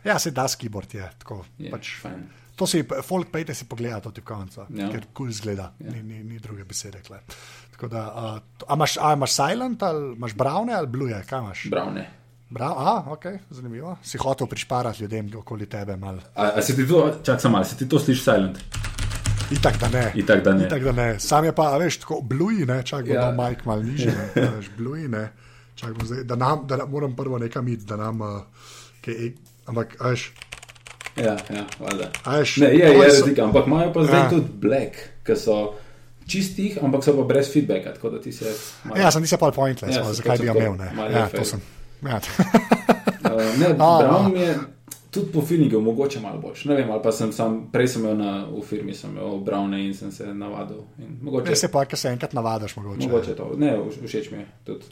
Ja, 0.05 0.19
se 0.19 0.31
da 0.31 0.49
skibord 0.49 0.95
je. 0.95 1.07
Tako, 1.19 1.45
Je, 1.59 1.71
pač, 1.71 1.93
fajn. 2.03 2.25
To 2.57 2.67
si, 2.67 2.83
folk, 3.03 3.31
pejte 3.33 3.55
si 3.55 3.65
pogledati 3.65 4.03
to 4.03 4.11
tipkovnico, 4.11 4.67
Ja. 4.71 4.91
ker 4.91 5.01
kul 5.01 5.13
cool 5.15 5.31
izgleda, 5.31 5.73
ni, 5.79 6.03
ni, 6.03 6.23
ni 6.25 6.39
druge 6.39 6.65
besede. 6.65 7.01
Kle. 7.01 7.19
Tako 7.73 7.89
da, 7.89 8.03
uh, 8.07 8.67
a, 8.69 8.75
imaš, 8.75 8.97
a 8.97 9.13
imaš 9.13 9.33
silent 9.33 9.83
ali 9.83 10.13
imaš 10.15 10.35
browne 10.35 10.73
ali 10.73 10.87
blue, 10.87 11.23
kaj 11.29 11.39
imaš? 11.39 11.67
Bravne. 11.71 12.11
Brav, 12.51 12.73
a, 12.79 13.05
ok, 13.09 13.25
zanimivo. 13.51 13.97
Si 14.03 14.19
hotel 14.19 14.47
prišparati 14.47 15.03
ljudem 15.03 15.31
okoli 15.37 15.67
tebe 15.67 15.97
malo. 15.97 16.19
A, 16.35 16.51
a 16.57 16.63
se 16.63 16.77
ti 16.77 16.89
to, 16.89 17.15
čak 17.25 17.41
sem 17.41 17.51
malo, 17.51 17.65
se 17.65 17.77
ti 17.77 17.89
to 17.89 17.99
sliši 17.99 18.23
silent? 18.23 18.59
Itak 19.51 19.79
da 19.81 19.89
ne. 19.89 20.13
Itak 20.15 20.45
da 20.45 20.53
ne. 20.53 20.67
Itak 20.67 20.83
da 20.83 20.93
ne. 20.93 21.21
Sam 21.21 21.45
je 21.45 21.53
pa, 21.53 21.73
a 21.73 21.77
veš, 21.77 21.99
tako 21.99 22.21
bluji, 22.23 22.67
ne, 22.67 22.83
čak 22.83 23.07
bo 23.07 23.13
Ja. 23.13 23.21
ja. 23.23 23.33
Mike 23.33 23.63
mal 23.65 23.83
nižji, 23.83 24.07
ne, 24.09 24.29
a 24.49 24.51
veš, 24.51 24.69
bluji, 24.79 25.09
ne. 25.09 25.33
Čak 25.75 25.93
bom 25.93 26.07
zdaj, 26.07 26.25
da, 26.25 26.37
nam, 26.37 26.67
da 26.67 26.87
moram 26.87 27.17
prvo 27.17 27.39
nekam 27.39 27.69
iti, 27.69 27.85
da 27.85 27.97
nam, 27.97 28.21
uh, 28.21 28.43
kaj, 29.05 29.33
ampak, 29.67 29.97
a 30.01 30.09
veš, 30.09 30.33
Ja, 31.17 31.37
ja, 31.51 31.65
valjda. 31.79 32.11
a 32.25 32.39
veš. 32.39 32.57
Ne, 32.57 32.67
je, 32.67 32.89
je 32.89 33.03
razlika, 33.05 33.45
ampak 33.45 33.67
imajo 33.67 33.93
pa 33.93 34.05
zdaj 34.05 34.19
ja. 34.19 34.25
Ja. 34.25 34.31
tudi 34.31 34.49
black, 34.55 34.95
ki 35.27 35.37
so 35.37 35.75
čistih, 36.27 36.79
ampak 36.83 37.05
so 37.05 37.17
pa 37.17 37.23
brez 37.23 37.53
feedbacka, 37.53 37.95
se. 38.33 38.55
Malo, 38.85 39.01
Ja, 39.01 39.11
sem 39.11 39.23
ti 39.23 39.29
se 39.29 39.37
pa 39.37 39.51
pointless, 39.51 39.97
Ja, 39.97 40.03
ja, 40.03 40.13
zakaj 40.13 40.39
bi 40.39 40.47
ga 40.47 40.53
imel, 40.53 40.75
ne. 40.75 40.89
Ja, 41.13 41.29
to 41.29 41.45
sem. 41.45 41.61
Ja. 42.03 42.17
uh, 42.17 43.39
ne, 43.61 43.67
A, 43.79 43.99
Brown 43.99 44.33
mi 44.33 44.41
je 44.41 44.55
tudi 45.11 45.33
po 45.33 45.43
feelingu 45.43 45.81
mogoče 45.81 46.21
malo 46.21 46.39
boljši. 46.41 46.69
Ne 46.69 46.75
vem, 46.75 46.91
ali 46.91 47.03
pa 47.03 47.13
sem 47.13 47.33
sam, 47.33 47.69
prej 47.73 47.89
sem 47.89 48.03
imel 48.03 48.17
na, 48.17 48.47
v 48.47 48.63
firmi, 48.63 48.95
sem 48.95 49.11
imel 49.11 49.39
Browne 49.39 49.87
in 49.87 49.95
sem 49.95 50.13
se 50.13 50.27
navadil. 50.27 50.81
In 50.99 51.19
Mogoče, 51.23 51.47
Če 51.47 51.57
se 51.57 51.69
pa, 51.69 51.85
ker 51.85 51.99
se 51.99 52.09
enkrat 52.09 52.33
navadiš, 52.33 52.77
mogoče. 52.77 53.09
mogoče 53.09 53.35
to. 53.35 53.51
Ne, 53.57 53.77
vš- 53.79 54.07
všeč 54.07 54.31
mi 54.31 54.39
je 54.39 54.47
tudi. 54.65 54.85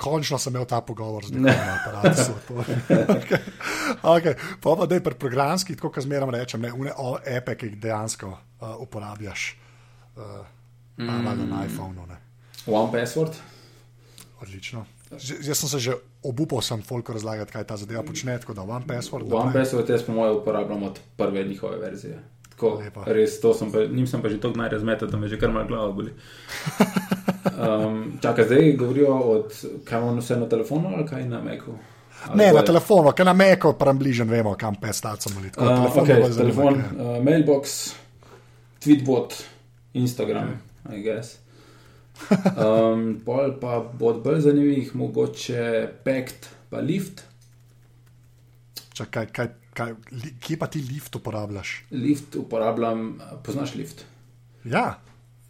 Končno 0.00 0.38
sem 0.40 0.54
imel 0.54 0.64
ta 0.64 0.80
pogovor 0.80 1.26
z 1.28 1.36
nekom 1.36 1.66
na 1.66 1.74
aparatu. 1.76 2.32
okay. 3.20 3.40
okay. 4.00 4.34
Pa 4.62 4.76
pa 4.76 4.86
daj 4.88 5.02
pri 5.04 5.14
programski, 5.20 5.76
tako 5.76 5.92
kot 5.92 6.06
zmeram 6.08 6.32
rečem, 6.32 6.62
ne, 6.64 6.72
une 6.72 6.94
epe, 7.28 7.56
ki 7.60 7.68
jih 7.68 7.76
dejansko 7.82 8.30
uh, 8.32 8.80
uporabljaš. 8.80 9.50
Uh, 10.16 10.40
mm. 10.96 11.50
Na 11.50 11.64
iPhonu. 11.68 12.06
Ne. 12.08 12.16
One 12.66 12.88
password. 12.92 13.36
Odlično. 14.40 14.86
Z, 15.18 15.42
jaz 15.42 15.58
sem 15.58 15.68
se 15.68 15.78
že 15.78 15.92
obupal, 16.22 16.62
sem 16.62 16.82
folko 16.82 17.12
razlagati, 17.12 17.52
kaj 17.52 17.64
ta 17.66 17.76
zadeva 17.76 18.02
počne, 18.06 18.38
tako 18.38 18.54
da 18.54 18.62
one 18.62 18.86
password. 18.86 19.26
One 19.26 19.50
naprej. 19.50 19.64
password 19.64 19.90
jaz 19.90 20.06
po 20.06 20.12
mojem 20.12 20.36
uporabljam 20.36 20.82
od 20.82 21.00
prve 21.16 21.44
njihove 21.44 21.76
verzije. 21.76 22.22
Tako, 22.48 22.78
Lepa. 22.84 23.04
res, 23.06 23.40
to 23.40 23.54
sem 23.54 23.72
pa, 23.72 23.84
njim 23.84 24.06
sem 24.06 24.22
pa 24.22 24.28
že 24.28 24.40
tako 24.40 24.58
najrazmetal, 24.58 25.08
da 25.08 25.18
me 25.18 25.28
že 25.28 25.40
kar 25.40 25.52
malo 25.52 25.66
glava 25.66 25.92
boli. 25.92 26.14
Um, 27.44 28.18
čakaj, 28.22 28.44
zdaj 28.44 28.72
govorijo 28.76 29.14
od, 29.18 29.54
kaj 29.84 30.00
imam 30.00 30.18
vse 30.18 30.36
na 30.36 30.48
telefonu 30.48 30.92
ali 30.96 31.06
kaj 31.08 31.24
na 31.24 31.40
Macu? 31.42 31.74
Ali 32.28 32.38
Ne, 32.38 32.46
na 32.46 32.52
boje? 32.52 32.64
telefonu, 32.66 33.12
ker 33.16 33.26
na 33.26 33.32
meko, 33.32 33.72
prem 33.72 33.98
bližen, 33.98 34.28
vemo, 34.28 34.54
kam 34.60 34.74
pes 34.76 35.00
tacom 35.00 35.38
ali 35.38 35.50
tako. 35.50 35.64
Uh, 35.64 35.78
Telefon 35.78 36.04
okay, 36.04 36.36
telefon, 36.36 36.74
uh, 36.74 37.22
mailbox, 37.24 37.94
tweetbot, 38.84 39.34
Instagram, 39.94 40.58
I 40.92 41.00
guess. 41.02 41.38
Um, 42.30 43.20
pol 43.24 43.54
pa 43.60 43.78
bo 43.80 44.10
od 44.12 44.20
bolj 44.24 44.40
zanimivih, 44.44 44.94
mogoče 44.94 45.88
Pact, 46.04 46.50
pa 46.70 46.78
Lift. 46.84 47.22
Čakaj, 48.92 49.26
kaj, 49.32 49.48
kaj, 49.74 49.94
li, 50.12 50.34
kje 50.40 50.58
pa 50.60 50.66
ti 50.66 50.82
lift 50.84 51.16
uporabljaš? 51.16 51.84
Lift 51.90 52.36
uporabljam, 52.36 53.14
poznaš 53.42 53.74
Lift? 53.74 54.04
Ja, 54.64 54.98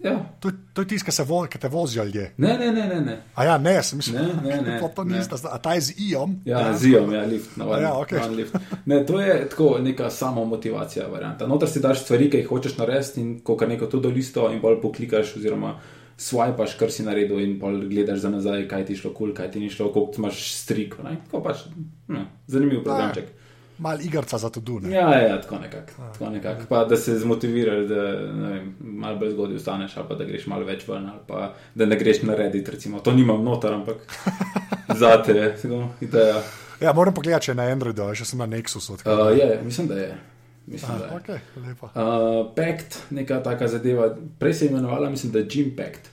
Ja. 0.05 0.15
to, 0.41 0.51
to 0.73 0.83
je 0.83 0.89
tisti, 0.89 1.05
ki, 1.05 1.13
se 1.13 1.25
vo, 1.29 1.43
ki 1.51 1.59
te 1.59 1.69
vozijo 1.69 2.05
ljudje. 2.05 2.33
Ne, 2.37 2.55
ne, 2.59 2.73
ne, 2.73 2.87
ne. 2.89 3.01
ne. 3.01 3.17
A 3.35 3.45
ja, 3.45 3.59
ne, 3.59 3.83
sem 3.83 3.99
mislil, 4.01 4.17
Ne, 4.21 4.35
ne, 4.43 4.63
ne, 4.63 4.79
to, 4.81 4.89
to 4.97 5.05
ne. 5.05 5.19
nista, 5.19 5.37
a 5.53 5.59
ta 5.59 5.75
je 5.77 5.81
z 5.81 5.95
IOM. 6.09 6.39
Ja, 6.45 6.63
z 6.73 6.95
Iom, 6.95 7.13
ja, 7.13 7.25
lift, 7.29 7.57
navaden, 7.57 7.85
Ja, 7.85 7.93
navaden 7.93 8.37
lift. 8.37 8.57
Ne, 8.87 9.07
to 9.07 9.21
je 9.21 9.49
tako 9.49 9.79
neka 9.79 10.11
samo 10.11 10.45
motivacija 10.45 11.07
varianta. 11.09 11.47
Notor 11.47 11.69
si 11.69 11.81
daš 11.85 12.05
stvari, 12.05 12.31
ki 12.31 12.41
jih 12.45 12.49
hočeš 12.49 12.79
narediti 12.81 13.21
in 13.21 13.41
ko 13.45 13.57
kar 13.57 13.69
neko 13.69 13.87
to 13.87 14.01
do 14.01 14.09
listo 14.09 14.49
in 14.53 14.61
bolj 14.61 14.81
poklikaš 14.81 15.37
oziroma 15.37 15.75
swipaš, 16.21 16.77
kar 16.79 16.93
si 16.93 17.05
naredil 17.05 17.41
in 17.41 17.59
bolj 17.61 17.87
gledaš 17.89 18.19
za 18.25 18.31
nazaj, 18.31 18.67
kaj 18.69 18.87
ti 18.87 18.97
šlo 18.97 19.13
kul, 19.13 19.31
cool, 19.31 19.37
kaj 19.37 19.51
ti 19.51 19.61
ni 19.61 19.71
šlo, 19.71 19.93
koliko 19.93 20.21
imaš 20.21 20.43
strik. 20.53 20.97
Ne? 21.05 21.17
Tako 21.29 21.43
pač, 21.45 21.63
ne, 22.09 22.27
zanimiv 22.47 22.83
programček. 22.85 23.31
Mal 23.81 24.01
igrca 24.05 24.39
za 24.39 24.51
to 24.53 24.61
dune. 24.61 24.91
Ja, 24.93 25.15
ja, 25.19 25.41
tako 25.41 25.59
nekako. 25.59 25.93
Nekak. 26.31 26.67
Pa 26.69 26.85
da 26.85 26.97
se 26.97 27.19
zmotiviraš, 27.19 27.87
da 27.89 28.03
vem, 28.49 28.75
malo 28.81 29.19
bolj 29.19 29.31
zgodaj 29.31 29.57
vstaneš, 29.57 29.97
ali 29.97 30.09
pa 30.09 30.15
da 30.15 30.25
greš 30.25 30.47
malo 30.47 30.65
več 30.69 30.85
ven, 30.89 31.07
ali 31.09 31.23
pa 31.27 31.55
da 31.75 31.87
ne 31.87 31.97
greš 31.97 32.23
na 32.23 32.37
Reddit, 32.37 32.69
recimo. 32.69 33.01
To 33.01 33.13
nimam 33.13 33.45
noter, 33.45 33.73
ampak 33.73 33.97
za 35.01 35.23
te 35.23 35.33
je 35.33 35.55
ideja. 36.01 36.43
Ja, 36.81 36.93
moram 36.93 37.15
pogledati, 37.15 37.45
če 37.49 37.51
je 37.51 37.57
na 37.57 37.71
Androidu, 37.73 38.11
še 38.15 38.25
sem 38.25 38.39
na 38.39 38.47
Nexusu. 38.47 39.01
da- 39.05 39.17
Uh, 39.17 39.39
je, 39.39 39.61
mislim, 39.65 39.89
da 39.89 39.95
je. 39.95 40.15
Mislim, 40.67 40.99
da 40.99 41.05
A, 41.05 41.09
je. 41.09 41.21
okay, 41.21 41.67
lepo. 41.69 41.87
Uh, 41.87 42.55
Pact, 42.57 43.03
neka 43.11 43.43
taka 43.43 43.69
zadeva, 43.69 44.15
prej 44.39 44.55
se 44.55 44.65
je 44.65 44.71
imenovala, 44.71 45.11
mislim, 45.11 45.33
da 45.33 45.39
je 45.39 45.47
Jim 45.51 45.77
Pact, 45.77 46.11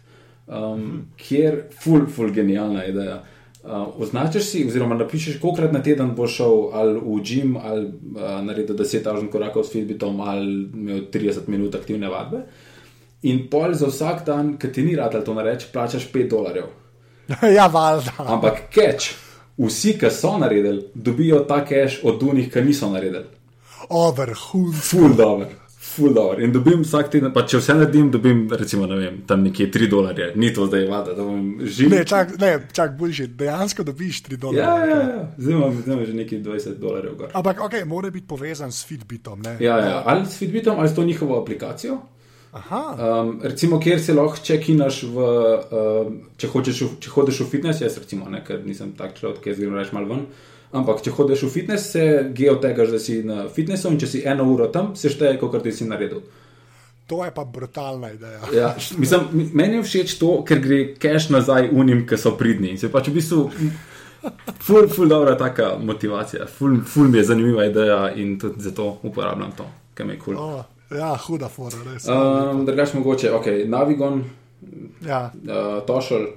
um, 0.47 0.55
hmm. 0.55 1.07
kjer 1.17 1.63
ful, 1.83 2.07
ful 2.15 2.31
genialna 2.31 2.85
ideja. 2.85 3.15
Uh, 3.15 3.36
označiš 3.97 4.43
si, 4.43 4.63
oziroma 4.67 4.95
napišeš, 4.95 5.39
kolikrat 5.41 5.73
na 5.73 5.81
teden 5.83 6.13
boš 6.15 6.39
šel 6.39 6.55
ali 6.73 6.99
v 6.99 7.19
gim, 7.21 7.57
ali 7.57 7.85
uh, 7.85 8.39
naredil 8.45 8.75
10.000 8.75 9.29
korakov 9.31 9.63
s 9.63 9.71
Fitbitom, 9.71 10.21
ali 10.21 10.47
imel 10.73 11.05
30 11.13 11.47
minut 11.47 11.75
aktivne 11.75 12.09
vadbe. 12.09 12.45
In 13.27 13.47
pol 13.51 13.73
za 13.73 13.89
vsak 13.89 14.25
dan, 14.25 14.57
ki 14.57 14.71
ti 14.71 14.83
ni 14.83 14.95
rad 14.95 15.15
ali 15.15 15.25
to 15.25 15.33
nareč, 15.33 15.67
plačaš 15.73 16.11
5 16.13 16.29
dolarjev. 16.29 16.67
ja, 17.57 17.67
valjda. 17.67 18.13
Ampak 18.17 18.67
catch, 18.73 19.15
vsi, 19.57 19.97
ki 19.99 20.11
so 20.11 20.37
naredili, 20.37 20.89
dobijo 20.93 21.43
ta 21.49 21.63
cash 21.65 22.03
od 22.03 22.23
unih, 22.23 22.51
ki 22.53 22.61
niso 22.61 22.89
naredili. 22.89 23.25
O, 23.89 24.11
vrhunc. 24.11 24.75
Ful 24.83 25.15
dobro, 25.15 25.47
ful 25.97 26.13
dobro. 26.13 26.39
In 26.45 26.53
dobim 26.53 26.85
vsak 26.85 27.09
teden, 27.11 27.33
pa 27.33 27.41
če 27.43 27.59
vse 27.59 27.75
naredim, 27.75 28.11
dobim 28.13 28.45
recimo, 28.53 28.85
ne 28.87 28.95
vem, 28.95 29.17
tam 29.27 29.43
nekje 29.43 29.67
3 29.73 29.89
dolarje. 29.89 30.31
Ni 30.35 30.53
to 30.53 30.69
zdaj 30.69 30.85
vada, 30.87 31.13
da 31.17 31.25
bom 31.25 31.41
živel. 31.65 31.97
Ne, 31.97 32.05
čak, 32.05 32.35
ne, 32.39 32.51
čak 32.71 32.93
boljši, 32.99 33.27
dejansko 33.39 33.83
dobiš 33.83 34.21
3 34.23 34.33
Ja, 34.33 34.37
dolarje. 34.37 34.91
ja, 34.91 34.99
ja. 34.99 35.23
Zdaj 35.37 35.53
imam, 35.53 35.79
zdaj 35.81 35.93
imam 35.93 36.05
že 36.05 36.13
nekaj 36.13 36.39
20 36.41 36.77
dolarjev 36.79 37.15
gor. 37.15 37.31
Ampak, 37.33 37.61
ok, 37.61 37.79
mora 37.85 38.09
biti 38.09 38.27
povezan 38.27 38.71
s 38.71 38.85
Fitbitom. 38.85 39.41
Ne? 39.41 39.57
Ja, 39.59 39.77
ja. 39.79 40.03
Ali 40.05 40.25
s 40.25 40.37
Fitbitom, 40.37 40.79
ali 40.79 40.89
s 40.89 40.95
to 40.95 41.03
njihovo 41.03 41.41
aplikacijo. 41.41 41.97
Aha, 42.51 42.83
Um, 42.97 43.39
recimo, 43.43 43.79
kjer 43.79 43.99
se 44.01 44.13
lahko 44.13 44.37
čekinaš, 44.43 45.03
v, 45.03 45.17
um, 45.71 46.13
če, 46.37 46.47
hočeš, 46.47 46.79
če 46.99 47.09
hodiš 47.11 47.41
v 47.43 47.49
fitness, 47.51 47.81
jaz 47.83 47.97
recimo, 47.99 48.25
ne, 48.29 48.39
ker 48.41 48.63
nisem 48.65 48.93
tak 48.97 49.13
človek, 49.19 49.43
ki 49.43 49.53
zgoraj 49.53 49.83
reč 49.83 49.91
malo 49.93 50.07
ven. 50.09 50.23
Ampak, 50.75 50.99
če 51.03 51.13
hodiš 51.15 51.45
v 51.47 51.49
fitness, 51.51 51.91
se 51.93 52.03
geotegaš, 52.35 52.89
da 52.91 52.99
si 52.99 53.21
na 53.23 53.45
fitnessu 53.47 53.91
in 53.93 53.99
če 53.99 54.07
si 54.07 54.23
eno 54.27 54.43
uro 54.51 54.67
tam, 54.67 54.95
se 54.99 55.09
šteje, 55.09 55.37
kot 55.39 55.61
ti 55.63 55.71
si 55.71 55.87
naredil. 55.87 56.21
to 57.07 57.23
je 57.25 57.31
pa 57.31 57.45
brutalna 57.45 58.09
ideja. 58.11 58.39
Ja, 58.53 58.75
mislim, 58.97 59.51
meni 59.53 59.77
je 59.77 59.83
všeč 59.83 60.17
to, 60.19 60.43
ker 60.43 60.59
gre 60.59 60.79
cash 60.99 61.29
nazaj 61.31 61.69
unim, 61.71 62.03
ki 62.07 62.17
so 62.19 62.33
pridni. 62.35 62.73
In 62.75 62.77
se 62.81 62.91
pač 62.91 63.07
v 63.07 63.13
bistvu, 63.15 63.45
ful, 64.59 64.89
ful 64.91 65.07
dobra 65.07 65.37
taka 65.39 65.77
motivacija, 65.79 66.49
ful, 66.51 66.81
ful 66.83 67.07
mi 67.07 67.21
je 67.21 67.29
zanimiva 67.31 67.65
ideja 67.65 68.09
in 68.15 68.35
tudi 68.39 68.59
zato 68.59 68.97
uporabljam 69.07 69.55
to, 69.55 69.69
ker 69.95 70.05
mi 70.05 70.17
je 70.17 70.19
kul. 70.19 70.35
Cool. 70.35 70.59
O, 70.59 70.97
ja, 70.99 71.13
huda 71.27 71.47
fora, 71.47 71.79
res. 71.87 72.09
Um, 72.11 72.65
Drugač 72.67 72.91
mogoče, 72.99 73.31
ok, 73.39 73.47
Navigon, 73.71 74.25
Ja, 75.05 75.31
uh, 75.33 75.85
Tošel, 75.85 76.27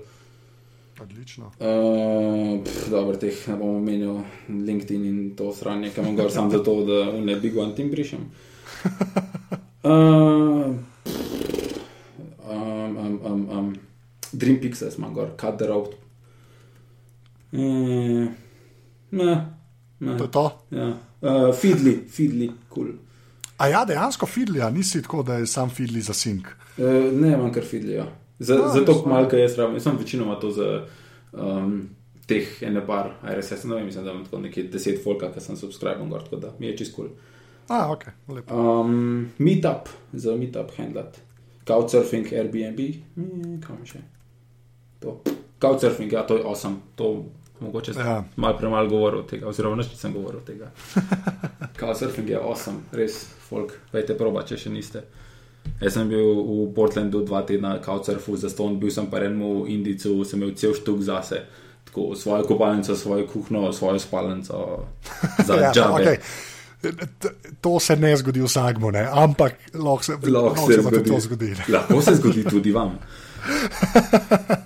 odlično. 1.03 1.47
uh, 1.47 2.65
pff, 2.65 2.91
dobro, 2.91 3.17
teh 3.17 3.49
ne 3.49 3.57
bom 3.57 3.77
omenil, 3.77 4.21
LinkedIn 4.49 5.05
in 5.05 5.37
to 5.37 5.53
sranje, 5.55 5.91
ki 5.95 6.01
imam 6.01 6.17
gor 6.17 6.33
sam 6.33 6.51
zato, 6.57 6.85
da 6.85 7.21
ne 7.21 7.37
big 7.37 7.57
one 7.59 7.75
tim 7.75 7.91
brišem. 7.91 8.31
Uh, 9.83 10.77
Dream 14.33 14.61
Pixels 14.61 14.99
ima 14.99 15.09
gor, 15.09 15.29
Cut 15.41 15.57
the 15.59 15.67
Road. 15.67 15.89
Mm, 17.53 18.27
ne, 19.11 19.47
ne. 19.99 20.19
To 20.19 20.25
je 20.25 20.31
to. 20.31 20.59
Ja. 20.71 20.89
Uh, 21.21 21.55
Fidli, 21.55 22.05
Fidli, 22.09 22.51
kul. 22.69 22.85
Cool. 22.85 22.97
A 23.57 23.69
ja, 23.69 23.85
dejansko 23.85 24.27
fidlija, 24.27 24.71
nisi 24.71 25.03
tako, 25.03 25.23
da 25.23 25.35
je 25.35 25.47
sam 25.47 25.71
fidli 25.71 26.01
za 26.01 26.13
sink. 26.13 26.49
Uh, 26.79 26.85
ne, 27.13 27.33
imam 27.33 27.53
kar 27.53 27.65
Fidli. 27.65 28.03
Za, 28.41 28.57
A, 28.57 28.69
zato, 28.73 28.93
res, 28.97 29.07
malo, 29.07 29.29
jaz 29.37 29.57
rabim, 29.59 29.81
sem 29.81 29.99
večinoma 30.01 30.39
to 30.41 30.51
za 30.51 30.69
um, 31.33 31.75
teh 32.27 32.63
ene 32.65 32.81
par, 32.87 33.11
RSS, 33.23 33.67
ne 33.69 33.75
vem, 33.77 33.85
mislim, 33.91 34.05
da 34.07 34.15
imam 34.15 34.25
tako 34.25 34.39
nekje 34.47 34.65
deset 34.73 35.03
folka, 35.05 35.29
ki 35.35 35.43
sem 35.45 35.59
subscriben 35.61 36.09
gor, 36.09 36.25
tako 36.25 36.37
da 36.37 36.53
mi 36.59 36.71
je 36.71 36.77
čist 36.81 36.95
kul. 36.97 37.11
Cool. 37.11 37.17
A, 37.71 37.93
ok, 37.93 38.07
lepo. 38.29 38.55
Um, 38.57 39.29
meetup, 39.39 39.91
za 40.13 40.33
meetup 40.37 40.73
handlat. 40.79 41.21
Couchsurfing, 41.69 42.33
Airbnb, 42.33 42.81
mm, 43.17 43.61
kam 43.63 43.85
še. 43.87 44.01
To. 45.05 45.21
Couchsurfing, 45.61 46.13
ja, 46.13 46.25
to 46.27 46.41
je 46.41 46.45
awesome. 46.45 46.81
To 46.97 47.27
mogoče 47.61 47.95
sem 47.95 48.07
Ja. 48.07 48.25
malo 48.37 48.59
premalo 48.59 48.89
govoril 48.89 49.23
tega, 49.29 49.47
oziroma 49.47 49.77
nič 49.77 49.93
nisem 49.93 50.17
govoril 50.17 50.41
tega. 50.41 50.73
Couchsurfing 51.81 52.29
je 52.29 52.41
awesome, 52.41 52.89
res, 52.93 53.21
folk, 53.49 53.77
vejte 53.93 54.17
proba, 54.19 54.43
če 54.43 54.57
še 54.57 54.71
niste. 54.73 55.05
Jaz 55.81 55.95
sem 55.95 56.09
bil 56.09 56.21
v 56.37 56.67
Portlandu 56.75 57.23
dva 57.25 57.41
tedna, 57.43 57.79
couchsurfu 57.79 58.37
za 58.37 58.49
ston, 58.49 58.77
bil 58.77 58.91
sem 58.91 59.07
pa 59.07 59.19
enemu 59.19 59.65
Indicu, 59.67 60.25
sem 60.25 60.37
imel 60.37 60.53
cel 60.55 60.75
štuk 60.75 61.01
zase. 61.01 61.43
Tako 61.85 62.15
svojo 62.15 62.45
kopalnico, 62.45 62.95
svojo 62.95 63.27
kuhno, 63.27 63.73
svojo 63.73 63.99
spalnico 63.99 64.85
za 65.47 65.55
ja, 65.57 65.73
džabe. 65.73 66.19
T- 66.81 67.33
To 67.61 67.81
se 67.81 67.97
ne 67.97 68.17
zgodi 68.17 68.41
vsakmu, 68.41 68.91
ne? 68.91 69.07
ampak 69.07 69.53
lahko 69.75 70.03
se, 70.03 70.13
Lahko 70.25 70.67
se 70.67 70.75
se 70.75 70.83
tudi 70.83 70.97
zgodi. 70.97 71.11
to 71.11 71.21
zgodi. 71.21 71.51
Lahko 71.69 72.03
se 72.03 72.15
zgodi 72.15 72.45
tudi 72.45 72.73
vam. 72.73 72.99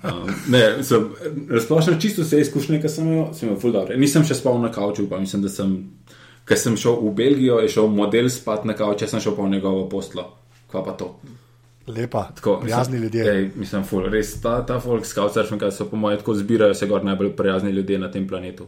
Um, 0.04 0.26
ne, 0.48 0.82
sem, 0.82 1.04
razplošno 1.50 1.94
čisto 1.94 2.22
vse 2.22 2.40
izkušnje, 2.40 2.80
ki 2.82 2.88
sem 2.88 3.06
sem 3.32 3.48
imel 3.48 3.60
ful 3.60 3.72
dobro. 3.72 3.96
Nisem 3.96 4.24
še 4.24 4.34
spal 4.34 4.58
na 4.60 4.68
kavču, 4.68 5.06
pa 5.08 5.16
mislim, 5.16 5.42
da 5.42 5.48
sem, 5.48 5.70
ker 6.44 6.58
sem 6.58 6.76
šel 6.76 6.98
v 7.00 7.12
Belgijo, 7.14 7.60
je 7.62 7.70
šel 7.70 7.86
model 7.88 8.26
spat 8.28 8.64
na 8.64 8.74
kavč, 8.74 9.02
jaz 9.02 9.14
sem 9.14 9.22
šel 9.22 9.36
pa 9.36 9.46
v 9.46 9.54
njegovo 9.54 9.86
postlo. 9.88 10.26
Kva 10.74 10.82
pa 10.82 10.92
to? 10.98 11.20
Lepa, 11.86 12.24
Tako, 12.34 12.56
prijazni 12.60 12.98
mislim, 12.98 13.02
ljudje. 13.02 13.30
Ej, 13.30 13.50
mislim, 13.54 13.84
ful, 13.84 14.08
res 14.10 14.40
ta, 14.42 14.56
ta 14.66 14.80
folk 14.80 15.04
ki 15.04 15.70
so 15.70 15.86
po 15.86 15.96
mojem 15.96 16.18
tako 16.18 16.34
zbirajo 16.34 16.74
se 16.74 16.86
gor 16.86 17.04
najbolj 17.04 17.36
prijazni 17.36 17.70
ljudje 17.70 17.98
na 17.98 18.10
tem 18.10 18.26
planetu. 18.28 18.66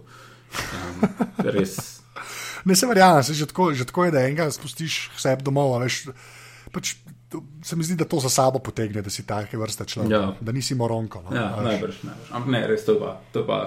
Um, 0.54 1.09
res. 1.38 1.76
Ne 2.66 2.74
se 2.74 2.86
verjamem, 2.86 3.22
se 3.22 3.34
že 3.34 3.46
tako, 3.46 3.72
že 3.74 3.84
tako 3.86 4.04
je, 4.04 4.11
da 4.11 4.20
enega 4.26 4.50
spustiš 4.50 5.11
sebe 5.16 5.42
domov. 5.42 5.76
Veš, 5.82 6.09
pač, 6.74 6.96
se 7.62 7.76
mi 7.76 7.84
zdi, 7.86 7.94
da 7.94 8.04
to 8.04 8.18
za 8.20 8.28
sabo 8.28 8.59
potegne, 8.59 9.02
da 9.07 9.11
si 9.11 9.22
take 9.26 9.59
vrste 9.59 9.84
človek, 9.86 10.11
Ja. 10.11 10.34
da 10.40 10.52
nisi 10.52 10.74
moronko. 10.74 11.22
No, 11.22 11.36
Ja, 11.36 11.62
najbrž, 11.62 12.02
najbrž. 12.02 12.30
Ampak 12.30 12.50
ne, 12.50 12.66
res 12.66 12.82
to 12.84 12.98
pa. 12.98 13.20
To 13.32 13.46
pa 13.46 13.61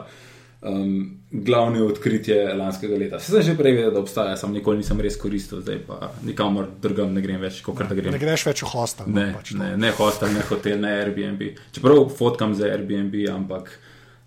um, 0.61 1.19
glavni 1.31 1.81
odkritje 1.81 2.53
lanskega 2.53 2.97
leta. 2.97 3.19
Se 3.19 3.31
sem 3.31 3.41
že 3.41 3.55
prej 3.57 3.75
vedel, 3.77 3.93
da 3.93 3.99
obstaja, 3.99 4.37
sam 4.37 4.53
nikoli 4.53 4.81
nisem 4.81 5.01
res 5.01 5.17
koristil, 5.19 5.61
zdaj 5.61 5.79
pa 5.87 6.11
nikamor 6.25 6.69
drugam 6.81 7.13
ne 7.13 7.21
grem 7.21 7.41
več, 7.41 7.61
kot 7.65 7.79
da 7.83 7.95
grem. 7.95 8.13
Ne 8.13 8.21
greš 8.21 8.45
več 8.49 8.63
v 8.63 8.71
hostel. 8.73 9.07
no, 9.07 9.19
Ne, 9.21 9.33
pač 9.37 9.53
ne, 9.57 9.71
ne 9.77 9.91
hostel, 9.97 10.33
ne 10.35 10.45
hotel, 10.49 10.79
ne 10.81 10.93
Airbnb. 10.99 11.41
Čeprav 11.75 12.05
fotkam 12.17 12.55
za 12.57 12.69
Airbnb, 12.69 13.15
ampak 13.33 13.71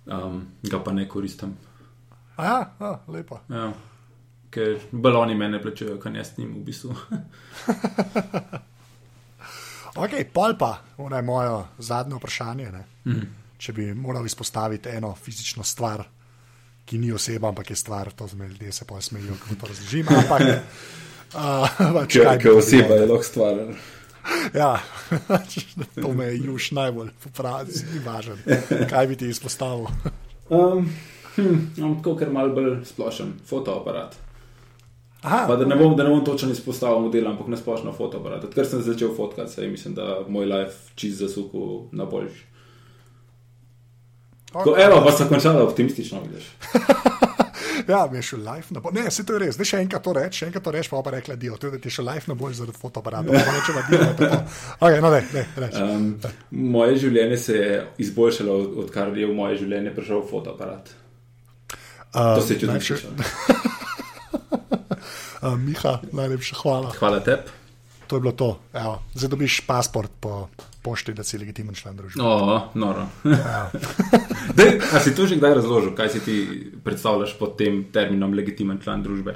um, 0.06 0.42
ga 0.62 0.82
pa 0.82 0.92
ne 0.96 1.08
koristim. 1.08 1.56
A 2.36 2.44
ja, 2.44 2.58
a, 2.80 2.98
lepo. 3.12 3.40
Ja. 3.52 3.72
Ker 4.52 4.76
baloni 4.92 5.34
mene 5.36 5.60
plačujejo, 5.62 5.96
kaj 6.00 6.16
jaz 6.16 6.34
njim 6.38 6.58
v 6.60 6.64
bistvu. 6.66 6.96
Ok, 9.92 10.14
pol 10.32 10.54
pa, 10.56 10.78
ono 10.96 11.16
je 11.16 11.22
moje 11.22 11.64
zadnje 11.78 12.16
vprašanje. 12.16 12.70
Ne? 12.72 12.84
Mhm. 13.06 13.26
Če 13.62 13.72
bi 13.72 13.94
moral 13.94 14.26
izpostaviti 14.26 14.88
eno 14.88 15.14
fizično 15.14 15.62
stvar, 15.64 16.02
ki 16.84 16.98
ni 16.98 17.12
oseba, 17.12 17.48
ampak 17.48 17.70
je 17.70 17.76
stvar, 17.76 18.12
to 18.12 18.26
zmeraj 18.26 18.52
ljudje 18.52 18.72
se 18.72 18.84
pa 18.88 19.00
smejijo, 19.00 19.34
ko 19.40 19.54
to 19.60 19.66
razložim. 19.66 20.06
Ampak, 20.08 20.42
uh, 21.34 21.78
pač, 21.96 22.18
kaj 22.18 22.36
bi 22.36 22.42
Ker 22.42 22.50
to 22.50 22.58
oseba 22.58 22.94
je 22.94 23.06
lahko 23.06 23.24
stvar. 23.24 23.60
Ja, 24.54 24.78
to 26.02 26.12
me 26.12 26.24
je 26.24 26.40
juž 26.44 26.70
najbolj 26.70 27.10
popravil, 27.24 27.74
ni 27.92 28.02
važno. 28.04 28.36
Kaj 28.90 29.06
bi 29.06 29.16
ti 29.16 29.30
izpostavil? 29.32 29.88
Um, 30.48 30.90
hm, 31.36 31.56
imam 31.76 31.96
tako, 31.98 32.16
ker 32.20 32.30
mal 32.30 32.52
bolj 32.54 32.84
splošen 32.86 33.34
fotoaparat. 33.48 34.18
Aha, 35.22 35.44
Pa 35.46 35.56
da 35.56 35.64
ne 35.64 35.76
bom, 35.78 35.96
da 35.96 36.02
ne 36.02 36.10
bom 36.10 36.24
točno 36.24 36.50
izpostavil 36.50 36.98
modela, 37.00 37.30
ampak 37.30 37.46
na 37.46 37.56
splošno 37.56 37.92
fotoaparat. 37.94 38.44
Odkar 38.44 38.66
sem 38.66 38.82
začel 38.82 39.14
fotkati, 39.16 39.52
se 39.52 39.68
mislim, 39.68 39.94
da 39.94 40.24
moj 40.28 40.46
life 40.46 40.94
čist 40.94 41.18
zasuku 41.18 41.88
na 41.92 42.04
boljši. 42.04 42.51
Ko, 44.54 44.74
evo, 44.78 45.00
pa 45.00 45.12
sem 45.12 45.28
končala 45.28 45.62
optimistično, 45.62 46.20
vidiš. 46.22 46.44
Ja, 47.88 48.06
mi 48.06 48.18
je 48.18 48.22
šel 48.22 48.38
live 48.40 48.68
na 48.70 48.80
bolj. 48.80 48.92
Ne, 48.94 49.10
se 49.10 49.24
to 49.26 49.32
je 49.32 49.40
res. 49.40 49.54
Zdaj 49.56 49.66
še 49.66 49.78
enkrat 49.78 50.02
to 50.04 50.12
reči, 50.12 50.36
še 50.36 50.46
enkrat 50.46 50.62
to 50.62 50.70
reči, 50.70 50.88
pa 50.88 51.02
pa 51.02 51.10
rekla 51.10 51.34
dio. 51.36 51.56
To 51.56 51.66
je, 51.66 51.72
da 51.72 51.78
ti 51.78 51.88
je 51.88 51.92
šel 51.92 52.06
live 52.06 52.28
na 52.28 52.36
bolj 52.36 52.54
zaradi 52.54 52.78
fotoaparata. 52.78 53.26
Pa 53.26 53.50
rečemo 53.50 53.80
dio, 53.82 53.98
da 53.98 54.06
je 54.06 54.16
to. 54.20 54.38
Ok, 54.78 54.92
no, 55.00 55.10
ne, 55.10 55.20
ne. 55.32 55.42
Um, 55.80 56.04
moje 56.70 56.96
življenje 56.98 57.36
se 57.38 57.56
je 57.56 57.72
izboljšalo, 57.98 58.54
od- 58.54 58.78
odkar 58.78 59.10
je 59.12 59.26
v 59.26 59.34
moje 59.34 59.56
življenje 59.56 59.90
prišel 59.90 60.22
fotoaparat. 60.30 60.92
Uh, 62.12 62.36
To 62.36 62.42
se 62.42 62.54
čutim. 62.54 62.68
najlepše- 62.68 63.02
Uh, 65.42 65.58
Miha, 65.66 65.98
najlepša 66.12 66.54
hvala. 66.56 66.92
Hvala 66.92 67.18
tebi. 67.20 67.61
To 68.12 68.16
je 68.16 68.20
bilo 68.20 68.32
to. 68.36 68.58
Evo, 68.76 69.02
zdaj 69.14 69.28
dobiš 69.28 69.60
pasport 69.64 70.10
po 70.20 70.48
pošti, 70.82 71.14
da 71.16 71.24
si 71.24 71.38
legitimen 71.38 71.74
član 71.74 71.96
družbe. 71.96 72.20
O, 72.20 72.60
noro. 72.74 73.06
Dej, 74.58 74.80
a 74.92 75.00
si 75.00 75.14
to 75.16 75.24
že 75.24 75.38
kdaj 75.40 75.54
razložil, 75.54 75.94
kaj 75.96 76.10
si 76.12 76.20
ti 76.20 76.34
predstavljaš 76.84 77.32
pod 77.38 77.56
tem 77.56 77.86
terminom 77.88 78.34
legitimen 78.36 78.76
član 78.84 79.00
družbe? 79.00 79.32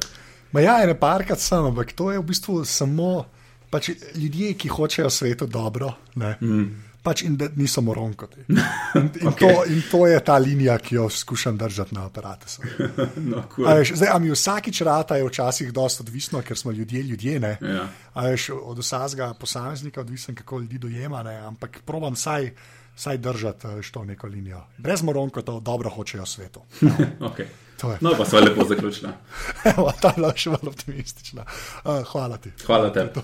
Ma 0.52 0.60
ja, 0.60 0.74
ene 0.84 0.92
parkrat 0.92 1.40
sem, 1.40 1.70
ampak 1.70 1.96
to 1.96 2.10
je 2.12 2.20
v 2.20 2.26
bistvu 2.28 2.58
samo 2.68 3.24
pač, 3.72 3.94
ljudje, 4.12 4.52
ki 4.60 4.68
hočejo 4.68 5.08
svetu 5.08 5.48
dobro. 5.48 5.94
Ne, 6.20 6.36
mm. 6.36 6.85
Pač 7.06 7.22
in 7.22 7.36
da 7.38 7.46
niso 7.54 7.82
moronkoti. 7.86 8.44
In, 8.96 9.10
in, 9.20 9.28
okay. 9.28 9.54
to, 9.54 9.64
in 9.70 9.82
to 9.90 10.06
je 10.08 10.20
ta 10.24 10.38
linija, 10.40 10.78
ki 10.78 10.94
jo 10.94 11.08
skušam 11.12 11.58
držati 11.58 11.94
na 11.94 12.06
aparatu. 12.06 12.46
No, 13.16 13.38
A 13.38 13.48
cool. 13.54 13.66
veš, 13.78 13.92
Zdaj, 13.98 14.08
a 14.12 14.18
mi 14.18 14.30
vsakič 14.30 14.80
rata 14.86 15.16
je 15.16 15.26
včasih 15.26 15.72
dosta 15.72 16.02
odvisno, 16.02 16.40
ker 16.42 16.58
smo 16.58 16.72
ljudje, 16.72 17.02
ljudje 17.02 17.40
ne. 17.40 17.52
Ja. 17.60 17.88
A 18.14 18.26
Veš, 18.26 18.48
od 18.54 18.78
vsakega 18.78 19.34
posameznika 19.34 20.00
odvisen, 20.00 20.34
kako 20.34 20.58
ljudi 20.58 20.78
dojema, 20.78 21.22
ne? 21.22 21.36
ampak 21.46 21.80
probujem 21.84 22.14
vsaj, 22.14 22.50
vsaj 22.96 23.18
držati 23.18 23.66
a 23.66 23.80
to 23.92 24.04
neko 24.04 24.26
linijo. 24.26 24.62
Brez 24.78 25.02
moronko 25.02 25.42
to 25.42 25.60
dobro 25.60 25.90
hočejo 25.90 26.26
svetu. 26.26 26.60
Okay. 27.30 27.46
To 27.80 27.92
je. 27.92 27.98
No, 28.00 28.14
pa 28.18 28.24
sva 28.24 28.40
lepo 28.40 28.64
zaključila. 28.64 29.12
Evo, 29.64 29.92
ta 30.00 30.08
je 30.08 30.14
bila 30.16 30.32
še 30.36 30.54
bolj 30.54 30.70
optimistična. 30.70 31.44
Uh, 31.84 32.00
hvala 32.08 32.38
ti. 32.40 32.52
Hvala 32.64 32.88
tebi. 32.92 33.20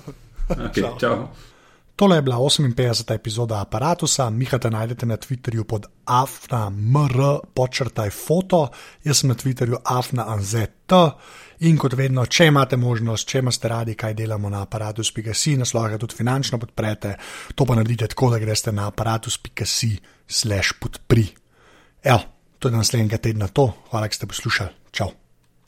Okay, 0.48 0.82
Čau. 0.82 0.98
čau. 1.00 1.51
Tole 1.96 2.16
je 2.16 2.22
bila 2.22 2.36
58. 2.36 3.14
epizoda 3.14 3.60
aparata. 3.60 4.30
Miha 4.30 4.58
te 4.58 4.70
najdete 4.70 5.06
na 5.06 5.16
Twitterju 5.16 5.64
pod 5.64 5.86
afnamr, 6.04 7.12
počrtaj 7.54 8.10
foto, 8.10 8.68
jaz 9.04 9.20
sem 9.20 9.28
na 9.28 9.34
Twitterju 9.34 9.76
afnaanzet. 9.84 10.92
In 11.60 11.78
kot 11.78 11.94
vedno, 11.94 12.24
če 12.26 12.48
imate 12.50 12.76
možnost, 12.76 13.28
če 13.28 13.38
imate 13.38 13.68
radi, 13.68 13.94
kaj 13.94 14.16
delamo 14.18 14.50
na 14.50 14.64
aparatus.si, 14.66 15.56
nas 15.56 15.74
lahko 15.74 16.00
tudi 16.02 16.18
finančno 16.18 16.58
podprete, 16.58 17.14
to 17.54 17.66
pa 17.68 17.78
naredite 17.78 18.10
tako, 18.10 18.32
da 18.34 18.42
greste 18.42 18.72
na 18.72 18.88
aparatus.si 18.90 19.94
slash 20.26 20.78
podpri. 20.80 21.28
Evo, 22.02 22.22
to 22.58 22.68
je 22.68 22.76
naslednjega 22.76 23.18
tedna 23.18 23.48
to, 23.48 23.70
hvala, 23.90 24.08
da 24.08 24.18
ste 24.18 24.26
poslušali. 24.26 24.70
Čau. 24.90 25.21